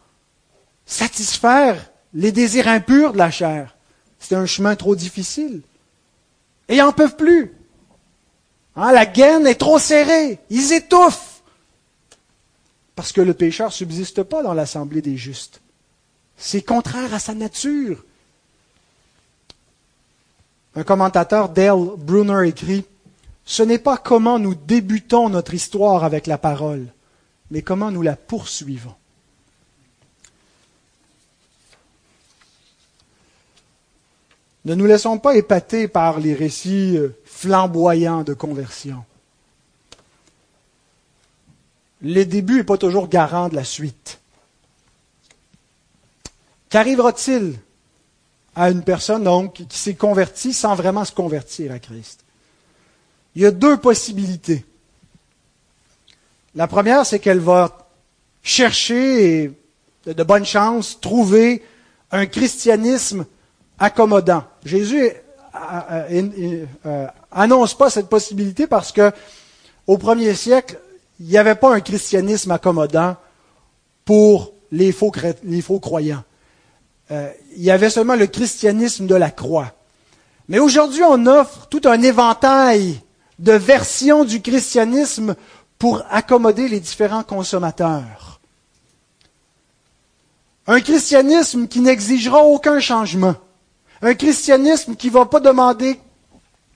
satisfaire 0.86 1.90
les 2.12 2.32
désirs 2.32 2.68
impurs 2.68 3.12
de 3.12 3.18
la 3.18 3.30
chair. 3.30 3.76
C'est 4.18 4.34
un 4.34 4.46
chemin 4.46 4.76
trop 4.76 4.94
difficile. 4.96 5.62
Et 6.68 6.76
ils 6.76 6.78
n'en 6.78 6.92
peuvent 6.92 7.16
plus. 7.16 7.52
Hein, 8.76 8.92
la 8.92 9.06
gaine 9.06 9.46
est 9.46 9.56
trop 9.56 9.78
serrée. 9.78 10.38
Ils 10.50 10.72
étouffent. 10.72 11.42
Parce 12.96 13.12
que 13.12 13.20
le 13.20 13.34
pécheur 13.34 13.72
subsiste 13.72 14.22
pas 14.22 14.42
dans 14.42 14.54
l'assemblée 14.54 15.02
des 15.02 15.16
justes. 15.16 15.60
C'est 16.36 16.62
contraire 16.62 17.12
à 17.12 17.18
sa 17.18 17.34
nature. 17.34 18.04
Un 20.76 20.82
commentateur, 20.82 21.48
Dale 21.48 21.90
Brunner, 21.98 22.48
écrit 22.48 22.84
Ce 23.44 23.62
n'est 23.62 23.78
pas 23.78 23.96
comment 23.96 24.38
nous 24.38 24.54
débutons 24.54 25.28
notre 25.28 25.54
histoire 25.54 26.04
avec 26.04 26.26
la 26.26 26.38
parole, 26.38 26.86
mais 27.50 27.62
comment 27.62 27.90
nous 27.90 28.02
la 28.02 28.16
poursuivons. 28.16 28.94
Ne 34.64 34.74
nous 34.74 34.86
laissons 34.86 35.18
pas 35.18 35.36
épater 35.36 35.88
par 35.88 36.20
les 36.20 36.34
récits 36.34 36.96
euh, 36.96 37.14
flamboyants 37.24 38.22
de 38.22 38.32
conversion. 38.32 39.04
Le 42.00 42.24
début 42.24 42.56
n'est 42.56 42.64
pas 42.64 42.78
toujours 42.78 43.08
garant 43.08 43.48
de 43.48 43.56
la 43.56 43.64
suite. 43.64 44.20
Qu'arrivera-t-il 46.70 47.58
à 48.56 48.70
une 48.70 48.82
personne 48.82 49.52
qui 49.52 49.78
s'est 49.78 49.94
convertie 49.94 50.52
sans 50.52 50.74
vraiment 50.74 51.04
se 51.04 51.12
convertir 51.12 51.72
à 51.72 51.78
Christ? 51.78 52.24
Il 53.34 53.42
y 53.42 53.46
a 53.46 53.50
deux 53.50 53.76
possibilités. 53.76 54.64
La 56.56 56.68
première, 56.68 57.04
c'est 57.04 57.18
qu'elle 57.18 57.40
va 57.40 57.88
chercher 58.42 59.52
de 60.06 60.22
bonne 60.22 60.44
chance 60.44 61.00
trouver 61.00 61.62
un 62.12 62.26
christianisme 62.26 63.26
accommodant. 63.78 64.44
Jésus 64.64 65.10
euh, 65.54 67.06
annonce 67.32 67.74
pas 67.74 67.90
cette 67.90 68.08
possibilité 68.08 68.68
parce 68.68 68.92
que 68.92 69.10
au 69.88 69.98
premier 69.98 70.34
siècle, 70.34 70.78
il 71.18 71.26
n'y 71.26 71.38
avait 71.38 71.56
pas 71.56 71.74
un 71.74 71.80
christianisme 71.80 72.52
accommodant 72.52 73.16
pour 74.04 74.52
les 74.70 74.92
faux, 74.92 75.10
croyants. 75.10 76.22
Euh, 77.10 77.30
il 77.56 77.62
y 77.62 77.70
avait 77.70 77.90
seulement 77.90 78.14
le 78.14 78.26
christianisme 78.26 79.06
de 79.06 79.14
la 79.14 79.30
croix. 79.30 79.72
Mais 80.48 80.58
aujourd'hui, 80.58 81.02
on 81.02 81.26
offre 81.26 81.66
tout 81.68 81.82
un 81.84 82.00
éventail 82.02 83.00
de 83.38 83.52
versions 83.52 84.24
du 84.24 84.40
christianisme 84.40 85.34
pour 85.78 86.02
accommoder 86.10 86.68
les 86.68 86.80
différents 86.80 87.22
consommateurs. 87.22 88.40
Un 90.66 90.80
christianisme 90.80 91.68
qui 91.68 91.80
n'exigera 91.80 92.42
aucun 92.42 92.80
changement. 92.80 93.34
Un 94.00 94.14
christianisme 94.14 94.96
qui 94.96 95.08
ne 95.08 95.12
va 95.12 95.26
pas 95.26 95.40
demander 95.40 96.00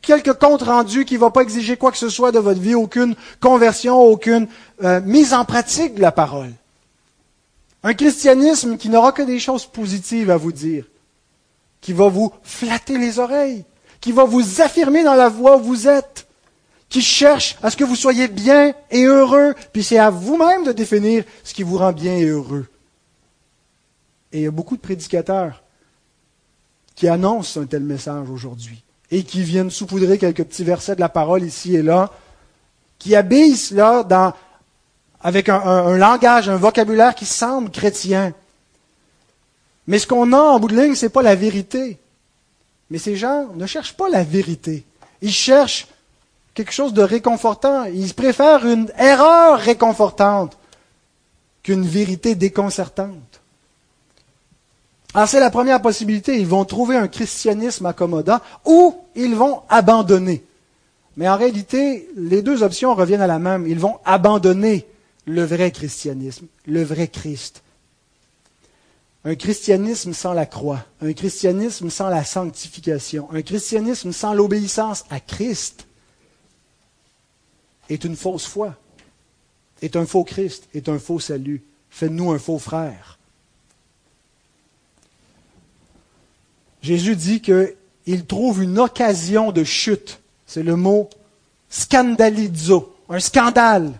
quelques 0.02 0.34
comptes 0.34 0.62
rendus, 0.62 1.04
qui 1.04 1.14
ne 1.14 1.20
va 1.20 1.30
pas 1.30 1.42
exiger 1.42 1.76
quoi 1.76 1.90
que 1.90 1.98
ce 1.98 2.08
soit 2.08 2.32
de 2.32 2.38
votre 2.38 2.60
vie, 2.60 2.74
aucune 2.74 3.14
conversion, 3.40 4.00
aucune 4.00 4.46
euh, 4.82 5.00
mise 5.00 5.34
en 5.34 5.44
pratique 5.44 5.94
de 5.94 6.00
la 6.00 6.12
parole. 6.12 6.52
Un 7.82 7.94
christianisme 7.94 8.76
qui 8.76 8.88
n'aura 8.88 9.12
que 9.12 9.22
des 9.22 9.38
choses 9.38 9.66
positives 9.66 10.30
à 10.30 10.36
vous 10.36 10.52
dire, 10.52 10.84
qui 11.80 11.92
va 11.92 12.08
vous 12.08 12.32
flatter 12.42 12.98
les 12.98 13.18
oreilles, 13.18 13.64
qui 14.00 14.12
va 14.12 14.24
vous 14.24 14.60
affirmer 14.60 15.04
dans 15.04 15.14
la 15.14 15.28
voie 15.28 15.56
où 15.56 15.62
vous 15.62 15.88
êtes, 15.88 16.27
qui 16.88 17.02
cherche 17.02 17.56
à 17.62 17.70
ce 17.70 17.76
que 17.76 17.84
vous 17.84 17.96
soyez 17.96 18.28
bien 18.28 18.74
et 18.90 19.04
heureux, 19.04 19.54
puis 19.72 19.84
c'est 19.84 19.98
à 19.98 20.10
vous-même 20.10 20.64
de 20.64 20.72
définir 20.72 21.24
ce 21.44 21.52
qui 21.52 21.62
vous 21.62 21.78
rend 21.78 21.92
bien 21.92 22.16
et 22.16 22.24
heureux. 22.24 22.66
Et 24.32 24.38
il 24.38 24.44
y 24.44 24.46
a 24.46 24.50
beaucoup 24.50 24.76
de 24.76 24.82
prédicateurs 24.82 25.62
qui 26.94 27.08
annoncent 27.08 27.60
un 27.60 27.66
tel 27.66 27.82
message 27.82 28.28
aujourd'hui 28.30 28.82
et 29.10 29.22
qui 29.22 29.42
viennent 29.42 29.70
saupoudrer 29.70 30.18
quelques 30.18 30.44
petits 30.44 30.64
versets 30.64 30.94
de 30.94 31.00
la 31.00 31.08
parole 31.08 31.42
ici 31.42 31.74
et 31.74 31.82
là, 31.82 32.10
qui 32.98 33.14
habillent 33.14 33.56
cela 33.56 34.02
dans, 34.02 34.34
avec 35.20 35.48
un, 35.48 35.96
langage, 35.96 36.48
un 36.48 36.56
vocabulaire 36.56 37.14
qui 37.14 37.26
semble 37.26 37.70
chrétien. 37.70 38.32
Mais 39.86 39.98
ce 39.98 40.06
qu'on 40.06 40.32
a 40.32 40.38
en 40.38 40.58
bout 40.58 40.68
de 40.68 40.80
ligne, 40.80 40.94
ce 40.94 41.06
n'est 41.06 41.10
pas 41.10 41.22
la 41.22 41.34
vérité. 41.34 41.98
Mais 42.90 42.98
ces 42.98 43.16
gens 43.16 43.48
ne 43.54 43.66
cherchent 43.66 43.96
pas 43.96 44.08
la 44.08 44.24
vérité. 44.24 44.84
Ils 45.22 45.32
cherchent 45.32 45.86
quelque 46.58 46.72
chose 46.72 46.92
de 46.92 47.02
réconfortant. 47.02 47.84
Ils 47.84 48.14
préfèrent 48.14 48.66
une 48.66 48.90
erreur 48.98 49.60
réconfortante 49.60 50.58
qu'une 51.62 51.86
vérité 51.86 52.34
déconcertante. 52.34 53.40
Alors 55.14 55.28
c'est 55.28 55.38
la 55.38 55.50
première 55.50 55.80
possibilité. 55.80 56.36
Ils 56.36 56.48
vont 56.48 56.64
trouver 56.64 56.96
un 56.96 57.06
christianisme 57.06 57.86
accommodant 57.86 58.40
ou 58.64 58.96
ils 59.14 59.36
vont 59.36 59.62
abandonner. 59.68 60.44
Mais 61.16 61.28
en 61.28 61.36
réalité, 61.36 62.08
les 62.16 62.42
deux 62.42 62.64
options 62.64 62.92
reviennent 62.92 63.20
à 63.20 63.28
la 63.28 63.38
même. 63.38 63.64
Ils 63.68 63.78
vont 63.78 63.98
abandonner 64.04 64.84
le 65.26 65.44
vrai 65.44 65.70
christianisme, 65.70 66.46
le 66.66 66.82
vrai 66.82 67.06
Christ. 67.06 67.62
Un 69.24 69.36
christianisme 69.36 70.12
sans 70.12 70.32
la 70.32 70.46
croix, 70.46 70.84
un 71.02 71.12
christianisme 71.12 71.88
sans 71.88 72.08
la 72.08 72.24
sanctification, 72.24 73.28
un 73.32 73.42
christianisme 73.42 74.10
sans 74.10 74.34
l'obéissance 74.34 75.04
à 75.08 75.20
Christ 75.20 75.87
est 77.88 78.04
une 78.04 78.16
fausse 78.16 78.46
foi, 78.46 78.74
est 79.82 79.96
un 79.96 80.06
faux 80.06 80.24
Christ, 80.24 80.68
est 80.74 80.88
un 80.88 80.98
faux 80.98 81.20
salut. 81.20 81.62
Faites-nous 81.90 82.30
un 82.32 82.38
faux 82.38 82.58
frère. 82.58 83.18
Jésus 86.82 87.16
dit 87.16 87.40
qu'il 87.40 88.26
trouve 88.26 88.62
une 88.62 88.78
occasion 88.78 89.52
de 89.52 89.64
chute. 89.64 90.20
C'est 90.46 90.62
le 90.62 90.76
mot 90.76 91.10
scandalizo, 91.68 92.94
un 93.08 93.20
scandale 93.20 93.92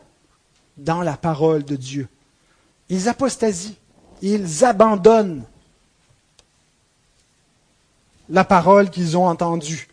dans 0.77 1.03
la 1.03 1.17
parole 1.17 1.65
de 1.65 1.77
Dieu. 1.77 2.09
Ils 2.89 3.09
apostasient, 3.09 3.75
ils 4.23 4.65
abandonnent 4.65 5.45
la 8.29 8.45
parole 8.45 8.91
qu'ils 8.91 9.17
ont 9.17 9.27
entendue. 9.27 9.88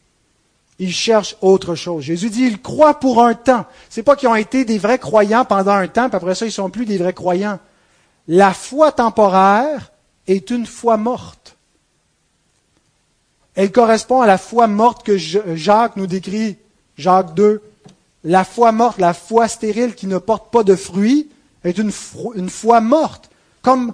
Ils 0.78 0.94
cherchent 0.94 1.38
autre 1.42 1.76
chose. 1.76 2.04
Jésus 2.04 2.30
dit, 2.30 2.44
ils 2.44 2.62
croient 2.62 3.00
pour 3.00 3.24
un 3.24 3.34
temps. 3.34 3.66
C'est 3.90 4.04
pas 4.04 4.16
qu'ils 4.16 4.28
ont 4.28 4.36
été 4.36 4.66
des 4.66 4.78
vrais 4.78 5.00
croyants 5.00 5.46
pendant 5.46 5.72
un 5.72 5.88
temps, 5.88 6.10
puis 6.10 6.18
après 6.18 6.36
ça, 6.36 6.46
ils 6.46 6.52
sont 6.52 6.70
plus 6.70 6.86
des 6.86 6.98
vrais 6.98 7.14
croyants. 7.14 7.60
La 8.28 8.54
foi 8.54 8.92
temporaire 8.92 9.92
est 10.28 10.50
une 10.50 10.66
foi 10.66 10.98
morte. 10.98 11.56
Elle 13.56 13.72
correspond 13.72 14.22
à 14.22 14.28
la 14.28 14.38
foi 14.38 14.68
morte 14.68 15.06
que 15.06 15.18
Jacques 15.18 15.96
nous 15.96 16.08
décrit, 16.08 16.58
Jacques 16.98 17.34
2. 17.36 17.62
La 18.26 18.44
foi 18.44 18.72
morte, 18.72 19.00
la 19.00 19.14
foi 19.14 19.48
stérile 19.48 19.96
qui 19.96 20.08
ne 20.08 20.18
porte 20.18 20.52
pas 20.52 20.64
de 20.64 20.76
fruits, 20.76 21.30
est 21.64 21.78
une, 21.78 21.92
foi 21.92 22.82
morte, 22.82 23.30
comme 23.62 23.94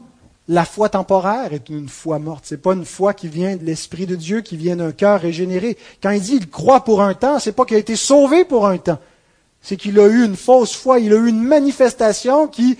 la 0.52 0.66
foi 0.66 0.90
temporaire 0.90 1.54
est 1.54 1.70
une 1.70 1.88
foi 1.88 2.20
morte. 2.20 2.46
Ce 2.46 2.54
n'est 2.54 2.62
pas 2.62 2.74
une 2.74 2.84
foi 2.84 3.14
qui 3.14 3.30
vient 3.30 3.56
de 3.56 3.64
l'Esprit 3.64 4.06
de 4.06 4.16
Dieu, 4.18 4.42
qui 4.42 4.58
vient 4.58 4.76
d'un 4.76 4.92
cœur 4.92 5.22
régénéré. 5.22 5.78
Quand 6.04 6.10
il 6.10 6.22
dit 6.22 6.36
il 6.36 6.50
croit 6.50 6.84
pour 6.84 7.02
un 7.02 7.14
temps, 7.14 7.40
c'est 7.40 7.54
pas 7.54 7.64
qu'il 7.64 7.78
a 7.78 7.80
été 7.80 7.96
sauvé 7.96 8.44
pour 8.44 8.68
un 8.68 8.78
temps. 8.78 9.00
C'est 9.62 9.78
qu'il 9.78 9.98
a 9.98 10.08
eu 10.08 10.26
une 10.26 10.36
fausse 10.36 10.76
foi, 10.76 11.00
il 11.00 11.14
a 11.14 11.16
eu 11.16 11.30
une 11.30 11.42
manifestation 11.42 12.50
qui, 12.50 12.78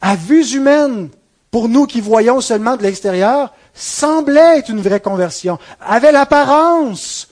à 0.00 0.16
vues 0.16 0.56
humaines, 0.56 1.10
pour 1.52 1.68
nous 1.68 1.86
qui 1.86 2.00
voyons 2.00 2.40
seulement 2.40 2.76
de 2.76 2.82
l'extérieur, 2.82 3.54
semblait 3.74 4.58
être 4.58 4.70
une 4.70 4.80
vraie 4.80 5.00
conversion, 5.00 5.60
avait 5.80 6.10
l'apparence 6.10 7.28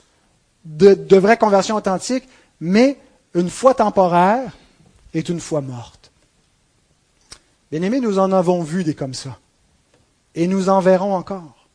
de, 0.63 0.93
de 0.93 1.17
vraie 1.17 1.37
conversion 1.37 1.75
authentique, 1.75 2.23
mais 2.61 2.97
une 3.33 3.49
foi 3.49 3.73
temporaire 3.73 4.55
est 5.13 5.27
une 5.27 5.41
foi 5.41 5.59
morte. 5.59 6.09
Bien 7.69 7.81
aimés, 7.81 7.99
nous 7.99 8.17
en 8.17 8.31
avons 8.31 8.63
vu 8.63 8.85
des 8.85 8.93
comme 8.93 9.13
ça. 9.13 9.40
Et 10.35 10.47
nous 10.47 10.69
en 10.69 10.79
verrons 10.79 11.15
encore. 11.15 11.67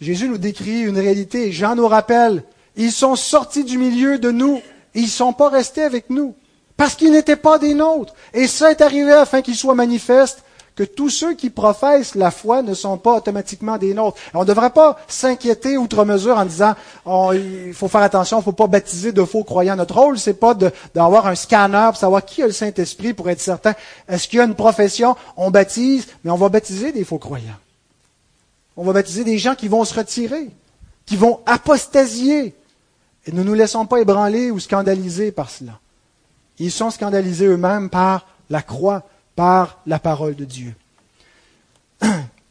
Jésus 0.00 0.28
nous 0.28 0.38
décrit 0.38 0.82
une 0.82 0.98
réalité. 0.98 1.50
Jean 1.50 1.74
nous 1.76 1.88
rappelle, 1.88 2.44
ils 2.76 2.92
sont 2.92 3.16
sortis 3.16 3.64
du 3.64 3.78
milieu 3.78 4.18
de 4.18 4.30
nous. 4.30 4.60
ils 4.94 5.04
ne 5.04 5.08
sont 5.08 5.32
pas 5.32 5.48
restés 5.48 5.82
avec 5.82 6.10
nous. 6.10 6.34
Parce 6.76 6.94
qu'ils 6.94 7.12
n'étaient 7.12 7.36
pas 7.36 7.58
des 7.58 7.74
nôtres. 7.74 8.14
Et 8.32 8.46
ça 8.46 8.70
est 8.70 8.82
arrivé 8.82 9.12
afin 9.12 9.42
qu'ils 9.42 9.56
soient 9.56 9.74
manifestes 9.74 10.43
que 10.76 10.82
tous 10.82 11.10
ceux 11.10 11.34
qui 11.34 11.50
professent 11.50 12.16
la 12.16 12.30
foi 12.30 12.62
ne 12.62 12.74
sont 12.74 12.98
pas 12.98 13.16
automatiquement 13.16 13.78
des 13.78 13.94
nôtres. 13.94 14.18
On 14.34 14.40
ne 14.40 14.44
devrait 14.44 14.70
pas 14.70 14.98
s'inquiéter 15.06 15.76
outre 15.76 16.04
mesure 16.04 16.36
en 16.36 16.44
disant 16.44 16.74
il 17.32 17.72
faut 17.74 17.88
faire 17.88 18.02
attention, 18.02 18.38
il 18.38 18.40
ne 18.40 18.44
faut 18.44 18.52
pas 18.52 18.66
baptiser 18.66 19.12
de 19.12 19.24
faux 19.24 19.44
croyants. 19.44 19.76
Notre 19.76 19.94
rôle, 19.94 20.18
c'est 20.18 20.34
pas 20.34 20.54
d'avoir 20.94 21.28
un 21.28 21.36
scanner 21.36 21.86
pour 21.90 21.96
savoir 21.96 22.24
qui 22.24 22.42
a 22.42 22.46
le 22.46 22.52
Saint-Esprit 22.52 23.14
pour 23.14 23.30
être 23.30 23.40
certain. 23.40 23.74
Est-ce 24.08 24.26
qu'il 24.26 24.38
y 24.38 24.42
a 24.42 24.44
une 24.44 24.56
profession? 24.56 25.16
On 25.36 25.50
baptise, 25.50 26.08
mais 26.24 26.30
on 26.30 26.36
va 26.36 26.48
baptiser 26.48 26.90
des 26.90 27.04
faux 27.04 27.18
croyants. 27.18 27.58
On 28.76 28.84
va 28.84 28.92
baptiser 28.92 29.22
des 29.22 29.38
gens 29.38 29.54
qui 29.54 29.68
vont 29.68 29.84
se 29.84 29.94
retirer, 29.94 30.50
qui 31.06 31.16
vont 31.16 31.40
apostasier. 31.46 32.54
Et 33.26 33.32
ne 33.32 33.44
nous 33.44 33.54
laissons 33.54 33.86
pas 33.86 34.00
ébranler 34.00 34.50
ou 34.50 34.58
scandaliser 34.58 35.30
par 35.30 35.50
cela. 35.50 35.78
Ils 36.58 36.72
sont 36.72 36.90
scandalisés 36.90 37.46
eux-mêmes 37.46 37.90
par 37.90 38.26
la 38.50 38.60
croix 38.60 39.04
par 39.36 39.80
la 39.86 39.98
parole 39.98 40.34
de 40.34 40.44
Dieu. 40.44 40.74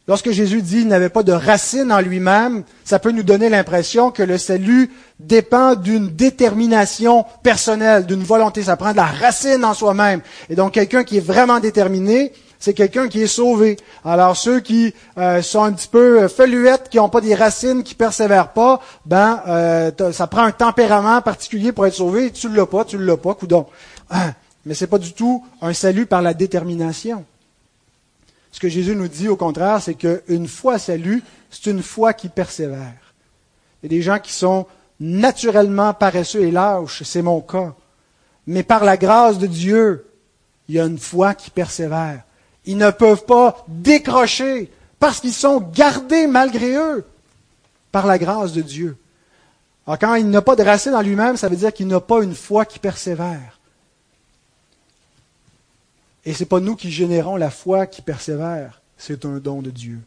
Lorsque 0.06 0.32
Jésus 0.32 0.60
dit 0.60 0.80
qu'il 0.80 0.88
n'avait 0.88 1.08
pas 1.08 1.22
de 1.22 1.32
racine 1.32 1.90
en 1.90 2.00
lui-même, 2.00 2.64
ça 2.84 2.98
peut 2.98 3.10
nous 3.10 3.22
donner 3.22 3.48
l'impression 3.48 4.10
que 4.10 4.22
le 4.22 4.36
salut 4.36 4.90
dépend 5.18 5.76
d'une 5.76 6.08
détermination 6.08 7.24
personnelle, 7.42 8.04
d'une 8.04 8.22
volonté. 8.22 8.62
Ça 8.62 8.76
prend 8.76 8.92
de 8.92 8.96
la 8.96 9.06
racine 9.06 9.64
en 9.64 9.72
soi-même. 9.72 10.20
Et 10.50 10.56
donc 10.56 10.72
quelqu'un 10.72 11.04
qui 11.04 11.16
est 11.16 11.26
vraiment 11.26 11.58
déterminé, 11.58 12.32
c'est 12.58 12.74
quelqu'un 12.74 13.08
qui 13.08 13.22
est 13.22 13.26
sauvé. 13.26 13.78
Alors 14.04 14.36
ceux 14.36 14.60
qui 14.60 14.92
euh, 15.16 15.40
sont 15.40 15.62
un 15.62 15.72
petit 15.72 15.88
peu 15.88 16.28
feluettes, 16.28 16.90
qui 16.90 16.98
n'ont 16.98 17.08
pas 17.08 17.22
des 17.22 17.34
racines, 17.34 17.82
qui 17.82 17.94
persévèrent 17.94 18.52
pas, 18.52 18.80
ben 19.06 19.40
euh, 19.48 19.90
ça 20.12 20.26
prend 20.26 20.42
un 20.42 20.52
tempérament 20.52 21.22
particulier 21.22 21.72
pour 21.72 21.86
être 21.86 21.94
sauvé. 21.94 22.30
Tu 22.30 22.50
l'as 22.50 22.66
pas, 22.66 22.84
tu 22.84 22.98
l'as 22.98 23.16
pas, 23.16 23.32
coudon. 23.32 23.64
Mais 24.66 24.74
c'est 24.74 24.86
pas 24.86 24.98
du 24.98 25.12
tout 25.12 25.44
un 25.60 25.72
salut 25.72 26.06
par 26.06 26.22
la 26.22 26.34
détermination. 26.34 27.24
Ce 28.50 28.60
que 28.60 28.68
Jésus 28.68 28.94
nous 28.94 29.08
dit, 29.08 29.28
au 29.28 29.36
contraire, 29.36 29.82
c'est 29.82 29.94
qu'une 29.94 30.46
foi 30.46 30.78
salut, 30.78 31.22
c'est 31.50 31.70
une 31.70 31.82
foi 31.82 32.12
qui 32.12 32.28
persévère. 32.28 33.14
Il 33.82 33.86
y 33.92 33.94
a 33.94 33.98
des 33.98 34.02
gens 34.02 34.18
qui 34.18 34.32
sont 34.32 34.66
naturellement 35.00 35.92
paresseux 35.92 36.42
et 36.42 36.50
lâches, 36.50 37.02
c'est 37.02 37.22
mon 37.22 37.40
cas. 37.40 37.74
Mais 38.46 38.62
par 38.62 38.84
la 38.84 38.96
grâce 38.96 39.38
de 39.38 39.46
Dieu, 39.46 40.06
il 40.68 40.76
y 40.76 40.80
a 40.80 40.84
une 40.84 40.98
foi 40.98 41.34
qui 41.34 41.50
persévère. 41.50 42.22
Ils 42.64 42.78
ne 42.78 42.90
peuvent 42.90 43.24
pas 43.24 43.64
décrocher 43.68 44.70
parce 44.98 45.20
qu'ils 45.20 45.32
sont 45.32 45.60
gardés 45.60 46.26
malgré 46.26 46.76
eux 46.76 47.04
par 47.92 48.06
la 48.06 48.18
grâce 48.18 48.52
de 48.52 48.62
Dieu. 48.62 48.96
Alors 49.86 49.98
quand 49.98 50.14
il 50.14 50.30
n'a 50.30 50.40
pas 50.42 50.56
de 50.56 50.62
racine 50.62 50.94
en 50.94 51.02
lui-même, 51.02 51.36
ça 51.36 51.48
veut 51.48 51.56
dire 51.56 51.72
qu'il 51.72 51.88
n'a 51.88 52.00
pas 52.00 52.22
une 52.22 52.34
foi 52.34 52.64
qui 52.64 52.78
persévère. 52.78 53.53
Et 56.26 56.32
ce 56.32 56.40
n'est 56.40 56.48
pas 56.48 56.60
nous 56.60 56.76
qui 56.76 56.90
générons 56.90 57.36
la 57.36 57.50
foi 57.50 57.86
qui 57.86 58.02
persévère, 58.02 58.80
c'est 58.96 59.24
un 59.24 59.38
don 59.38 59.62
de 59.62 59.70
Dieu. 59.70 59.98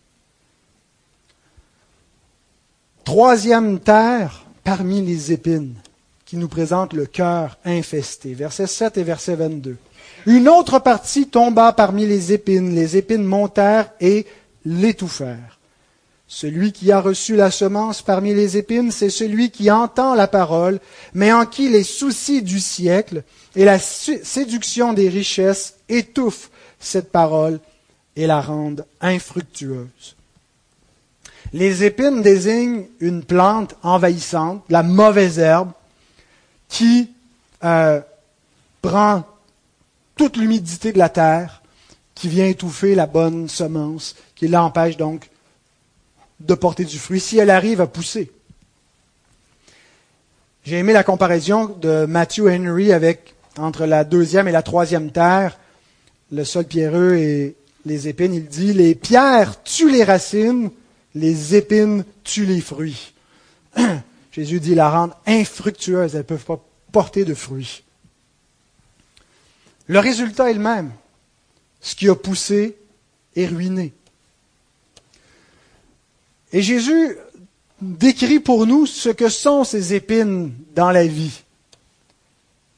Troisième 3.03 3.80
terre 3.80 4.45
parmi 4.63 5.01
les 5.01 5.32
épines, 5.32 5.76
qui 6.26 6.36
nous 6.36 6.49
présente 6.49 6.93
le 6.93 7.05
cœur 7.05 7.57
infesté. 7.63 8.34
Versets 8.34 8.68
7 8.68 8.97
et 8.97 9.03
verset 9.03 9.36
22. 9.36 9.78
Une 10.26 10.49
autre 10.49 10.80
partie 10.80 11.28
tomba 11.28 11.72
parmi 11.72 12.05
les 12.05 12.34
épines, 12.34 12.76
les 12.76 12.97
épines 12.97 13.24
montèrent 13.24 13.91
et 14.01 14.26
l'étouffèrent. 14.65 15.57
Celui 16.28 16.73
qui 16.73 16.91
a 16.91 16.99
reçu 16.99 17.38
la 17.38 17.51
semence 17.51 18.01
parmi 18.01 18.34
les 18.34 18.57
épines, 18.57 18.91
c'est 18.91 19.09
celui 19.09 19.49
qui 19.49 19.71
entend 19.71 20.13
la 20.13 20.28
parole, 20.28 20.80
mais 21.13 21.32
en 21.32 21.45
qui 21.45 21.69
les 21.69 21.84
soucis 21.84 22.41
du 22.41 22.59
siècle 22.59 23.23
et 23.55 23.63
la 23.63 23.80
séduction 23.80 24.91
des 24.91 25.07
richesses 25.07 25.75
étouffent 25.88 26.51
cette 26.80 27.11
parole 27.11 27.59
et 28.17 28.28
la 28.28 28.41
rendent 28.41 28.86
infructueuse. 28.99 30.15
Les 31.53 31.86
épines 31.86 32.21
désignent 32.21 32.88
une 32.99 33.23
plante 33.23 33.75
envahissante, 33.82 34.63
la 34.67 34.84
mauvaise 34.84 35.39
herbe, 35.39 35.71
qui 36.67 37.09
euh, 37.63 38.01
prend 38.82 39.23
toute 40.17 40.36
l'humidité 40.36 40.91
de 40.91 40.97
la 40.97 41.07
terre, 41.07 41.61
qui 42.15 42.28
vient 42.28 42.47
étouffer 42.47 42.95
la 42.95 43.05
bonne 43.05 43.47
semence, 43.47 44.15
qui 44.36 44.49
l'empêche 44.49 44.97
donc 44.97 45.30
de 46.39 46.53
porter 46.53 46.85
du 46.85 46.99
fruit, 46.99 47.19
si 47.19 47.38
elle 47.38 47.49
arrive 47.49 47.81
à 47.81 47.88
pousser. 47.88 48.31
J'ai 50.63 50.77
aimé 50.77 50.93
la 50.93 51.03
comparaison 51.03 51.65
de 51.65 52.05
Matthew 52.05 52.47
Henry 52.47 52.91
avec 52.91 53.35
entre 53.57 53.85
la 53.85 54.03
deuxième 54.03 54.47
et 54.47 54.51
la 54.51 54.63
troisième 54.63 55.11
terre, 55.11 55.57
le 56.31 56.43
sol 56.43 56.65
pierreux 56.65 57.15
et 57.15 57.55
les 57.85 58.07
épines. 58.07 58.33
Il 58.33 58.47
dit 58.47 58.73
les 58.73 58.93
pierres 58.93 59.63
tuent 59.63 59.91
les 59.91 60.03
racines, 60.03 60.69
les 61.15 61.55
épines 61.55 62.03
tuent 62.23 62.45
les 62.45 62.61
fruits. 62.61 63.13
Jésus 64.31 64.59
dit 64.59 64.75
la 64.75 64.89
rendre 64.89 65.17
infructueuse, 65.25 66.13
elles 66.13 66.19
ne 66.19 66.23
peuvent 66.23 66.45
pas 66.45 66.63
porter 66.91 67.25
de 67.25 67.33
fruits. 67.33 67.83
Le 69.88 69.99
résultat 69.99 70.49
est 70.49 70.53
le 70.53 70.59
même. 70.59 70.91
Ce 71.81 71.95
qui 71.95 72.09
a 72.09 72.15
poussé 72.15 72.75
est 73.35 73.47
ruiné. 73.47 73.93
Et 76.54 76.62
Jésus 76.62 77.18
décrit 77.82 78.39
pour 78.39 78.66
nous 78.66 78.86
ce 78.86 79.10
que 79.10 79.30
sont 79.30 79.64
ces 79.64 79.93
épines 79.93 80.54
dans 80.76 80.91
la 80.91 81.06
vie. 81.06 81.41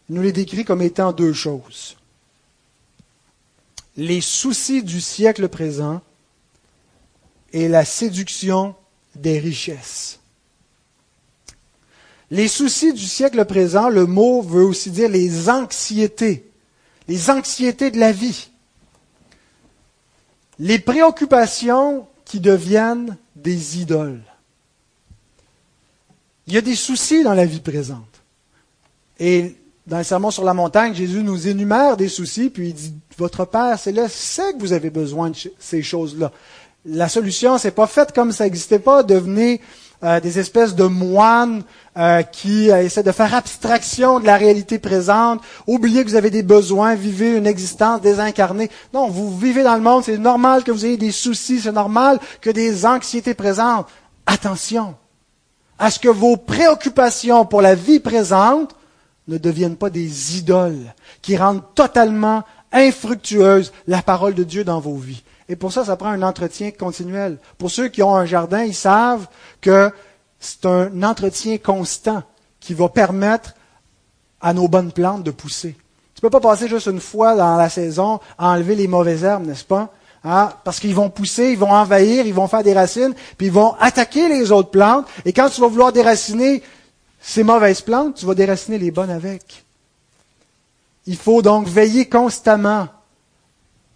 Il 0.09 0.15
nous 0.15 0.21
les 0.21 0.31
décrit 0.31 0.65
comme 0.65 0.81
étant 0.81 1.11
deux 1.11 1.33
choses. 1.33 1.95
Les 3.95 4.21
soucis 4.21 4.81
du 4.81 5.01
siècle 5.01 5.47
présent 5.49 6.01
et 7.53 7.67
la 7.67 7.85
séduction 7.85 8.75
des 9.15 9.39
richesses. 9.39 10.19
Les 12.31 12.47
soucis 12.47 12.93
du 12.93 13.05
siècle 13.05 13.43
présent, 13.45 13.89
le 13.89 14.05
mot 14.05 14.41
veut 14.41 14.63
aussi 14.63 14.91
dire 14.91 15.09
les 15.09 15.49
anxiétés, 15.49 16.49
les 17.07 17.29
anxiétés 17.29 17.89
de 17.89 17.99
la 17.99 18.11
vie, 18.11 18.49
les 20.59 20.77
préoccupations 20.77 22.05
qui 22.29 22.39
deviennent 22.39 23.17
des 23.35 23.81
idoles. 23.81 24.21
Il 26.45 26.53
y 26.53 26.57
a 26.57 26.61
des 26.61 26.75
soucis 26.75 27.23
dans 27.23 27.33
la 27.33 27.45
vie 27.45 27.59
présente. 27.59 28.21
Et 29.19 29.55
dans 29.87 29.97
le 29.97 30.03
sermon 30.03 30.29
sur 30.29 30.43
la 30.43 30.53
montagne, 30.53 30.93
Jésus 30.93 31.23
nous 31.23 31.47
énumère 31.47 31.97
des 31.97 32.07
soucis, 32.07 32.51
puis 32.51 32.69
il 32.69 32.73
dit, 32.75 32.93
votre 33.17 33.45
Père 33.45 33.79
céleste 33.79 34.15
sait 34.15 34.53
que 34.53 34.59
vous 34.59 34.73
avez 34.73 34.91
besoin 34.91 35.31
de 35.31 35.37
ces 35.57 35.81
choses-là. 35.81 36.31
La 36.85 37.09
solution, 37.09 37.57
c'est 37.57 37.71
pas 37.71 37.87
faite 37.87 38.13
comme 38.13 38.31
ça 38.31 38.43
n'existait 38.43 38.77
pas, 38.77 39.01
devenez 39.01 39.59
euh, 40.03 40.19
des 40.21 40.39
espèces 40.39 40.75
de 40.75 40.85
moines 40.85 41.63
euh, 41.97 42.21
qui 42.21 42.71
euh, 42.71 42.81
essaient 42.81 43.03
de 43.03 43.11
faire 43.11 43.33
abstraction 43.33 44.21
de 44.21 44.25
la 44.25 44.37
réalité 44.37 44.79
présente, 44.79 45.41
oubliez 45.67 46.05
que 46.05 46.09
vous 46.09 46.15
avez 46.15 46.29
des 46.29 46.43
besoins, 46.43 46.95
vivez 46.95 47.35
une 47.35 47.45
existence 47.45 47.99
désincarnée. 47.99 48.69
Non, 48.93 49.09
vous 49.09 49.37
vivez 49.37 49.61
dans 49.61 49.75
le 49.75 49.81
monde, 49.81 50.03
c'est 50.05 50.17
normal 50.17 50.63
que 50.63 50.71
vous 50.71 50.85
ayez 50.85 50.95
des 50.95 51.11
soucis, 51.11 51.59
c'est 51.59 51.73
normal 51.73 52.19
que 52.39 52.49
des 52.49 52.85
anxiétés 52.85 53.33
présentes. 53.33 53.87
Attention 54.25 54.95
à 55.77 55.91
ce 55.91 55.99
que 55.99 56.09
vos 56.09 56.37
préoccupations 56.37 57.45
pour 57.45 57.61
la 57.61 57.75
vie 57.75 57.99
présente 57.99 58.75
ne 59.27 59.37
deviennent 59.37 59.75
pas 59.75 59.89
des 59.89 60.37
idoles 60.37 60.93
qui 61.21 61.35
rendent 61.35 61.63
totalement 61.75 62.43
infructueuse 62.71 63.73
la 63.87 64.01
parole 64.01 64.33
de 64.33 64.43
Dieu 64.43 64.63
dans 64.63 64.79
vos 64.79 64.95
vies. 64.95 65.23
Et 65.49 65.55
pour 65.55 65.73
ça, 65.73 65.83
ça 65.83 65.95
prend 65.95 66.09
un 66.09 66.21
entretien 66.21 66.69
continuel. 66.69 67.39
Pour 67.57 67.71
ceux 67.71 67.89
qui 67.89 68.03
ont 68.03 68.15
un 68.15 68.25
jardin, 68.25 68.63
ils 68.63 68.75
savent 68.75 69.27
que 69.61 69.91
c'est 70.39 70.65
un 70.67 71.03
entretien 71.03 71.57
constant 71.57 72.23
qui 72.59 72.75
va 72.75 72.87
permettre 72.87 73.55
à 74.39 74.53
nos 74.53 74.67
bonnes 74.67 74.91
plantes 74.91 75.23
de 75.23 75.31
pousser. 75.31 75.75
Tu 76.13 76.23
ne 76.23 76.29
peux 76.29 76.29
pas 76.29 76.49
passer 76.49 76.67
juste 76.67 76.87
une 76.87 77.01
fois 77.01 77.35
dans 77.35 77.55
la 77.55 77.69
saison 77.69 78.19
à 78.37 78.51
enlever 78.51 78.75
les 78.75 78.87
mauvaises 78.87 79.23
herbes, 79.23 79.47
n'est-ce 79.47 79.65
pas? 79.65 79.89
Hein? 80.23 80.51
Parce 80.63 80.79
qu'ils 80.79 80.93
vont 80.93 81.09
pousser, 81.09 81.51
ils 81.51 81.57
vont 81.57 81.71
envahir, 81.71 82.27
ils 82.27 82.33
vont 82.33 82.47
faire 82.47 82.63
des 82.63 82.73
racines, 82.73 83.15
puis 83.37 83.47
ils 83.47 83.53
vont 83.53 83.73
attaquer 83.79 84.29
les 84.29 84.51
autres 84.51 84.69
plantes. 84.69 85.07
Et 85.25 85.33
quand 85.33 85.49
tu 85.49 85.61
vas 85.61 85.67
vouloir 85.67 85.91
déraciner 85.91 86.61
ces 87.19 87.43
mauvaises 87.43 87.81
plantes, 87.81 88.15
tu 88.15 88.25
vas 88.25 88.35
déraciner 88.35 88.77
les 88.77 88.91
bonnes 88.91 89.09
avec. 89.09 89.65
Il 91.07 91.17
faut 91.17 91.41
donc 91.41 91.67
veiller 91.67 92.07
constamment 92.07 92.87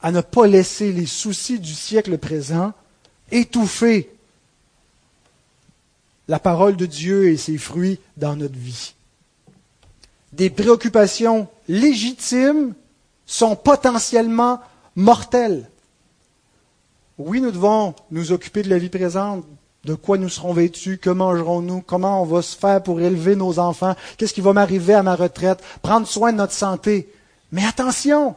à 0.03 0.11
ne 0.11 0.21
pas 0.21 0.45
laisser 0.45 0.91
les 0.91 1.05
soucis 1.05 1.59
du 1.59 1.73
siècle 1.73 2.17
présent 2.17 2.73
étouffer 3.31 4.11
la 6.27 6.39
parole 6.39 6.75
de 6.75 6.85
Dieu 6.85 7.29
et 7.29 7.37
ses 7.37 7.57
fruits 7.57 7.99
dans 8.17 8.35
notre 8.35 8.57
vie. 8.57 8.93
Des 10.33 10.49
préoccupations 10.49 11.47
légitimes 11.67 12.73
sont 13.25 13.55
potentiellement 13.55 14.59
mortelles. 14.95 15.69
Oui, 17.17 17.39
nous 17.39 17.51
devons 17.51 17.95
nous 18.11 18.31
occuper 18.31 18.61
de 18.61 18.69
la 18.69 18.79
vie 18.79 18.89
présente, 18.89 19.45
de 19.85 19.93
quoi 19.93 20.17
nous 20.17 20.29
serons 20.29 20.53
vêtus, 20.53 20.97
que 20.97 21.09
mangerons-nous, 21.09 21.81
comment 21.81 22.21
on 22.21 22.25
va 22.25 22.41
se 22.41 22.57
faire 22.57 22.83
pour 22.83 22.99
élever 22.99 23.35
nos 23.35 23.59
enfants, 23.59 23.95
qu'est-ce 24.17 24.33
qui 24.33 24.41
va 24.41 24.53
m'arriver 24.53 24.93
à 24.93 25.03
ma 25.03 25.15
retraite, 25.15 25.63
prendre 25.81 26.07
soin 26.07 26.31
de 26.31 26.37
notre 26.37 26.53
santé. 26.53 27.09
Mais 27.51 27.65
attention, 27.65 28.35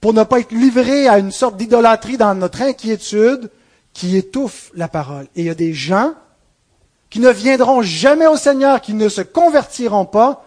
pour 0.00 0.14
ne 0.14 0.24
pas 0.24 0.40
être 0.40 0.52
livré 0.52 1.08
à 1.08 1.18
une 1.18 1.30
sorte 1.30 1.56
d'idolâtrie 1.56 2.16
dans 2.16 2.34
notre 2.34 2.62
inquiétude 2.62 3.50
qui 3.92 4.16
étouffe 4.16 4.70
la 4.74 4.88
parole. 4.88 5.26
Et 5.36 5.42
il 5.42 5.46
y 5.46 5.50
a 5.50 5.54
des 5.54 5.74
gens 5.74 6.14
qui 7.10 7.20
ne 7.20 7.30
viendront 7.30 7.82
jamais 7.82 8.26
au 8.26 8.36
Seigneur, 8.36 8.80
qui 8.80 8.94
ne 8.94 9.08
se 9.08 9.20
convertiront 9.20 10.06
pas 10.06 10.44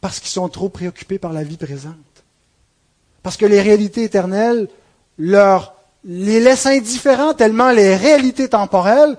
parce 0.00 0.20
qu'ils 0.20 0.30
sont 0.30 0.48
trop 0.48 0.68
préoccupés 0.68 1.18
par 1.18 1.32
la 1.32 1.42
vie 1.42 1.56
présente. 1.56 1.94
Parce 3.22 3.36
que 3.36 3.46
les 3.46 3.60
réalités 3.60 4.04
éternelles 4.04 4.68
leur 5.18 5.74
les 6.06 6.40
laisse 6.40 6.66
indifférents 6.66 7.32
tellement 7.32 7.70
les 7.70 7.96
réalités 7.96 8.48
temporelles 8.48 9.16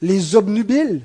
les 0.00 0.34
obnubilent. 0.34 1.02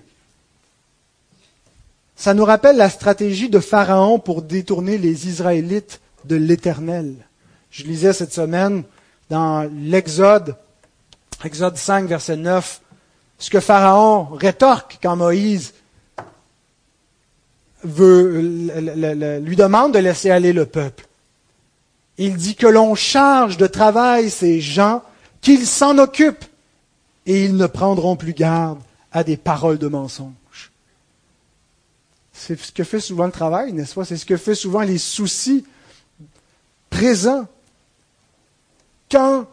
Ça 2.16 2.34
nous 2.34 2.46
rappelle 2.46 2.78
la 2.78 2.89
stratégie 2.89 3.50
de 3.50 3.60
Pharaon 3.60 4.20
pour 4.20 4.42
détourner 4.42 4.98
les 4.98 5.28
Israélites 5.28 6.00
de 6.26 6.36
l'Éternel. 6.36 7.15
Je 7.69 7.84
lisais 7.84 8.13
cette 8.13 8.34
semaine 8.34 8.84
dans 9.30 9.69
l'Exode, 9.74 10.55
Exode 11.43 11.78
5, 11.78 12.07
verset 12.07 12.36
9, 12.36 12.82
ce 13.39 13.49
que 13.49 13.59
Pharaon 13.59 14.26
rétorque 14.36 14.99
quand 15.01 15.15
Moïse 15.15 15.74
lui 17.84 19.55
demande 19.55 19.93
de 19.93 19.99
laisser 19.99 20.30
aller 20.30 20.53
le 20.53 20.65
peuple. 20.65 21.07
Il 22.17 22.36
dit 22.36 22.55
que 22.55 22.67
l'on 22.67 22.93
charge 22.93 23.57
de 23.57 23.65
travail 23.65 24.30
ces 24.30 24.61
gens, 24.61 25.01
qu'ils 25.41 25.65
s'en 25.65 25.97
occupent, 25.97 26.45
et 27.26 27.45
ils 27.45 27.55
ne 27.55 27.67
prendront 27.67 28.15
plus 28.15 28.34
garde 28.34 28.80
à 29.11 29.24
des 29.24 29.38
paroles 29.38 29.78
de 29.78 29.88
mensonge. 29.88 30.72
C'est 32.34 32.59
ce 32.59 32.72
que 32.72 32.84
fait 32.84 32.99
souvent 32.99 33.26
le 33.26 33.32
travail, 33.32 33.74
n'est-ce 33.74 33.95
pas? 33.95 34.05
C'est 34.05 34.17
ce 34.17 34.26
que 34.26 34.38
fait 34.38 34.55
souvent 34.55 34.82
les 34.82 34.97
soucis 34.97 35.65
présents. 36.92 37.48
Quand 39.10 39.48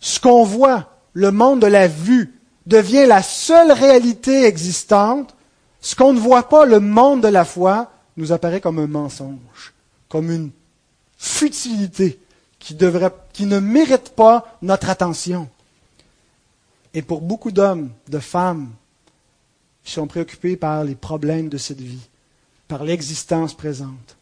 ce 0.00 0.18
qu'on 0.18 0.44
voit, 0.44 0.88
le 1.12 1.30
monde 1.30 1.60
de 1.60 1.66
la 1.66 1.86
vue, 1.86 2.34
devient 2.64 3.04
la 3.06 3.22
seule 3.22 3.72
réalité 3.72 4.44
existante, 4.44 5.34
ce 5.82 5.94
qu'on 5.94 6.14
ne 6.14 6.18
voit 6.18 6.48
pas, 6.48 6.64
le 6.64 6.80
monde 6.80 7.22
de 7.22 7.28
la 7.28 7.44
foi, 7.44 7.92
nous 8.16 8.32
apparaît 8.32 8.60
comme 8.60 8.78
un 8.78 8.86
mensonge, 8.86 9.74
comme 10.08 10.30
une 10.30 10.50
futilité 11.18 12.18
qui 12.58 12.74
ne 12.76 13.58
mérite 13.58 14.10
pas 14.10 14.56
notre 14.62 14.88
attention. 14.88 15.48
Et 16.94 17.02
pour 17.02 17.20
beaucoup 17.20 17.50
d'hommes, 17.50 17.90
de 18.08 18.18
femmes, 18.18 18.70
qui 19.84 19.92
sont 19.92 20.06
préoccupés 20.06 20.56
par 20.56 20.84
les 20.84 20.94
problèmes 20.94 21.48
de 21.48 21.58
cette 21.58 21.80
vie, 21.80 22.08
par 22.68 22.84
l'existence 22.84 23.54
présente, 23.54 24.16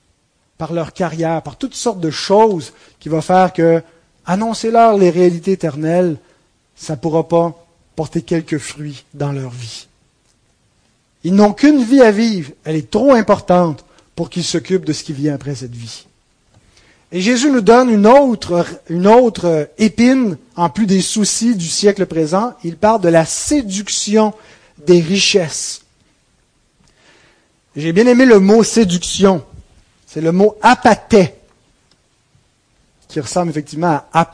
par 0.61 0.75
leur 0.75 0.93
carrière, 0.93 1.41
par 1.41 1.57
toutes 1.57 1.75
sortes 1.75 2.01
de 2.01 2.11
choses 2.11 2.75
qui 3.01 3.09
vont 3.09 3.23
faire 3.23 3.55
que 3.55 3.83
annoncer-leur 4.27 4.99
les 4.99 5.09
réalités 5.09 5.53
éternelles, 5.53 6.19
ça 6.77 6.93
ne 6.93 6.99
pourra 6.99 7.27
pas 7.27 7.67
porter 7.97 8.21
quelques 8.21 8.59
fruits 8.59 9.05
dans 9.15 9.33
leur 9.33 9.49
vie. 9.49 9.87
Ils 11.25 11.35
n'ont 11.35 11.55
qu'une 11.55 11.83
vie 11.83 12.03
à 12.03 12.11
vivre. 12.11 12.53
Elle 12.65 12.77
est 12.77 12.91
trop 12.91 13.15
importante 13.15 13.87
pour 14.15 14.29
qu'ils 14.29 14.45
s'occupent 14.45 14.85
de 14.85 14.93
ce 14.93 15.03
qui 15.03 15.15
vient 15.15 15.35
après 15.35 15.55
cette 15.55 15.75
vie. 15.75 16.05
Et 17.11 17.23
Jésus 17.23 17.51
nous 17.51 17.63
donne 17.63 17.89
une 17.89 18.07
autre, 18.07 18.67
une 18.91 19.07
autre 19.07 19.71
épine, 19.79 20.37
en 20.57 20.69
plus 20.69 20.87
des 20.87 21.01
soucis 21.01 21.57
du 21.57 21.69
siècle 21.69 22.05
présent. 22.05 22.53
Il 22.65 22.77
parle 22.77 23.01
de 23.01 23.09
la 23.09 23.25
séduction 23.25 24.35
des 24.87 25.01
richesses. 25.01 25.81
J'ai 27.77 27.95
bien 27.95 28.07
aimé 28.07 28.27
le 28.27 28.41
mot 28.41 28.63
séduction. 28.63 29.43
C'est 30.13 30.21
le 30.21 30.33
mot 30.33 30.57
apathé, 30.61 31.37
qui 33.07 33.21
ressemble 33.21 33.51
effectivement 33.51 34.03
à. 34.13 34.29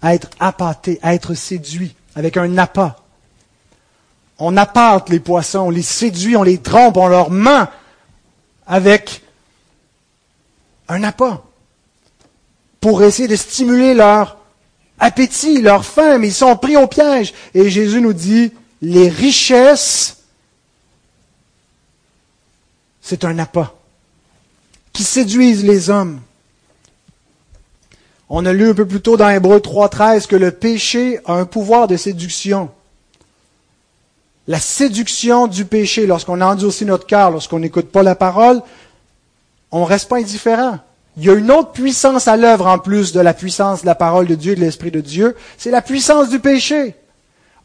À 0.00 0.14
être 0.14 0.30
à 0.40 1.14
être 1.14 1.34
séduit, 1.34 1.94
avec 2.14 2.38
un 2.38 2.56
appât. 2.56 2.96
On 4.38 4.56
appâte 4.56 5.10
les 5.10 5.20
poissons, 5.20 5.66
on 5.66 5.70
les 5.70 5.82
séduit, 5.82 6.34
on 6.34 6.44
les 6.44 6.62
trompe, 6.62 6.96
on 6.96 7.08
leur 7.08 7.30
ment 7.30 7.68
avec 8.66 9.22
un 10.88 11.02
appât 11.02 11.42
pour 12.80 13.02
essayer 13.02 13.28
de 13.28 13.36
stimuler 13.36 13.92
leur 13.92 14.38
appétit, 14.98 15.60
leur 15.60 15.84
faim, 15.84 16.16
mais 16.16 16.28
ils 16.28 16.34
sont 16.34 16.56
pris 16.56 16.78
au 16.78 16.86
piège. 16.86 17.34
Et 17.52 17.68
Jésus 17.68 18.00
nous 18.00 18.14
dit, 18.14 18.52
les 18.80 19.10
richesses, 19.10 20.22
c'est 23.02 23.24
un 23.26 23.38
appât 23.38 23.77
qui 24.98 25.04
séduisent 25.04 25.64
les 25.64 25.90
hommes. 25.90 26.18
On 28.28 28.44
a 28.46 28.52
lu 28.52 28.68
un 28.68 28.74
peu 28.74 28.84
plus 28.84 29.00
tôt 29.00 29.16
dans 29.16 29.30
Hébreu 29.30 29.58
3.13 29.58 30.26
que 30.26 30.34
le 30.34 30.50
péché 30.50 31.20
a 31.24 31.34
un 31.34 31.44
pouvoir 31.44 31.86
de 31.86 31.96
séduction 31.96 32.68
la 34.48 34.58
séduction 34.58 35.46
du 35.46 35.66
péché, 35.66 36.04
lorsqu'on 36.06 36.40
endurcit 36.40 36.84
notre 36.84 37.06
cœur, 37.06 37.30
lorsqu'on 37.30 37.60
n'écoute 37.60 37.92
pas 37.92 38.02
la 38.02 38.16
parole, 38.16 38.60
on 39.70 39.82
ne 39.82 39.84
reste 39.84 40.08
pas 40.08 40.16
indifférent. 40.16 40.80
Il 41.16 41.24
y 41.24 41.30
a 41.30 41.34
une 41.34 41.52
autre 41.52 41.70
puissance 41.70 42.26
à 42.26 42.36
l'œuvre 42.36 42.66
en 42.66 42.80
plus 42.80 43.12
de 43.12 43.20
la 43.20 43.34
puissance 43.34 43.82
de 43.82 43.86
la 43.86 43.94
parole 43.94 44.26
de 44.26 44.34
Dieu 44.34 44.54
et 44.54 44.56
de 44.56 44.60
l'Esprit 44.62 44.90
de 44.90 45.00
Dieu, 45.00 45.36
c'est 45.58 45.70
la 45.70 45.82
puissance 45.82 46.28
du 46.28 46.40
péché. 46.40 46.96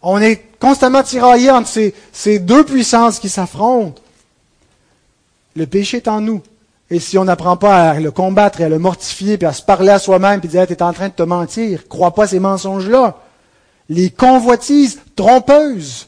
On 0.03 0.21
est 0.21 0.43
constamment 0.59 1.01
tiraillé 1.01 1.49
entre 1.49 1.69
ces, 1.69 1.95
ces 2.11 2.37
deux 2.37 2.63
puissances 2.63 3.17
qui 3.17 3.29
s'affrontent. 3.29 3.99
Le 5.55 5.65
péché 5.65 5.97
est 5.97 6.07
en 6.07 6.21
nous. 6.21 6.43
Et 6.93 6.99
si 6.99 7.17
on 7.17 7.25
n'apprend 7.25 7.57
pas 7.57 7.89
à 7.89 7.99
le 7.99 8.11
combattre 8.11 8.61
et 8.61 8.65
à 8.65 8.69
le 8.69 8.77
mortifier, 8.77 9.37
puis 9.37 9.47
à 9.47 9.53
se 9.53 9.63
parler 9.63 9.89
à 9.89 9.99
soi-même, 9.99 10.39
puis 10.39 10.47
dire, 10.47 10.67
tu 10.67 10.73
es 10.73 10.83
en 10.83 10.93
train 10.93 11.07
de 11.07 11.13
te 11.13 11.23
mentir, 11.23 11.87
crois 11.87 12.13
pas 12.13 12.27
ces 12.27 12.39
mensonges-là. 12.39 13.17
Les 13.89 14.11
convoitises 14.11 14.99
trompeuses 15.15 16.07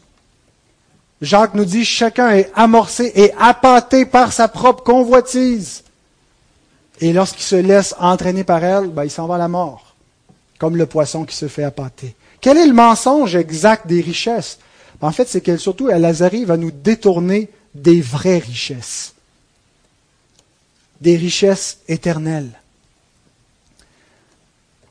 Jacques 1.21 1.55
nous 1.55 1.65
dit 1.65 1.86
chacun 1.86 2.29
est 2.29 2.51
amorcé 2.55 3.11
et 3.15 3.33
appâté 3.39 4.05
par 4.05 4.31
sa 4.31 4.47
propre 4.47 4.83
convoitise. 4.83 5.83
Et 7.01 7.13
lorsqu'il 7.13 7.43
se 7.43 7.55
laisse 7.55 7.95
entraîner 7.99 8.43
par 8.43 8.63
elle, 8.63 8.89
ben, 8.89 9.05
il 9.05 9.09
s'en 9.09 9.25
va 9.25 9.36
à 9.36 9.39
la 9.39 9.47
mort, 9.47 9.95
comme 10.59 10.77
le 10.77 10.86
poisson 10.86 11.25
qui 11.25 11.36
se 11.36 11.47
fait 11.47 11.63
appâter. 11.63 12.15
Quel 12.41 12.57
est 12.57 12.67
le 12.67 12.73
mensonge 12.73 13.36
exact 13.36 13.88
des 13.88 14.01
richesses? 14.01 14.59
Ben, 15.01 15.07
En 15.07 15.11
fait, 15.11 15.27
c'est 15.27 15.41
qu'elle 15.41 15.59
surtout, 15.59 15.89
elle 15.89 16.05
arrive 16.05 16.51
à 16.51 16.57
nous 16.57 16.69
détourner 16.69 17.49
des 17.73 18.01
vraies 18.01 18.38
richesses, 18.38 19.14
des 21.06 21.18
richesses 21.18 21.78
éternelles. 21.88 22.49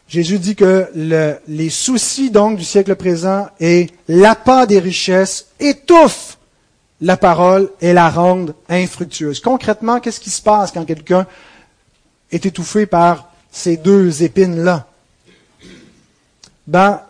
Jésus 0.07 0.39
dit 0.39 0.55
que 0.55 0.89
les 1.49 1.71
soucis 1.71 2.31
donc 2.31 2.57
du 2.57 2.63
siècle 2.65 2.95
présent 2.95 3.49
et 3.59 3.91
l'appât 4.07 4.67
des 4.67 4.79
richesses 4.79 5.49
étouffent 5.59 6.39
la 7.01 7.17
parole 7.17 7.69
et 7.81 7.93
la 7.93 8.11
rendent 8.11 8.55
infructueuse. 8.69 9.41
Concrètement, 9.41 9.99
qu'est-ce 9.99 10.21
qui 10.21 10.31
se 10.31 10.41
passe 10.41 10.71
quand 10.71 10.85
quelqu'un 10.85 11.27
est 12.31 12.47
étouffé 12.47 12.87
par 12.87 13.33
ces 13.51 13.77
deux 13.77 14.23
épines-là? 14.23 14.87
Ben, 16.69 17.01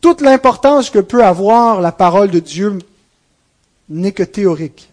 toute 0.00 0.20
l'importance 0.20 0.88
que 0.88 1.00
peut 1.00 1.24
avoir 1.24 1.80
la 1.80 1.90
parole 1.90 2.30
de 2.30 2.38
Dieu 2.38 2.78
n'est 3.88 4.12
que 4.12 4.22
théorique. 4.22 4.88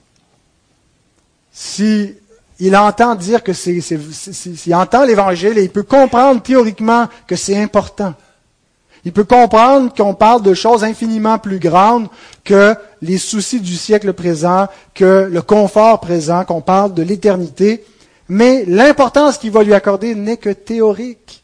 Si 1.52 2.16
il 2.60 2.76
entend 2.76 3.16
dire 3.16 3.44
que 3.44 3.54
c'est, 3.54 3.80
il 4.66 4.76
entend 4.76 5.04
l'évangile 5.04 5.58
et 5.58 5.64
il 5.64 5.70
peut 5.70 5.84
comprendre 5.84 6.42
théoriquement 6.42 7.08
que 7.28 7.36
c'est 7.36 7.58
important. 7.58 8.14
Il 9.06 9.12
peut 9.12 9.26
comprendre 9.26 9.94
qu'on 9.94 10.14
parle 10.14 10.42
de 10.44 10.54
choses 10.54 10.84
infiniment 10.84 11.38
plus 11.38 11.60
grandes 11.60 12.08
que 12.46 12.76
les 13.02 13.18
soucis 13.18 13.60
du 13.60 13.76
siècle 13.76 14.14
présent, 14.14 14.68
que 14.94 15.28
le 15.30 15.42
confort 15.42 16.00
présent, 16.00 16.46
qu'on 16.46 16.62
parle 16.62 16.94
de 16.94 17.04
l'éternité. 17.04 17.84
Mais 18.30 18.64
l'importance 18.66 19.38
qu'il 19.38 19.52
va 19.52 19.64
lui 19.64 19.74
accorder 19.74 20.16
n'est 20.16 20.38
que 20.38 20.50
théorique. 20.50 21.44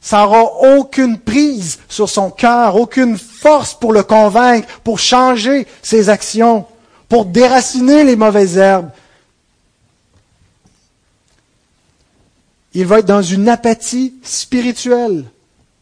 Ça 0.00 0.22
n'aura 0.22 0.44
aucune 0.78 1.18
prise 1.18 1.78
sur 1.88 2.08
son 2.08 2.30
cœur, 2.30 2.76
aucune 2.76 3.18
force 3.18 3.74
pour 3.74 3.92
le 3.92 4.02
convaincre, 4.02 4.68
pour 4.82 4.98
changer 4.98 5.66
ses 5.82 6.08
actions, 6.08 6.64
pour 7.08 7.26
déraciner 7.26 8.04
les 8.04 8.16
mauvaises 8.16 8.56
herbes, 8.56 8.90
il 12.76 12.84
va 12.84 12.98
être 12.98 13.06
dans 13.06 13.22
une 13.22 13.48
apathie 13.48 14.12
spirituelle. 14.22 15.24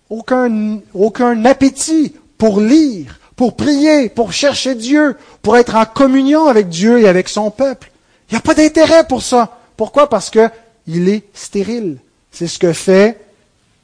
Aucun, 0.08 0.78
aucun 0.94 1.44
appétit 1.44 2.14
pour 2.38 2.60
lire, 2.60 3.18
pour 3.34 3.56
prier, 3.56 4.08
pour 4.08 4.32
chercher 4.32 4.76
Dieu, 4.76 5.16
pour 5.42 5.56
être 5.56 5.74
en 5.74 5.86
communion 5.86 6.46
avec 6.46 6.68
Dieu 6.68 7.00
et 7.00 7.08
avec 7.08 7.28
son 7.28 7.50
peuple. 7.50 7.90
Il 8.28 8.34
n'y 8.34 8.38
a 8.38 8.42
pas 8.42 8.54
d'intérêt 8.54 9.08
pour 9.08 9.22
ça. 9.22 9.58
Pourquoi? 9.76 10.08
Parce 10.08 10.30
que 10.30 10.48
il 10.86 11.08
est 11.08 11.24
stérile. 11.34 11.98
C'est 12.30 12.46
ce 12.46 12.60
que 12.60 12.72
fait, 12.72 13.20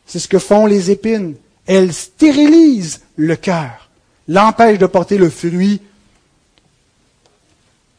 c'est 0.06 0.20
ce 0.20 0.28
que 0.28 0.38
font 0.38 0.66
les 0.66 0.92
épines. 0.92 1.34
Elles 1.66 1.92
stérilisent 1.92 3.00
le 3.16 3.34
cœur, 3.34 3.90
l'empêchent 4.28 4.78
de 4.78 4.86
porter 4.86 5.18
le 5.18 5.30
fruit 5.30 5.80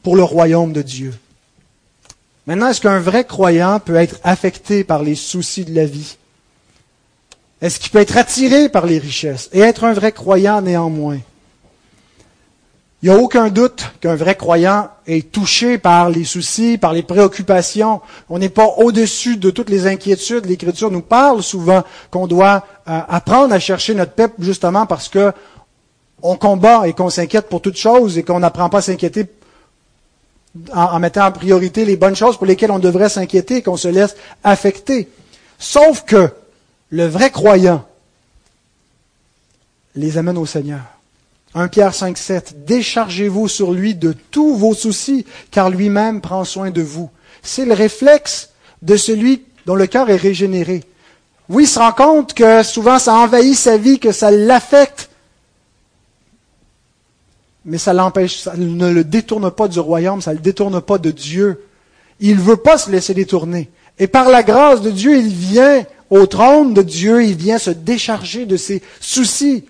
pour 0.04 0.16
le 0.16 0.24
royaume 0.24 0.72
de 0.72 0.82
Dieu. 0.82 1.14
Maintenant, 2.48 2.68
est-ce 2.68 2.82
qu'un 2.82 3.00
vrai 3.00 3.24
croyant 3.24 3.80
peut 3.80 3.96
être 3.96 4.20
affecté 4.24 4.84
par 4.84 5.04
les 5.04 5.16
soucis 5.16 5.66
de 5.66 5.76
la 5.76 5.86
vie? 5.86 6.18
Est-ce 7.62 7.80
qu'il 7.80 7.92
peut 7.92 8.00
être 8.00 8.18
attiré 8.18 8.70
par 8.70 8.88
les 8.88 8.98
richesses? 8.98 9.50
Et 9.54 9.60
être 9.60 9.84
un 9.84 9.94
vrai 9.94 10.12
croyant 10.12 10.62
néanmoins? 10.62 11.20
Il 13.04 13.10
n'y 13.10 13.16
a 13.16 13.20
aucun 13.20 13.50
doute 13.50 13.92
qu'un 14.00 14.16
vrai 14.16 14.36
croyant 14.36 14.90
est 15.08 15.32
touché 15.32 15.80
par 15.80 16.10
les 16.10 16.24
soucis, 16.24 16.78
par 16.78 16.94
les 16.94 17.02
préoccupations. 17.02 18.02
On 18.30 18.38
n'est 18.38 18.50
pas 18.50 18.68
au-dessus 18.78 19.38
de 19.38 19.50
toutes 19.50 19.72
les 19.72 19.88
inquiétudes. 19.88 20.46
L'Écriture 20.46 20.92
nous 20.92 21.02
parle 21.02 21.42
souvent 21.42 21.84
qu'on 22.12 22.28
doit 22.28 22.64
euh, 22.88 23.00
apprendre 23.10 23.54
à 23.54 23.60
chercher 23.60 23.96
notre 23.96 24.12
peuple 24.12 24.44
justement 24.44 24.86
parce 24.86 25.10
que 25.10 25.32
on 26.22 26.36
combat 26.36 26.88
et 26.88 26.94
qu'on 26.94 27.10
s'inquiète 27.10 27.50
pour 27.50 27.62
toutes 27.62 27.78
choses 27.78 28.20
et 28.20 28.24
qu'on 28.24 28.40
n'apprend 28.40 28.70
pas 28.70 28.80
à 28.80 28.82
s'inquiéter 28.82 29.26
en, 30.74 31.00
mettant 31.00 31.28
en 31.28 31.32
priorité 31.32 31.86
les 31.86 31.98
bonnes 31.98 32.16
choses 32.16 32.38
pour 32.38 32.46
lesquelles 32.46 32.72
on 32.72 32.80
devrait 32.80 33.10
s'inquiéter, 33.10 33.62
qu'on 33.62 33.78
se 33.78 33.88
laisse 33.88 34.16
affecter. 34.44 35.10
Sauf 35.60 36.04
que 36.04 36.30
le 36.90 37.06
vrai 37.06 37.30
croyant 37.30 37.86
les 39.96 40.18
amène 40.18 40.38
au 40.38 40.46
Seigneur. 40.46 40.82
1 41.54 41.68
Pierre 41.68 41.94
5, 41.94 42.18
7. 42.18 42.66
Déchargez-vous 42.66 43.48
sur 43.48 43.72
lui 43.72 43.94
de 43.94 44.14
tous 44.32 44.56
vos 44.56 44.74
soucis, 44.74 45.26
car 45.52 45.70
lui-même 45.70 46.22
prend 46.22 46.46
soin 46.46 46.72
de 46.72 46.82
vous. 46.82 47.10
C'est 47.42 47.66
le 47.66 47.74
réflexe 47.74 48.50
de 48.82 48.96
celui 48.96 49.44
dont 49.66 49.76
le 49.76 49.88
cœur 49.88 50.10
est 50.10 50.16
régénéré. 50.16 50.84
Oui, 51.50 51.64
il 51.64 51.68
se 51.68 51.80
rend 51.80 51.92
compte 51.92 52.34
que 52.34 52.64
souvent 52.64 53.00
ça 53.00 53.14
envahit 53.16 53.56
sa 53.56 53.78
vie, 53.78 54.00
que 54.00 54.14
ça 54.14 54.32
l'affecte, 54.32 55.10
mais 57.66 57.78
ça 57.78 57.94
l'empêche, 57.94 58.40
ça 58.40 58.56
ne 58.58 58.92
le 58.92 59.04
détourne 59.04 59.52
pas 59.52 59.68
du 59.68 59.80
royaume, 59.80 60.22
ça 60.22 60.32
ne 60.32 60.38
le 60.38 60.42
détourne 60.42 60.82
pas 60.82 60.98
de 60.98 61.12
Dieu. 61.12 61.64
Il 62.20 62.38
ne 62.38 62.42
veut 62.42 62.58
pas 62.58 62.78
se 62.78 62.90
laisser 62.90 63.14
détourner. 63.14 63.70
Et 64.00 64.08
par 64.08 64.30
la 64.30 64.44
grâce 64.44 64.82
de 64.82 64.90
Dieu, 64.90 65.18
il 65.18 65.34
vient 65.34 65.86
au 66.10 66.26
trône 66.26 66.74
de 66.74 66.82
Dieu, 66.82 67.24
il 67.24 67.36
vient 67.36 67.60
se 67.60 67.70
décharger 67.70 68.46
de 68.46 68.58
ses 68.58 68.82
soucis. 69.00 69.66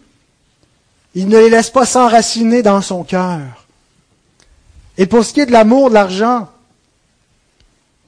Il 1.15 1.27
ne 1.27 1.37
les 1.37 1.49
laisse 1.49 1.69
pas 1.69 1.85
s'enraciner 1.85 2.61
dans 2.61 2.81
son 2.81 3.03
cœur. 3.03 3.41
Et 4.97 5.05
pour 5.05 5.25
ce 5.25 5.33
qui 5.33 5.41
est 5.41 5.45
de 5.45 5.51
l'amour 5.51 5.89
de 5.89 5.95
l'argent, 5.95 6.47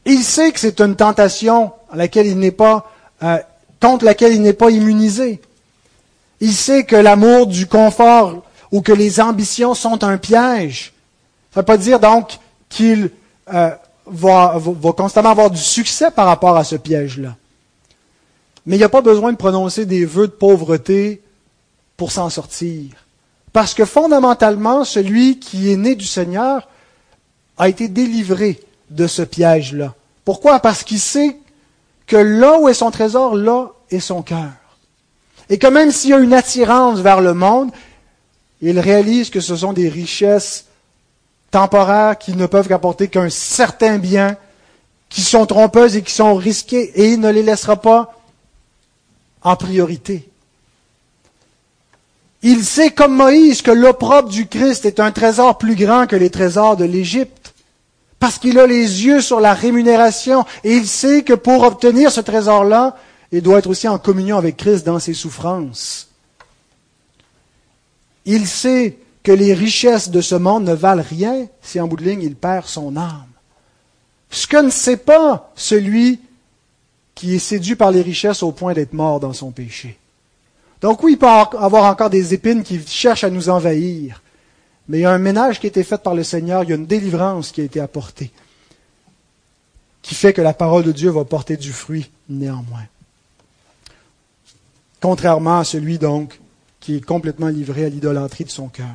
il 0.05 0.23
sait 0.23 0.51
que 0.51 0.59
c'est 0.59 0.79
une 0.81 0.95
tentation 0.95 1.71
à 1.91 1.97
laquelle 1.97 2.27
il 2.27 2.37
n'est 2.37 2.51
pas, 2.51 2.91
euh, 3.21 3.37
contre 3.81 4.05
laquelle 4.05 4.33
il 4.33 4.41
n'est 4.41 4.53
pas 4.53 4.69
immunisé. 4.69 5.41
Il 6.39 6.53
sait 6.53 6.83
que 6.83 6.95
l'amour 6.95 7.47
du 7.47 7.67
confort 7.67 8.43
ou 8.73 8.81
que 8.81 8.91
les 8.91 9.21
ambitions 9.21 9.75
sont 9.75 10.03
un 10.03 10.17
piège. 10.17 10.93
Ça 11.53 11.59
ne 11.59 11.61
veut 11.61 11.65
pas 11.65 11.77
dire 11.77 11.99
donc 11.99 12.39
qu'il 12.69 13.11
euh, 13.53 13.69
va, 14.07 14.59
constamment 14.97 15.29
avoir 15.29 15.51
du 15.51 15.61
succès 15.61 16.09
par 16.09 16.25
rapport 16.25 16.57
à 16.57 16.63
ce 16.63 16.75
piège-là. 16.75 17.35
Mais 18.65 18.75
il 18.75 18.79
n'y 18.79 18.83
a 18.83 18.89
pas 18.89 19.03
besoin 19.03 19.31
de 19.31 19.37
prononcer 19.37 19.85
des 19.85 20.05
vœux 20.05 20.25
de 20.25 20.31
pauvreté 20.31 21.21
pour 21.97 22.11
s'en 22.11 22.31
sortir. 22.31 22.89
Parce 23.53 23.75
que 23.75 23.85
fondamentalement, 23.85 24.83
celui 24.85 25.37
qui 25.37 25.71
est 25.71 25.77
né 25.77 25.93
du 25.93 26.07
Seigneur 26.07 26.67
a 27.59 27.69
été 27.69 27.87
délivré 27.87 28.59
de 28.89 29.05
ce 29.05 29.21
piège-là. 29.21 29.93
Pourquoi? 30.25 30.59
Parce 30.59 30.81
qu'il 30.81 30.99
sait 30.99 31.37
que 32.07 32.17
là 32.17 32.57
où 32.59 32.67
est 32.69 32.73
son 32.73 32.89
trésor, 32.89 33.35
là 33.35 33.67
est 33.91 33.99
son 33.99 34.23
cœur. 34.23 34.49
Et 35.49 35.59
que 35.59 35.67
même 35.67 35.91
s'il 35.91 36.09
y 36.09 36.13
a 36.13 36.17
une 36.17 36.33
attirance 36.33 37.01
vers 37.01 37.21
le 37.21 37.35
monde, 37.35 37.69
il 38.69 38.79
réalise 38.79 39.29
que 39.29 39.41
ce 39.41 39.57
sont 39.57 39.73
des 39.73 39.89
richesses 39.89 40.65
temporaires 41.51 42.17
qui 42.17 42.33
ne 42.33 42.45
peuvent 42.45 42.69
qu'apporter 42.69 43.09
qu'un 43.09 43.29
certain 43.29 43.97
bien, 43.97 44.37
qui 45.09 45.21
sont 45.21 45.45
trompeuses 45.45 45.97
et 45.97 46.01
qui 46.01 46.13
sont 46.13 46.33
risquées, 46.35 46.91
et 46.95 47.11
il 47.11 47.19
ne 47.19 47.29
les 47.29 47.43
laissera 47.43 47.75
pas 47.75 48.17
en 49.41 49.57
priorité. 49.57 50.29
Il 52.41 52.63
sait 52.63 52.91
comme 52.91 53.15
Moïse 53.15 53.61
que 53.61 53.71
l'opprobre 53.71 54.29
du 54.29 54.47
Christ 54.47 54.85
est 54.85 55.01
un 55.01 55.11
trésor 55.11 55.57
plus 55.57 55.75
grand 55.75 56.07
que 56.07 56.15
les 56.15 56.29
trésors 56.29 56.77
de 56.77 56.85
l'Égypte, 56.85 57.53
parce 58.17 58.39
qu'il 58.39 58.57
a 58.59 58.65
les 58.65 59.05
yeux 59.05 59.19
sur 59.19 59.41
la 59.41 59.53
rémunération, 59.53 60.45
et 60.63 60.73
il 60.73 60.87
sait 60.87 61.23
que 61.23 61.33
pour 61.33 61.63
obtenir 61.63 62.13
ce 62.13 62.21
trésor-là, 62.21 62.95
il 63.33 63.41
doit 63.41 63.59
être 63.59 63.69
aussi 63.69 63.89
en 63.89 63.99
communion 63.99 64.37
avec 64.37 64.55
Christ 64.55 64.85
dans 64.85 64.99
ses 64.99 65.13
souffrances. 65.13 66.12
Il 68.25 68.47
sait 68.47 68.97
que 69.23 69.31
les 69.31 69.53
richesses 69.53 70.09
de 70.09 70.21
ce 70.21 70.35
monde 70.35 70.65
ne 70.65 70.73
valent 70.73 71.03
rien 71.07 71.47
si 71.61 71.79
en 71.79 71.87
bout 71.87 71.97
de 71.97 72.03
ligne 72.03 72.21
il 72.21 72.35
perd 72.35 72.67
son 72.67 72.95
âme. 72.97 73.27
Ce 74.29 74.47
que 74.47 74.57
ne 74.57 74.69
sait 74.69 74.97
pas 74.97 75.51
celui 75.55 76.19
qui 77.15 77.35
est 77.35 77.39
séduit 77.39 77.75
par 77.75 77.91
les 77.91 78.01
richesses 78.01 78.43
au 78.43 78.51
point 78.51 78.73
d'être 78.73 78.93
mort 78.93 79.19
dans 79.19 79.33
son 79.33 79.51
péché. 79.51 79.97
Donc 80.81 81.01
oui, 81.03 81.13
il 81.13 81.17
peut 81.17 81.27
avoir 81.27 81.85
encore 81.85 82.09
des 82.09 82.33
épines 82.33 82.63
qui 82.63 82.81
cherchent 82.85 83.23
à 83.23 83.29
nous 83.29 83.49
envahir, 83.49 84.21
mais 84.89 84.99
il 84.99 85.01
y 85.01 85.05
a 85.05 85.11
un 85.11 85.19
ménage 85.19 85.59
qui 85.59 85.67
a 85.67 85.69
été 85.69 85.83
fait 85.83 86.01
par 86.01 86.15
le 86.15 86.23
Seigneur, 86.23 86.63
il 86.63 86.69
y 86.69 86.73
a 86.73 86.75
une 86.75 86.85
délivrance 86.85 87.51
qui 87.51 87.61
a 87.61 87.63
été 87.63 87.79
apportée, 87.79 88.31
qui 90.01 90.15
fait 90.15 90.33
que 90.33 90.41
la 90.41 90.53
parole 90.53 90.83
de 90.83 90.91
Dieu 90.91 91.09
va 91.09 91.23
porter 91.23 91.55
du 91.55 91.71
fruit 91.71 92.09
néanmoins. 92.27 92.85
Contrairement 94.99 95.59
à 95.59 95.63
celui 95.63 95.97
donc 95.97 96.39
qui 96.83 96.97
est 96.97 97.05
complètement 97.05 97.47
livré 97.47 97.85
à 97.85 97.89
l'idolâtrie 97.89 98.43
de 98.43 98.49
son 98.49 98.67
cœur. 98.67 98.85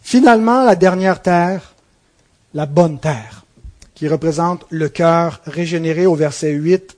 Finalement, 0.00 0.64
la 0.64 0.76
dernière 0.76 1.20
terre, 1.20 1.74
la 2.54 2.64
bonne 2.64 2.98
terre, 2.98 3.44
qui 3.94 4.08
représente 4.08 4.64
le 4.70 4.88
cœur 4.88 5.42
régénéré 5.44 6.06
au 6.06 6.14
verset 6.14 6.52
8 6.52 6.96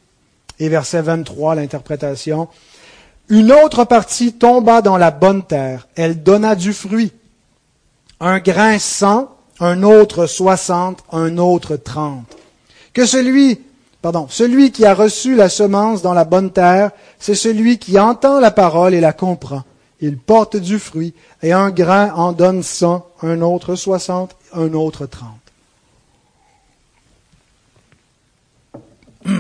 et 0.61 0.69
verset 0.69 1.03
23, 1.03 1.57
l'interprétation. 1.57 2.47
Une 3.29 3.51
autre 3.51 3.85
partie 3.85 4.35
tomba 4.35 4.83
dans 4.83 4.97
la 4.97 5.11
bonne 5.11 5.43
terre. 5.43 5.89
Elle 5.97 6.23
donna 6.23 6.55
du 6.55 6.73
fruit. 6.73 7.11
Un 8.21 8.39
grain 8.39 8.79
cent, 8.79 9.37
un 9.59 9.83
autre 9.83 10.27
soixante, 10.27 11.01
un 11.11 11.39
autre 11.39 11.75
trente. 11.75 12.37
Que 12.93 13.05
celui, 13.05 13.61
pardon, 14.01 14.29
celui 14.31 14.71
qui 14.71 14.87
a 14.87 14.95
reçu 14.95 15.35
la 15.35 15.49
semence 15.49 16.03
dans 16.03 16.15
la 16.15 16.25
bonne 16.25 16.53
terre, 16.53 16.93
c'est 17.19 17.35
celui 17.35 17.79
qui 17.79 17.99
entend 17.99 18.39
la 18.39 18.53
parole 18.53 18.95
et 18.95 19.01
la 19.01 19.13
comprend 19.13 19.65
il 20.07 20.19
porte 20.19 20.57
du 20.57 20.79
fruit, 20.79 21.15
et 21.43 21.53
un 21.53 21.71
grain 21.71 22.13
en 22.15 22.33
donne 22.33 22.63
cent, 22.63 23.07
un 23.23 23.41
autre 23.41 23.75
soixante, 23.75 24.37
un 24.53 24.75
autre 24.75 25.07
trente. 25.07 25.41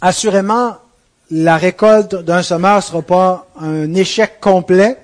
Assurément, 0.00 0.78
la 1.30 1.56
récolte 1.56 2.16
d'un 2.16 2.42
semeur 2.42 2.76
ne 2.76 2.80
sera 2.80 3.02
pas 3.02 3.46
un 3.60 3.94
échec 3.94 4.40
complet. 4.40 4.98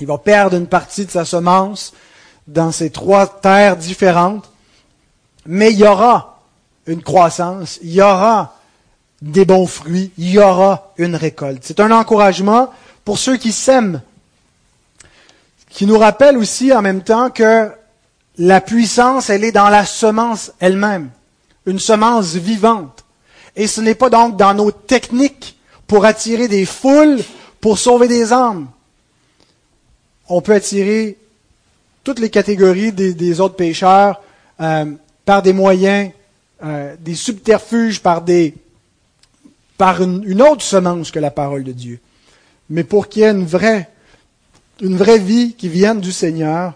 Il 0.00 0.06
va 0.06 0.16
perdre 0.16 0.56
une 0.56 0.66
partie 0.66 1.04
de 1.04 1.10
sa 1.10 1.26
semence 1.26 1.92
dans 2.46 2.72
ces 2.72 2.88
trois 2.88 3.26
terres 3.26 3.76
différentes, 3.76 4.50
mais 5.44 5.72
il 5.72 5.78
y 5.80 5.86
aura 5.86 6.40
une 6.86 7.02
croissance, 7.02 7.78
il 7.82 7.92
y 7.92 8.00
aura 8.00 8.55
des 9.22 9.44
bons 9.44 9.66
fruits, 9.66 10.12
il 10.18 10.30
y 10.30 10.38
aura 10.38 10.92
une 10.98 11.16
récolte. 11.16 11.62
C'est 11.62 11.80
un 11.80 11.90
encouragement 11.90 12.70
pour 13.04 13.18
ceux 13.18 13.36
qui 13.36 13.52
s'aiment, 13.52 14.02
qui 15.70 15.86
nous 15.86 15.98
rappelle 15.98 16.36
aussi 16.36 16.72
en 16.72 16.82
même 16.82 17.02
temps 17.02 17.30
que 17.30 17.70
la 18.38 18.60
puissance, 18.60 19.30
elle 19.30 19.44
est 19.44 19.52
dans 19.52 19.68
la 19.68 19.86
semence 19.86 20.52
elle-même, 20.60 21.10
une 21.64 21.78
semence 21.78 22.34
vivante. 22.34 23.04
Et 23.54 23.66
ce 23.66 23.80
n'est 23.80 23.94
pas 23.94 24.10
donc 24.10 24.36
dans 24.36 24.52
nos 24.52 24.70
techniques 24.70 25.56
pour 25.86 26.04
attirer 26.04 26.48
des 26.48 26.66
foules, 26.66 27.20
pour 27.60 27.78
sauver 27.78 28.08
des 28.08 28.32
âmes. 28.32 28.68
On 30.28 30.42
peut 30.42 30.54
attirer 30.54 31.16
toutes 32.04 32.18
les 32.18 32.30
catégories 32.30 32.92
des, 32.92 33.40
autres 33.40 33.56
pécheurs 33.56 34.20
euh, 34.60 34.84
par 35.24 35.42
des 35.42 35.52
moyens, 35.52 36.10
euh, 36.62 36.94
des 37.00 37.14
subterfuges, 37.14 38.00
par 38.00 38.20
des 38.22 38.54
par 39.78 40.02
une, 40.02 40.42
autre 40.42 40.62
semence 40.62 41.10
que 41.10 41.18
la 41.18 41.30
parole 41.30 41.64
de 41.64 41.72
Dieu. 41.72 42.00
Mais 42.70 42.84
pour 42.84 43.08
qu'il 43.08 43.22
y 43.22 43.24
ait 43.24 43.30
une 43.30 43.44
vraie, 43.44 43.88
une 44.80 44.96
vraie 44.96 45.18
vie 45.18 45.54
qui 45.54 45.68
vienne 45.68 46.00
du 46.00 46.12
Seigneur, 46.12 46.74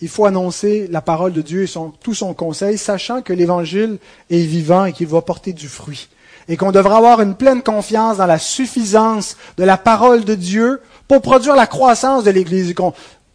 il 0.00 0.08
faut 0.08 0.26
annoncer 0.26 0.88
la 0.90 1.00
parole 1.00 1.32
de 1.32 1.42
Dieu 1.42 1.64
et 1.64 1.70
tout 2.02 2.14
son 2.14 2.34
conseil, 2.34 2.76
sachant 2.76 3.22
que 3.22 3.32
l'Évangile 3.32 3.98
est 4.30 4.42
vivant 4.42 4.84
et 4.84 4.92
qu'il 4.92 5.06
va 5.06 5.22
porter 5.22 5.52
du 5.52 5.68
fruit. 5.68 6.08
Et 6.48 6.56
qu'on 6.56 6.72
devra 6.72 6.96
avoir 6.96 7.20
une 7.20 7.36
pleine 7.36 7.62
confiance 7.62 8.16
dans 8.16 8.26
la 8.26 8.40
suffisance 8.40 9.36
de 9.56 9.64
la 9.64 9.76
parole 9.76 10.24
de 10.24 10.34
Dieu 10.34 10.80
pour 11.06 11.22
produire 11.22 11.54
la 11.54 11.68
croissance 11.68 12.24
de 12.24 12.30
l'Église 12.30 12.74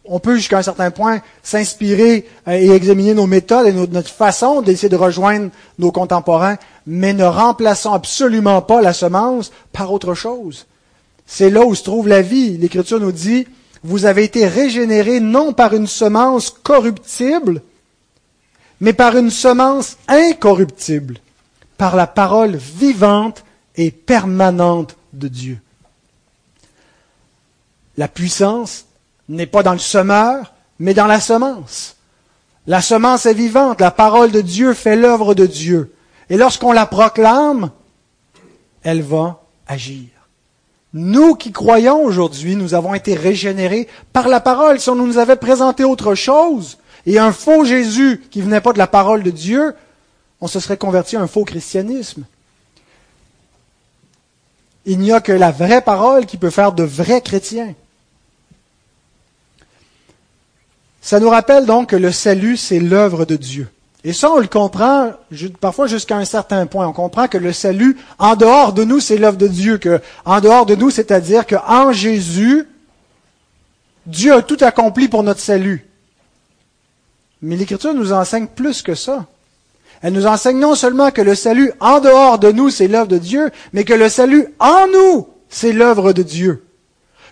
on 0.08 0.18
peut 0.20 0.36
jusqu'à 0.36 0.58
un 0.58 0.62
certain 0.62 0.90
point 0.90 1.20
s'inspirer 1.42 2.26
euh, 2.48 2.52
et 2.52 2.70
examiner 2.70 3.14
nos 3.14 3.26
méthodes 3.26 3.66
et 3.66 3.72
notre 3.72 4.10
façon 4.10 4.62
d'essayer 4.62 4.88
de 4.88 4.96
rejoindre 4.96 5.50
nos 5.78 5.92
contemporains, 5.92 6.56
mais 6.90 7.12
ne 7.12 7.24
remplaçons 7.24 7.92
absolument 7.92 8.62
pas 8.62 8.80
la 8.80 8.94
semence 8.94 9.52
par 9.72 9.92
autre 9.92 10.14
chose. 10.14 10.64
C'est 11.26 11.50
là 11.50 11.66
où 11.66 11.74
se 11.74 11.82
trouve 11.82 12.08
la 12.08 12.22
vie. 12.22 12.56
L'Écriture 12.56 12.98
nous 12.98 13.12
dit, 13.12 13.46
vous 13.84 14.06
avez 14.06 14.24
été 14.24 14.48
régénérés 14.48 15.20
non 15.20 15.52
par 15.52 15.74
une 15.74 15.86
semence 15.86 16.48
corruptible, 16.48 17.60
mais 18.80 18.94
par 18.94 19.18
une 19.18 19.28
semence 19.28 19.98
incorruptible, 20.08 21.18
par 21.76 21.94
la 21.94 22.06
parole 22.06 22.56
vivante 22.56 23.44
et 23.76 23.90
permanente 23.90 24.96
de 25.12 25.28
Dieu. 25.28 25.58
La 27.98 28.08
puissance 28.08 28.86
n'est 29.28 29.46
pas 29.46 29.62
dans 29.62 29.74
le 29.74 29.78
semeur, 29.78 30.54
mais 30.78 30.94
dans 30.94 31.06
la 31.06 31.20
semence. 31.20 31.96
La 32.66 32.80
semence 32.80 33.26
est 33.26 33.34
vivante, 33.34 33.78
la 33.82 33.90
parole 33.90 34.30
de 34.30 34.40
Dieu 34.40 34.72
fait 34.72 34.96
l'œuvre 34.96 35.34
de 35.34 35.44
Dieu. 35.44 35.92
Et 36.30 36.36
lorsqu'on 36.36 36.72
la 36.72 36.86
proclame, 36.86 37.70
elle 38.82 39.02
va 39.02 39.42
agir. 39.66 40.06
Nous 40.94 41.34
qui 41.34 41.52
croyons 41.52 42.02
aujourd'hui, 42.02 42.56
nous 42.56 42.74
avons 42.74 42.94
été 42.94 43.14
régénérés 43.14 43.88
par 44.12 44.28
la 44.28 44.40
parole. 44.40 44.80
Si 44.80 44.88
on 44.88 44.94
nous 44.94 45.18
avait 45.18 45.36
présenté 45.36 45.84
autre 45.84 46.14
chose, 46.14 46.78
et 47.06 47.18
un 47.18 47.32
faux 47.32 47.64
Jésus 47.64 48.22
qui 48.30 48.42
venait 48.42 48.60
pas 48.60 48.72
de 48.72 48.78
la 48.78 48.86
parole 48.86 49.22
de 49.22 49.30
Dieu, 49.30 49.74
on 50.40 50.46
se 50.46 50.60
serait 50.60 50.76
converti 50.76 51.16
à 51.16 51.22
un 51.22 51.26
faux 51.26 51.44
christianisme. 51.44 52.24
Il 54.84 54.98
n'y 54.98 55.12
a 55.12 55.20
que 55.20 55.32
la 55.32 55.50
vraie 55.50 55.82
parole 55.82 56.26
qui 56.26 56.36
peut 56.36 56.50
faire 56.50 56.72
de 56.72 56.82
vrais 56.82 57.20
chrétiens. 57.20 57.74
Ça 61.00 61.20
nous 61.20 61.30
rappelle 61.30 61.66
donc 61.66 61.90
que 61.90 61.96
le 61.96 62.12
salut, 62.12 62.56
c'est 62.56 62.80
l'œuvre 62.80 63.24
de 63.24 63.36
Dieu. 63.36 63.68
Et 64.08 64.14
ça, 64.14 64.30
on 64.30 64.38
le 64.38 64.46
comprend 64.46 65.12
parfois 65.60 65.86
jusqu'à 65.86 66.16
un 66.16 66.24
certain 66.24 66.64
point. 66.64 66.88
On 66.88 66.94
comprend 66.94 67.28
que 67.28 67.36
le 67.36 67.52
salut, 67.52 67.98
en 68.18 68.36
dehors 68.36 68.72
de 68.72 68.82
nous, 68.82 69.00
c'est 69.00 69.18
l'œuvre 69.18 69.36
de 69.36 69.46
Dieu. 69.46 69.76
Que, 69.76 70.00
en 70.24 70.40
dehors 70.40 70.64
de 70.64 70.74
nous, 70.74 70.88
c'est-à-dire 70.88 71.46
qu'en 71.46 71.92
Jésus, 71.92 72.66
Dieu 74.06 74.32
a 74.32 74.40
tout 74.40 74.56
accompli 74.62 75.08
pour 75.08 75.22
notre 75.22 75.40
salut. 75.40 75.86
Mais 77.42 77.56
l'Écriture 77.56 77.92
nous 77.92 78.14
enseigne 78.14 78.46
plus 78.46 78.80
que 78.80 78.94
ça. 78.94 79.26
Elle 80.00 80.14
nous 80.14 80.26
enseigne 80.26 80.58
non 80.58 80.74
seulement 80.74 81.10
que 81.10 81.20
le 81.20 81.34
salut 81.34 81.70
en 81.78 82.00
dehors 82.00 82.38
de 82.38 82.50
nous, 82.50 82.70
c'est 82.70 82.88
l'œuvre 82.88 83.08
de 83.08 83.18
Dieu, 83.18 83.50
mais 83.74 83.84
que 83.84 83.92
le 83.92 84.08
salut 84.08 84.46
en 84.58 84.86
nous, 84.90 85.28
c'est 85.50 85.74
l'œuvre 85.74 86.14
de 86.14 86.22
Dieu. 86.22 86.64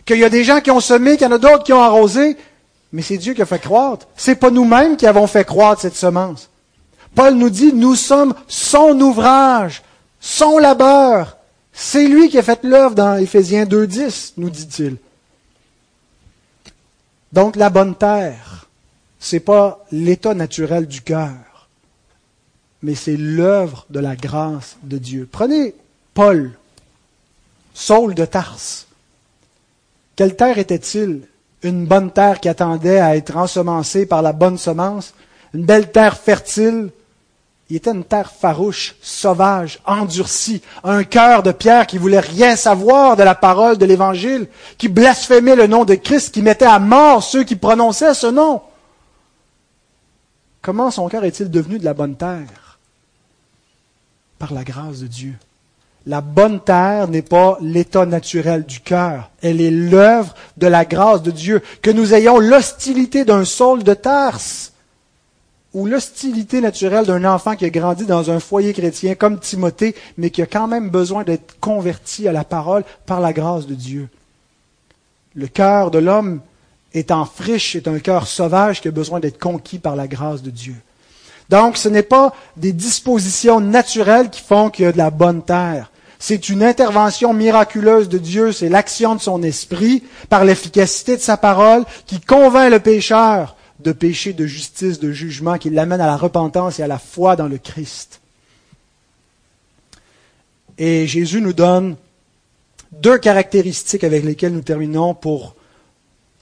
Qu'il 0.05 0.18
y 0.18 0.24
a 0.24 0.29
des 0.29 0.45
gens 0.45 0.61
qui 0.61 0.70
ont 0.70 0.81
semé, 0.81 1.16
qu'il 1.16 1.27
y 1.27 1.31
en 1.31 1.37
a 1.37 1.39
d'autres 1.39 1.64
qui 1.64 1.72
ont 1.72 1.83
arrosé, 1.83 2.37
mais 2.93 3.01
c'est 3.01 3.16
Dieu 3.16 3.33
qui 3.33 3.41
a 3.41 3.47
fait 3.47 3.61
croître. 3.61 4.09
C'est 4.14 4.35
pas 4.35 4.51
nous-mêmes 4.51 4.99
qui 4.99 5.07
avons 5.07 5.27
fait 5.27 5.47
croître 5.47 5.81
cette 5.81 5.97
semence. 5.97 6.51
Paul 7.16 7.34
nous 7.34 7.48
dit, 7.48 7.72
nous 7.72 7.94
sommes 7.94 8.34
son 8.46 9.00
ouvrage, 9.00 9.82
son 10.20 10.58
labeur. 10.58 11.38
C'est 11.72 12.06
lui 12.06 12.28
qui 12.28 12.38
a 12.38 12.42
fait 12.42 12.62
l'œuvre 12.62 12.94
dans 12.94 13.16
Éphésiens 13.16 13.64
2.10, 13.64 14.34
nous 14.36 14.50
dit-il. 14.50 14.98
Donc 17.32 17.56
la 17.56 17.70
bonne 17.70 17.94
terre, 17.94 18.66
c'est 19.18 19.40
pas 19.40 19.82
l'état 19.90 20.34
naturel 20.34 20.86
du 20.86 21.00
cœur, 21.00 21.68
mais 22.82 22.94
c'est 22.94 23.16
l'œuvre 23.16 23.86
de 23.88 23.98
la 24.00 24.14
grâce 24.14 24.76
de 24.82 24.98
Dieu. 24.98 25.26
Prenez 25.30 25.74
Paul, 26.12 26.52
Saul 27.72 28.14
de 28.14 28.26
Tarse. 28.26 28.86
Quelle 30.16 30.36
terre 30.36 30.58
était-il? 30.58 31.22
Une 31.62 31.86
bonne 31.86 32.10
terre 32.10 32.40
qui 32.40 32.50
attendait 32.50 33.00
à 33.00 33.16
être 33.16 33.38
ensemencée 33.38 34.04
par 34.04 34.20
la 34.20 34.34
bonne 34.34 34.58
semence, 34.58 35.14
une 35.54 35.64
belle 35.64 35.90
terre 35.90 36.18
fertile, 36.18 36.90
il 37.68 37.76
était 37.76 37.90
une 37.90 38.04
terre 38.04 38.30
farouche, 38.30 38.94
sauvage, 39.02 39.80
endurcie, 39.84 40.62
un 40.84 41.02
cœur 41.02 41.42
de 41.42 41.50
pierre 41.50 41.86
qui 41.86 41.98
voulait 41.98 42.20
rien 42.20 42.54
savoir 42.54 43.16
de 43.16 43.24
la 43.24 43.34
parole 43.34 43.76
de 43.76 43.84
l'Évangile, 43.84 44.46
qui 44.78 44.88
blasphémait 44.88 45.56
le 45.56 45.66
nom 45.66 45.84
de 45.84 45.96
Christ, 45.96 46.32
qui 46.32 46.42
mettait 46.42 46.64
à 46.64 46.78
mort 46.78 47.24
ceux 47.24 47.42
qui 47.42 47.56
prononçaient 47.56 48.14
ce 48.14 48.28
nom. 48.28 48.62
Comment 50.62 50.92
son 50.92 51.08
cœur 51.08 51.24
est-il 51.24 51.50
devenu 51.50 51.78
de 51.78 51.84
la 51.84 51.94
bonne 51.94 52.16
terre? 52.16 52.78
Par 54.38 54.52
la 54.52 54.62
grâce 54.62 55.00
de 55.00 55.08
Dieu. 55.08 55.34
La 56.06 56.20
bonne 56.20 56.60
terre 56.60 57.08
n'est 57.08 57.22
pas 57.22 57.58
l'état 57.60 58.06
naturel 58.06 58.64
du 58.64 58.78
cœur, 58.78 59.30
elle 59.42 59.60
est 59.60 59.72
l'œuvre 59.72 60.34
de 60.56 60.68
la 60.68 60.84
grâce 60.84 61.22
de 61.22 61.32
Dieu. 61.32 61.62
Que 61.82 61.90
nous 61.90 62.14
ayons 62.14 62.38
l'hostilité 62.38 63.24
d'un 63.24 63.44
sol 63.44 63.82
de 63.82 63.94
Tarse 63.94 64.72
ou 65.74 65.86
l'hostilité 65.86 66.60
naturelle 66.60 67.04
d'un 67.06 67.24
enfant 67.24 67.56
qui 67.56 67.64
a 67.64 67.70
grandi 67.70 68.06
dans 68.06 68.30
un 68.30 68.40
foyer 68.40 68.72
chrétien 68.72 69.14
comme 69.14 69.38
Timothée, 69.38 69.94
mais 70.16 70.30
qui 70.30 70.42
a 70.42 70.46
quand 70.46 70.68
même 70.68 70.88
besoin 70.88 71.22
d'être 71.22 71.58
converti 71.60 72.28
à 72.28 72.32
la 72.32 72.44
parole 72.44 72.84
par 73.04 73.20
la 73.20 73.32
grâce 73.32 73.66
de 73.66 73.74
Dieu. 73.74 74.08
Le 75.34 75.48
cœur 75.48 75.90
de 75.90 75.98
l'homme 75.98 76.40
est 76.94 77.10
en 77.10 77.26
friche, 77.26 77.76
est 77.76 77.88
un 77.88 77.98
cœur 77.98 78.26
sauvage 78.26 78.80
qui 78.80 78.88
a 78.88 78.92
besoin 78.92 79.20
d'être 79.20 79.38
conquis 79.38 79.78
par 79.78 79.96
la 79.96 80.08
grâce 80.08 80.42
de 80.42 80.50
Dieu. 80.50 80.76
Donc, 81.48 81.76
ce 81.76 81.88
n'est 81.88 82.02
pas 82.02 82.34
des 82.56 82.72
dispositions 82.72 83.60
naturelles 83.60 84.30
qui 84.30 84.40
font 84.40 84.70
qu'il 84.70 84.84
y 84.84 84.88
a 84.88 84.92
de 84.92 84.98
la 84.98 85.10
bonne 85.10 85.42
terre. 85.42 85.90
C'est 86.18 86.48
une 86.48 86.62
intervention 86.62 87.34
miraculeuse 87.34 88.08
de 88.08 88.18
Dieu, 88.18 88.50
c'est 88.50 88.70
l'action 88.70 89.14
de 89.14 89.20
son 89.20 89.42
esprit 89.42 90.02
par 90.30 90.44
l'efficacité 90.44 91.16
de 91.16 91.22
sa 91.22 91.36
parole 91.36 91.84
qui 92.06 92.20
convainc 92.20 92.70
le 92.70 92.80
pécheur 92.80 93.56
de 93.81 93.93
péché, 93.93 94.33
de 94.33 94.47
justice, 94.47 94.99
de 94.99 95.12
jugement, 95.12 95.59
qui 95.59 95.70
l'amène 95.70 96.01
à 96.01 96.07
la 96.07 96.16
repentance 96.16 96.79
et 96.79 96.83
à 96.83 96.87
la 96.87 96.99
foi 96.99 97.37
dans 97.37 97.49
le 97.49 97.59
Christ. 97.59 98.20
Et 100.79 101.07
Jésus 101.07 101.41
nous 101.41 101.53
donne 101.53 101.97
deux 102.93 103.18
caractéristiques 103.18 104.05
avec 104.05 104.24
lesquelles 104.24 104.53
nous 104.53 104.62
terminons 104.62 105.14
pour 105.14 105.55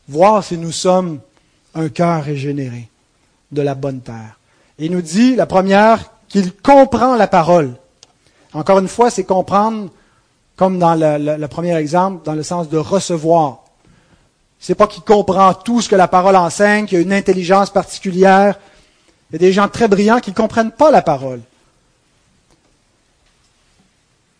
voir 0.09 0.45
si 0.45 0.59
nous 0.59 0.73
sommes 0.73 1.21
un 1.75 1.89
cœur 1.89 2.23
régénéré 2.23 2.89
de 3.53 3.63
la 3.63 3.75
bonne 3.75 4.01
terre. 4.01 4.39
Il 4.79 4.93
nous 4.93 5.03
dit, 5.03 5.37
la 5.37 5.47
première, 5.47 6.11
qu'il 6.29 6.53
comprend 6.53 7.17
la 7.17 7.27
parole. 7.27 7.75
Encore 8.53 8.79
une 8.79 8.89
fois, 8.89 9.11
c'est 9.11 9.25
comprendre, 9.25 9.91
comme 10.57 10.79
dans 10.79 10.95
le, 10.95 11.37
le, 11.37 11.49
premier 11.49 11.77
exemple, 11.77 12.25
dans 12.25 12.35
le 12.35 12.43
sens 12.43 12.69
de 12.69 12.79
recevoir. 12.79 13.64
C'est 14.61 14.75
pas 14.75 14.87
qu'il 14.87 15.03
comprend 15.03 15.53
tout 15.53 15.81
ce 15.81 15.89
que 15.89 15.97
la 15.97 16.09
parole 16.09 16.37
enseigne, 16.37 16.87
qu'il 16.87 16.99
a 16.99 17.03
une 17.03 17.13
intelligence 17.13 17.71
particulière. 17.71 18.59
Il 19.31 19.35
y 19.35 19.37
a 19.37 19.39
des 19.39 19.53
gens 19.53 19.69
très 19.69 19.89
brillants 19.89 20.21
qui 20.21 20.31
ne 20.31 20.35
comprennent 20.35 20.71
pas 20.71 20.91
la 20.91 21.03
parole. 21.03 21.41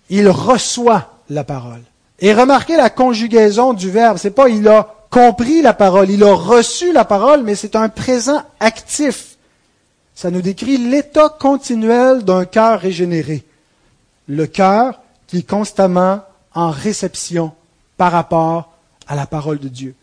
Il 0.09 0.29
reçoit 0.29 1.21
la 1.29 1.45
parole. 1.45 1.83
Et 2.21 2.33
remarquez 2.33 2.77
la 2.77 2.91
conjugaison 2.91 3.73
du 3.73 3.91
verbe. 3.91 4.19
C'est 4.19 4.31
pas 4.31 4.49
il 4.49 4.67
a 4.69 4.95
compris 5.11 5.63
la 5.63 5.75
parole, 5.75 6.11
il 6.11 6.25
a 6.25 6.35
reçu 6.35 6.93
la 6.93 7.05
parole, 7.05 7.43
mais 7.43 7.55
c'est 7.55 7.77
un 7.77 7.89
présent 7.89 8.43
actif. 8.61 9.37
Ça 10.15 10.31
nous 10.31 10.43
décrit 10.43 10.79
l'état 10.79 11.29
continuel 11.29 12.25
d'un 12.25 12.45
cœur 12.45 12.81
régénéré. 12.81 13.45
Le 14.27 14.47
cœur 14.47 15.01
qui 15.27 15.39
est 15.39 15.49
constamment 15.49 16.23
en 16.55 16.71
réception 16.71 17.53
par 17.97 18.13
rapport 18.13 18.73
à 19.07 19.17
la 19.17 19.27
parole 19.27 19.59
de 19.59 19.69
Dieu. 19.69 19.95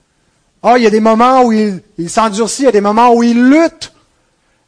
Ah, 0.64 0.78
il 0.78 0.84
y 0.84 0.88
a 0.88 0.91
des 0.91 0.99
moments 0.99 1.43
où 1.43 1.51
il, 1.51 2.09
s'endurcit, 2.09 2.64
il 2.64 2.66
y 2.66 2.70
a 2.70 2.72
des 2.72 2.82
moments 2.82 3.14
où 3.14 3.24
il 3.24 3.49
lutte, 3.49 3.93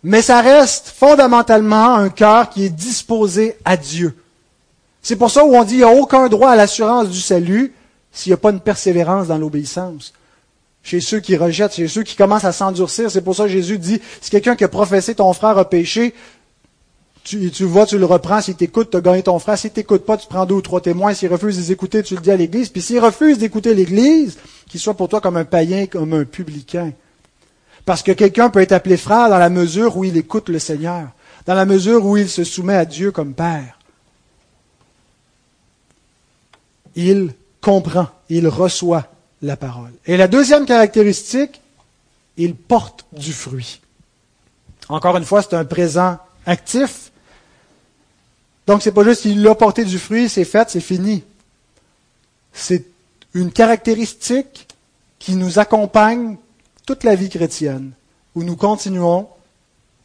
mais 0.04 0.22
ça 0.22 0.42
reste 0.42 0.88
fondamentalement 0.90 1.96
un 1.96 2.10
cœur 2.10 2.50
qui 2.50 2.66
est 2.66 2.70
disposé 2.70 3.56
à 3.64 3.78
Dieu. 3.78 4.16
C'est 5.02 5.16
pour 5.16 5.30
ça 5.30 5.46
où 5.46 5.56
on 5.56 5.64
dit 5.64 5.76
qu'il 5.76 5.78
n'y 5.78 5.84
a 5.84 5.94
aucun 5.94 6.30
droit 6.30 6.50
à 6.50 6.56
l'assurance 6.56 7.10
du 7.10 7.20
salut 7.20 7.74
s'il 8.12 8.32
n'y 8.32 8.36
a 8.36 8.38
pas 8.38 8.52
une 8.52 8.60
persévérance 8.60 9.28
dans 9.28 9.38
l'obéissance. 9.38 10.14
Chez 10.82 11.00
ceux 11.00 11.20
qui 11.20 11.38
rejettent, 11.38 11.76
chez 11.76 11.88
ceux 11.88 12.04
qui 12.04 12.16
commencent 12.16 12.44
à 12.44 12.52
s'endurcir, 12.52 13.10
c'est 13.12 13.22
pour 13.22 13.36
ça 13.36 13.44
que 13.44 13.50
Jésus 13.50 13.78
dit, 13.78 14.02
si 14.20 14.30
quelqu'un 14.30 14.56
qui 14.56 14.64
a 14.64 14.68
professé 14.68 15.16
ton 15.16 15.32
frère 15.34 15.58
a 15.58 15.70
péché, 15.70 16.14
tu, 17.24 17.52
tu 17.52 17.66
vas, 17.66 17.86
tu 17.86 17.98
le 17.98 18.06
reprends, 18.06 18.42
s'il 18.42 18.56
t'écoute, 18.56 18.90
tu 18.92 18.98
as 18.98 19.02
gagné 19.02 19.24
ton 19.24 19.40
frère, 19.40 19.58
s'il 19.58 19.72
t'écoute 19.72 20.06
pas, 20.06 20.18
tu 20.18 20.28
prends 20.28 20.46
deux 20.46 20.56
ou 20.56 20.62
trois 20.62 20.82
témoins, 20.82 21.14
s'il 21.14 21.32
refuse 21.32 21.68
d'écouter, 21.68 22.04
tu 22.04 22.16
le 22.16 22.22
dis 22.22 22.32
à 22.32 22.36
l'Église, 22.36 22.70
puis 22.70 22.82
s'il 22.82 23.00
refuse 23.00 23.38
d'écouter 23.38 23.74
l'Église, 23.74 24.38
qu'il 24.74 24.82
soit 24.82 24.96
pour 24.96 25.08
toi 25.08 25.22
comme 25.22 25.38
un 25.38 25.46
païen, 25.46 25.86
comme 25.86 26.14
un 26.14 26.26
publicain. 26.26 26.94
Parce 27.86 28.02
que 28.02 28.12
quelqu'un 28.12 28.50
peut 28.50 28.60
être 28.60 28.72
appelé 28.72 28.98
frère 28.98 29.30
dans 29.30 29.38
la 29.38 29.52
mesure 29.52 29.96
où 29.98 30.04
il 30.04 30.18
écoute 30.18 30.50
le 30.50 30.58
Seigneur, 30.58 31.10
dans 31.46 31.54
la 31.54 31.68
mesure 31.68 32.04
où 32.04 32.18
il 32.18 32.28
se 32.28 32.44
soumet 32.44 32.76
à 32.76 32.84
Dieu 32.84 33.12
comme 33.12 33.36
Père. 33.36 33.78
Il 36.96 37.36
comprend, 37.62 38.08
il 38.30 38.48
reçoit 38.48 39.06
la 39.44 39.58
parole. 39.58 39.92
Et 40.08 40.18
la 40.18 40.28
deuxième 40.28 40.66
caractéristique, 40.66 41.62
il 42.38 42.56
porte 42.56 43.06
du 43.12 43.32
fruit. 43.32 43.80
Encore 44.90 45.18
une 45.18 45.24
fois, 45.24 45.44
c'est 45.44 45.54
un 45.54 45.66
présent 45.66 46.18
actif. 46.48 47.12
Donc, 48.66 48.82
c'est 48.82 48.92
pas 48.92 49.04
juste 49.04 49.22
qu'il 49.22 49.48
a 49.48 49.54
porté 49.54 49.86
du 49.86 50.00
fruit, 50.00 50.30
c'est 50.30 50.46
fait, 50.46 50.68
c'est 50.72 50.80
fini. 50.80 51.24
C'est 52.52 52.86
une 53.34 53.52
caractéristique 53.52 54.68
qui 55.20 55.36
nous 55.36 55.60
accompagne 55.60 56.38
toute 56.86 57.04
la 57.04 57.16
vie 57.16 57.30
chrétienne, 57.30 57.92
où 58.36 58.44
nous 58.44 58.56
continuons 58.56 59.28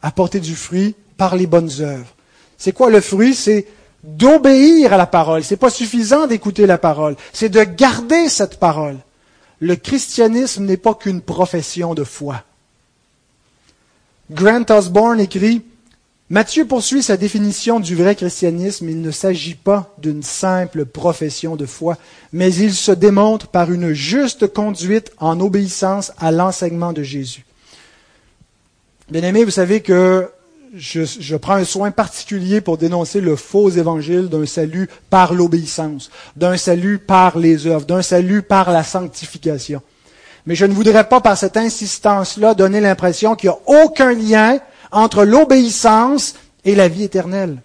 à 0.01 0.11
porter 0.11 0.39
du 0.39 0.55
fruit 0.55 0.95
par 1.17 1.35
les 1.35 1.47
bonnes 1.47 1.71
œuvres. 1.81 2.15
C'est 2.57 2.71
quoi 2.71 2.89
le 2.89 3.01
fruit? 3.01 3.35
C'est 3.35 3.67
d'obéir 4.03 4.93
à 4.93 4.97
la 4.97 5.07
parole. 5.07 5.43
C'est 5.43 5.57
pas 5.57 5.69
suffisant 5.69 6.27
d'écouter 6.27 6.65
la 6.65 6.77
parole. 6.77 7.15
C'est 7.33 7.49
de 7.49 7.63
garder 7.63 8.29
cette 8.29 8.59
parole. 8.59 8.97
Le 9.59 9.75
christianisme 9.75 10.65
n'est 10.65 10.77
pas 10.77 10.95
qu'une 10.95 11.21
profession 11.21 11.93
de 11.93 12.03
foi. 12.03 12.43
Grant 14.31 14.65
Osborne 14.69 15.19
écrit 15.19 15.63
Matthieu 16.31 16.65
poursuit 16.65 17.01
sa 17.01 17.17
définition 17.17 17.79
du 17.79 17.95
vrai 17.95 18.13
christianisme. 18.15 18.87
Il 18.87 19.01
ne 19.01 19.09
s'agit 19.09 19.55
pas 19.55 19.95
d'une 19.97 20.21
simple 20.21 20.85
profession 20.85 21.55
de 21.55 21.65
foi, 21.65 21.97
mais 22.31 22.53
il 22.53 22.75
se 22.75 22.91
démontre 22.91 23.47
par 23.47 23.71
une 23.71 23.93
juste 23.93 24.45
conduite 24.45 25.11
en 25.17 25.39
obéissance 25.39 26.11
à 26.19 26.31
l'enseignement 26.31 26.93
de 26.93 27.01
Jésus. 27.01 27.45
Bien 29.09 29.23
aimé, 29.23 29.43
vous 29.43 29.49
savez 29.49 29.81
que 29.81 30.29
je, 30.75 31.01
je, 31.03 31.35
prends 31.35 31.55
un 31.55 31.63
soin 31.63 31.89
particulier 31.89 32.61
pour 32.61 32.77
dénoncer 32.77 33.21
le 33.21 33.35
faux 33.35 33.71
évangile 33.71 34.29
d'un 34.29 34.45
salut 34.45 34.87
par 35.09 35.33
l'obéissance, 35.33 36.11
d'un 36.35 36.57
salut 36.57 36.99
par 36.99 37.39
les 37.39 37.65
œuvres, 37.65 37.87
d'un 37.87 38.03
salut 38.03 38.43
par 38.43 38.71
la 38.71 38.83
sanctification. 38.83 39.81
Mais 40.45 40.53
je 40.53 40.65
ne 40.65 40.73
voudrais 40.73 41.09
pas, 41.09 41.21
par 41.21 41.39
cette 41.39 41.57
insistance-là, 41.57 42.53
donner 42.53 42.81
l'impression 42.81 43.35
qu'il 43.35 43.49
n'y 43.49 43.55
a 43.55 43.83
aucun 43.83 44.13
lien 44.13 44.59
entre 44.91 45.23
l'obéissance 45.23 46.35
et 46.65 46.75
la 46.75 46.87
vie 46.87 47.03
éternelle. 47.03 47.61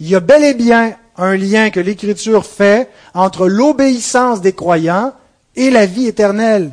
Il 0.00 0.08
y 0.08 0.14
a 0.14 0.20
bel 0.20 0.44
et 0.44 0.54
bien 0.54 0.96
un 1.16 1.36
lien 1.36 1.70
que 1.70 1.80
l'Écriture 1.80 2.44
fait 2.44 2.90
entre 3.14 3.46
l'obéissance 3.46 4.40
des 4.40 4.52
croyants 4.52 5.12
et 5.54 5.70
la 5.70 5.86
vie 5.86 6.06
éternelle. 6.06 6.72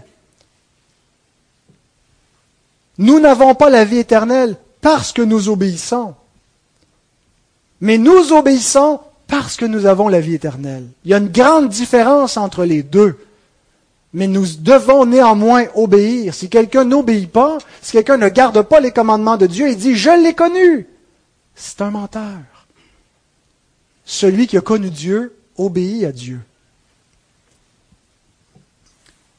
Nous 2.97 3.19
n'avons 3.19 3.55
pas 3.55 3.69
la 3.69 3.85
vie 3.85 3.99
éternelle 3.99 4.57
parce 4.81 5.11
que 5.13 5.21
nous 5.21 5.49
obéissons. 5.49 6.13
Mais 7.81 7.97
nous 7.97 8.33
obéissons 8.33 8.99
parce 9.27 9.55
que 9.55 9.65
nous 9.65 9.85
avons 9.85 10.09
la 10.09 10.19
vie 10.19 10.35
éternelle. 10.35 10.87
Il 11.05 11.11
y 11.11 11.13
a 11.13 11.17
une 11.17 11.29
grande 11.29 11.69
différence 11.69 12.37
entre 12.37 12.65
les 12.65 12.83
deux. 12.83 13.17
Mais 14.13 14.27
nous 14.27 14.45
devons 14.59 15.05
néanmoins 15.05 15.65
obéir. 15.73 16.33
Si 16.33 16.49
quelqu'un 16.49 16.83
n'obéit 16.83 17.31
pas, 17.31 17.57
si 17.81 17.93
quelqu'un 17.93 18.17
ne 18.17 18.29
garde 18.29 18.61
pas 18.61 18.79
les 18.79 18.91
commandements 18.91 19.37
de 19.37 19.47
Dieu 19.47 19.67
et 19.69 19.75
dit 19.75 19.95
Je 19.95 20.11
l'ai 20.23 20.35
connu, 20.35 20.87
c'est 21.55 21.81
un 21.81 21.89
menteur. 21.89 22.67
Celui 24.05 24.47
qui 24.47 24.57
a 24.57 24.61
connu 24.61 24.89
Dieu 24.89 25.35
obéit 25.57 26.05
à 26.05 26.11
Dieu. 26.11 26.39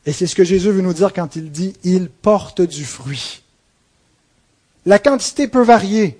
Et 0.06 0.12
c'est 0.12 0.26
ce 0.26 0.34
que 0.34 0.44
Jésus 0.44 0.70
veut 0.70 0.82
nous 0.82 0.92
dire 0.92 1.12
quand 1.12 1.36
il 1.36 1.50
dit 1.50 1.74
Il 1.84 2.08
porte 2.08 2.60
du 2.60 2.84
fruit. 2.84 3.42
La 4.86 4.98
quantité 4.98 5.48
peut 5.48 5.62
varier. 5.62 6.18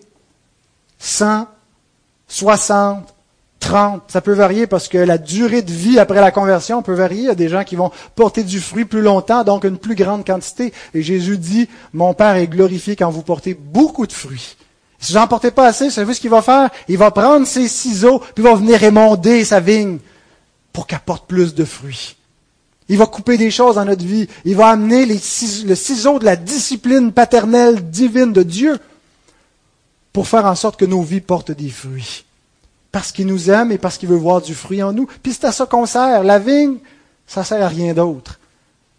100, 0.99 1.49
60, 2.29 3.14
30. 3.65 4.03
Ça 4.09 4.21
peut 4.21 4.35
varier 4.35 4.67
parce 4.67 4.89
que 4.89 4.99
la 4.99 5.17
durée 5.17 5.63
de 5.63 5.73
vie 5.73 5.99
après 5.99 6.21
la 6.21 6.31
conversion 6.31 6.83
peut 6.83 6.93
varier. 6.93 7.23
Il 7.23 7.27
y 7.27 7.31
a 7.31 7.35
des 7.35 7.49
gens 7.49 7.65
qui 7.65 7.77
vont 7.77 7.91
porter 8.15 8.45
du 8.45 8.61
fruit 8.61 8.85
plus 8.85 9.01
longtemps, 9.01 9.43
donc 9.43 9.65
une 9.65 9.79
plus 9.79 9.95
grande 9.95 10.27
quantité. 10.27 10.73
Et 10.93 11.03
Jésus 11.03 11.39
dit, 11.39 11.69
mon 11.93 12.13
Père 12.13 12.37
est 12.37 12.47
glorifié 12.47 12.95
quand 12.95 13.11
vous 13.11 13.23
portez 13.23 13.55
beaucoup 13.55 14.07
de 14.07 14.13
fruits. 14.13 14.57
Si 14.99 15.13
vous 15.13 15.19
n'en 15.19 15.27
portez 15.27 15.51
pas 15.51 15.67
assez, 15.67 15.91
savez-vous 15.91 16.15
ce 16.15 16.21
qu'il 16.21 16.31
va 16.31 16.43
faire? 16.43 16.71
Il 16.89 16.99
va 16.99 17.11
prendre 17.11 17.47
ses 17.47 17.69
ciseaux, 17.69 18.19
puis 18.19 18.33
il 18.39 18.43
va 18.45 18.55
venir 18.55 18.83
émonder 18.83 19.45
sa 19.45 19.61
vigne 19.61 19.99
pour 20.73 20.87
qu'elle 20.87 21.01
porte 21.01 21.27
plus 21.27 21.55
de 21.55 21.65
fruits. 21.65 22.17
Il 22.91 22.99
va 22.99 23.07
couper 23.07 23.39
des 23.39 23.51
choses 23.51 23.77
dans 23.77 23.87
notre 23.87 24.05
vie. 24.05 24.29
Il 24.45 24.57
va 24.57 24.69
amener 24.69 25.07
le 25.07 25.17
ciseau 25.75 26.19
de 26.19 26.25
la 26.27 26.37
discipline 26.37 27.13
paternelle 27.13 27.91
divine 27.91 28.33
de 28.33 28.43
Dieu 28.43 28.79
pour 30.13 30.29
faire 30.29 30.45
en 30.45 30.55
sorte 30.55 30.79
que 30.79 30.85
nos 30.85 31.03
vies 31.03 31.23
portent 31.23 31.53
des 31.53 31.71
fruits 31.71 32.25
parce 32.95 33.11
qu'il 33.11 33.27
nous 33.27 33.51
aime 33.51 33.73
et 33.73 33.79
parce 33.79 33.99
qu'il 33.99 34.09
veut 34.09 34.15
voir 34.15 34.41
du 34.41 34.55
fruit 34.55 34.81
en 34.81 34.93
nous. 34.93 35.09
Puis 35.21 35.33
c'est 35.33 35.47
à 35.47 35.51
ça 35.51 35.67
qu'on 35.67 35.85
sert. 35.85 36.23
La 36.23 36.39
vigne, 36.39 36.77
ça 37.27 37.43
sert 37.43 37.61
à 37.61 37.67
rien 37.67 37.93
d'autre. 37.93 38.39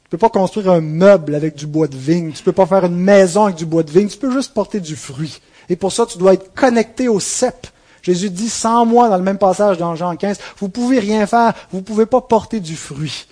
Tu 0.04 0.10
peux 0.10 0.18
pas 0.18 0.30
construire 0.30 0.70
un 0.70 0.82
meuble 0.82 1.34
avec 1.34 1.56
du 1.56 1.66
bois 1.66 1.88
de 1.88 1.96
vigne. 1.96 2.34
Tu 2.34 2.44
peux 2.44 2.52
pas 2.52 2.66
faire 2.66 2.84
une 2.84 2.98
maison 2.98 3.46
avec 3.46 3.56
du 3.56 3.66
bois 3.66 3.84
de 3.84 3.92
vigne. 3.92 4.10
Tu 4.10 4.18
peux 4.18 4.34
juste 4.34 4.54
porter 4.54 4.82
du 4.82 4.98
fruit. 4.98 5.40
Et 5.70 5.78
pour 5.78 5.94
ça, 5.94 6.06
tu 6.06 6.18
dois 6.18 6.34
être 6.34 6.54
connecté 6.54 7.08
au 7.08 7.22
cep. 7.22 7.68
Jésus 8.02 8.30
dit 8.30 8.50
sans 8.50 8.86
moi 8.86 9.08
dans 9.08 9.16
le 9.16 9.24
même 9.24 9.38
passage 9.38 9.78
dans 9.78 9.96
Jean 9.96 10.18
15, 10.18 10.40
vous 10.58 10.68
pouvez 10.68 11.00
rien 11.00 11.26
faire. 11.26 11.54
Vous 11.72 11.82
pouvez 11.82 12.06
pas 12.06 12.20
porter 12.20 12.60
du 12.60 12.76
fruit. 12.76 13.28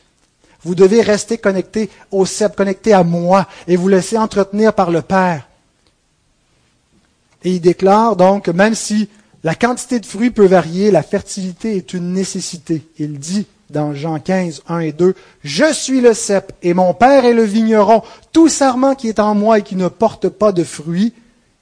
Vous 0.61 0.75
devez 0.75 1.01
rester 1.01 1.37
connecté 1.37 1.89
au 2.09 2.25
cep, 2.25 2.55
connecté 2.55 2.93
à 2.93 3.03
moi 3.03 3.47
et 3.67 3.75
vous 3.75 3.89
laisser 3.89 4.17
entretenir 4.17 4.71
par 4.71 4.91
le 4.91 5.01
Père. 5.01 5.45
Et 7.43 7.51
il 7.51 7.59
déclare 7.59 8.15
donc, 8.15 8.47
même 8.47 8.75
si 8.75 9.09
la 9.43 9.55
quantité 9.55 9.99
de 9.99 10.05
fruits 10.05 10.31
peut 10.31 10.45
varier, 10.45 10.89
la 10.89 11.03
fertilité 11.03 11.75
est 11.75 11.93
une 11.93 12.13
nécessité. 12.13 12.87
Il 12.97 13.19
dit 13.19 13.45
dans 13.69 13.93
Jean 13.93 14.19
15, 14.19 14.63
1 14.67 14.79
et 14.79 14.91
2, 14.93 15.15
Je 15.43 15.73
suis 15.73 15.99
le 15.99 16.13
cep 16.13 16.53
et 16.61 16.73
mon 16.73 16.93
Père 16.93 17.25
est 17.25 17.33
le 17.33 17.43
vigneron. 17.43 18.03
Tout 18.31 18.47
sarment 18.47 18.95
qui 18.95 19.09
est 19.09 19.19
en 19.19 19.35
moi 19.35 19.59
et 19.59 19.63
qui 19.63 19.75
ne 19.75 19.89
porte 19.89 20.29
pas 20.29 20.53
de 20.53 20.63
fruits, 20.63 21.13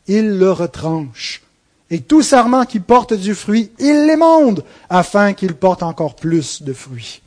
il 0.07 0.37
le 0.37 0.51
retranche. 0.51 1.41
Et 1.89 2.01
tout 2.01 2.21
sarment 2.21 2.65
qui 2.65 2.79
porte 2.79 3.13
du 3.13 3.33
fruit, 3.33 3.71
il 3.79 4.05
l'émonde, 4.05 4.63
afin 4.89 5.33
qu'il 5.33 5.55
porte 5.55 5.83
encore 5.83 6.15
plus 6.15 6.61
de 6.61 6.73
fruits. 6.73 7.21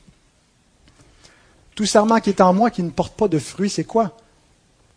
Tout 1.75 1.87
sarment 1.87 2.21
qui 2.21 2.31
est 2.31 2.41
en 2.41 2.55
moi 2.55 2.71
qui 2.71 2.83
ne 2.83 2.91
porte 2.91 3.15
pas 3.15 3.29
de 3.29 3.39
fruits, 3.39 3.71
c'est 3.71 3.85
quoi? 3.85 4.17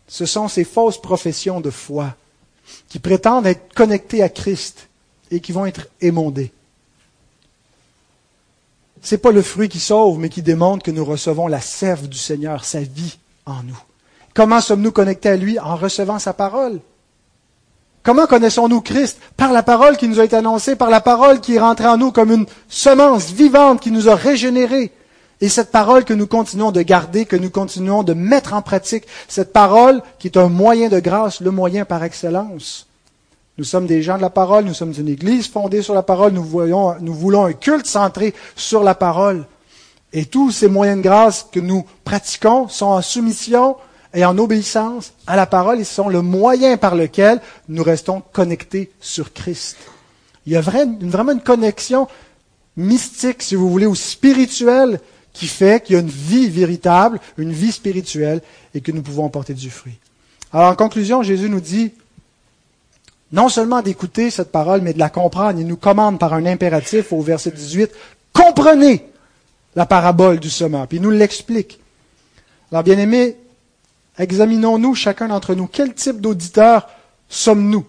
Ce 0.08 0.26
sont 0.26 0.48
ces 0.48 0.64
fausses 0.64 1.02
professions 1.02 1.60
de 1.60 1.72
foi 1.72 2.16
qui 2.88 3.00
prétendent 3.00 3.48
être 3.48 3.74
connectées 3.74 4.22
à 4.22 4.30
Christ 4.30 4.88
et 5.32 5.40
qui 5.40 5.52
vont 5.52 5.66
être 5.66 5.88
émondés. 6.02 6.52
Ce 9.02 9.16
pas 9.16 9.32
le 9.32 9.42
fruit 9.42 9.70
qui 9.70 9.80
sauve, 9.80 10.20
mais 10.20 10.30
qui 10.30 10.42
démontre 10.42 10.84
que 10.84 10.92
nous 10.92 11.06
recevons 11.06 11.48
la 11.48 11.62
sève 11.62 12.10
du 12.10 12.18
Seigneur, 12.18 12.66
sa 12.66 12.82
vie 12.82 13.18
en 13.46 13.64
nous. 13.64 13.80
Comment 14.34 14.62
sommes-nous 14.62 14.92
connectés 14.92 15.30
à 15.30 15.36
lui? 15.36 15.60
En 15.60 15.76
recevant 15.76 16.20
sa 16.20 16.34
parole. 16.34 16.80
Comment 18.04 18.28
connaissons-nous 18.28 18.82
Christ? 18.82 19.20
Par 19.36 19.52
la 19.52 19.64
parole 19.64 19.98
qui 19.98 20.08
nous 20.08 20.20
a 20.20 20.24
été 20.24 20.36
annoncée, 20.36 20.76
par 20.76 20.90
la 20.90 21.02
parole 21.02 21.42
qui 21.42 21.56
est 21.56 21.60
rentrée 21.60 21.88
en 21.88 21.98
nous 21.98 22.12
comme 22.12 22.32
une 22.32 22.46
semence 22.70 23.32
vivante 23.32 23.82
qui 23.82 23.92
nous 23.92 24.10
a 24.10 24.16
régénérés. 24.16 24.92
Et 25.40 25.50
cette 25.50 25.72
parole 25.72 26.04
que 26.04 26.14
nous 26.14 26.26
continuons 26.26 26.72
de 26.72 26.82
garder, 26.82 27.26
que 27.26 27.36
nous 27.36 27.50
continuons 27.50 28.04
de 28.04 28.14
mettre 28.14 28.54
en 28.54 28.62
pratique, 28.62 29.06
cette 29.28 29.54
parole 29.54 30.02
qui 30.20 30.28
est 30.28 30.38
un 30.38 30.50
moyen 30.50 30.90
de 30.90 31.00
grâce, 31.00 31.42
le 31.42 31.52
moyen 31.52 31.86
par 31.86 32.04
excellence. 32.04 32.87
Nous 33.58 33.64
sommes 33.64 33.88
des 33.88 34.04
gens 34.04 34.18
de 34.18 34.22
la 34.22 34.30
parole, 34.30 34.66
nous 34.66 34.74
sommes 34.74 34.94
une 34.98 35.08
église 35.08 35.48
fondée 35.48 35.82
sur 35.82 35.96
la 35.96 36.04
parole, 36.04 36.32
nous, 36.32 36.44
voulons 36.44 37.46
un 37.46 37.54
culte 37.54 37.88
centré 37.88 38.36
sur 38.56 38.84
la 38.84 38.94
parole. 38.94 39.46
Et 40.14 40.26
tous 40.26 40.52
ces 40.52 40.68
moyens 40.68 41.00
de 41.00 41.04
grâce 41.04 41.48
que 41.52 41.60
nous 41.60 41.86
pratiquons 42.04 42.68
sont 42.68 42.86
en 42.86 43.02
soumission 43.02 43.76
et 44.14 44.24
en 44.26 44.38
obéissance 44.38 45.14
à 45.26 45.36
la 45.36 45.48
parole, 45.48 45.80
ils 45.80 45.86
sont 45.86 46.08
le 46.08 46.22
moyen 46.22 46.78
par 46.78 46.96
lequel 46.96 47.42
nous 47.68 47.84
restons 47.84 48.22
connectés 48.32 48.92
sur 49.02 49.34
Christ. 49.34 49.78
Il 50.46 50.54
y 50.54 50.56
a 50.56 50.62
vraiment 50.62 51.32
une 51.32 51.42
connexion 51.42 52.08
mystique, 52.78 53.42
si 53.42 53.56
vous 53.56 53.70
voulez, 53.70 53.88
ou 53.88 53.96
spirituelle, 53.96 55.02
qui 55.34 55.48
fait 55.48 55.84
qu'il 55.84 55.96
y 55.96 55.98
a 55.98 56.02
une 56.02 56.10
vie 56.10 56.50
véritable, 56.50 57.20
une 57.38 57.52
vie 57.52 57.72
spirituelle, 57.72 58.42
et 58.74 58.82
que 58.82 58.92
nous 58.92 59.02
pouvons 59.02 59.30
porter 59.30 59.54
du 59.54 59.70
fruit. 59.70 59.98
Alors 60.54 60.72
en 60.72 60.76
conclusion, 60.76 61.22
Jésus 61.22 61.50
nous 61.50 61.60
dit, 61.60 61.92
non 63.32 63.50
seulement 63.50 63.82
d'écouter 63.82 64.30
cette 64.30 64.52
parole, 64.52 64.82
mais 64.82 64.94
de 64.94 65.00
la 65.00 65.10
comprendre. 65.10 65.60
Il 65.60 65.68
nous 65.68 65.78
commande 65.78 66.20
par 66.20 66.34
un 66.34 66.46
impératif 66.46 67.12
au 67.12 67.22
verset 67.22 67.52
18, 67.52 67.92
comprenez 68.34 69.06
la 69.76 69.86
parabole 69.86 70.40
du 70.40 70.50
semeur. 70.50 70.88
Puis 70.88 70.98
il 70.98 71.04
nous 71.04 71.12
l'explique. 71.12 71.80
Alors, 72.72 72.84
bien 72.84 72.98
aimés, 72.98 73.38
examinons-nous 74.18 74.96
chacun 74.96 75.28
d'entre 75.28 75.54
nous. 75.56 75.68
Quel 75.68 75.94
type 75.94 76.20
d'auditeur 76.20 76.88
sommes-nous? 77.30 77.86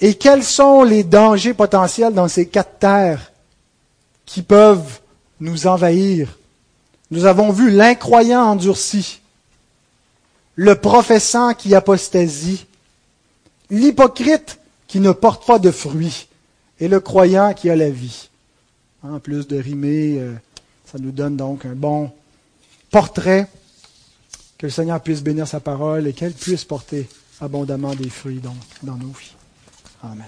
Et 0.00 0.14
quels 0.14 0.44
sont 0.44 0.84
les 0.84 1.02
dangers 1.02 1.54
potentiels 1.54 2.14
dans 2.14 2.28
ces 2.28 2.46
quatre 2.46 2.78
terres 2.78 3.32
qui 4.26 4.42
peuvent 4.42 5.00
nous 5.40 5.66
envahir? 5.66 6.38
Nous 7.10 7.24
avons 7.24 7.50
vu 7.50 7.70
l'incroyant 7.70 8.42
endurci, 8.42 9.17
le 10.58 10.74
professant 10.74 11.54
qui 11.54 11.72
apostasie, 11.76 12.66
l'hypocrite 13.70 14.58
qui 14.88 14.98
ne 14.98 15.12
porte 15.12 15.46
pas 15.46 15.60
de 15.60 15.70
fruits, 15.70 16.26
et 16.80 16.88
le 16.88 16.98
croyant 16.98 17.54
qui 17.54 17.70
a 17.70 17.76
la 17.76 17.90
vie. 17.90 18.28
En 19.04 19.20
plus 19.20 19.46
de 19.46 19.56
rimer, 19.56 20.18
euh, 20.18 20.34
ça 20.84 20.98
nous 20.98 21.12
donne 21.12 21.36
donc 21.36 21.64
un 21.64 21.76
bon 21.76 22.10
portrait, 22.90 23.46
que 24.58 24.66
le 24.66 24.70
Seigneur 24.70 25.00
puisse 25.00 25.22
bénir 25.22 25.46
sa 25.46 25.60
parole 25.60 26.08
et 26.08 26.12
qu'elle 26.12 26.32
puisse 26.32 26.64
porter 26.64 27.08
abondamment 27.40 27.94
des 27.94 28.10
fruits 28.10 28.40
dans, 28.40 28.56
dans 28.82 28.96
nos 28.96 29.12
vies. 29.12 29.36
Amen. 30.02 30.26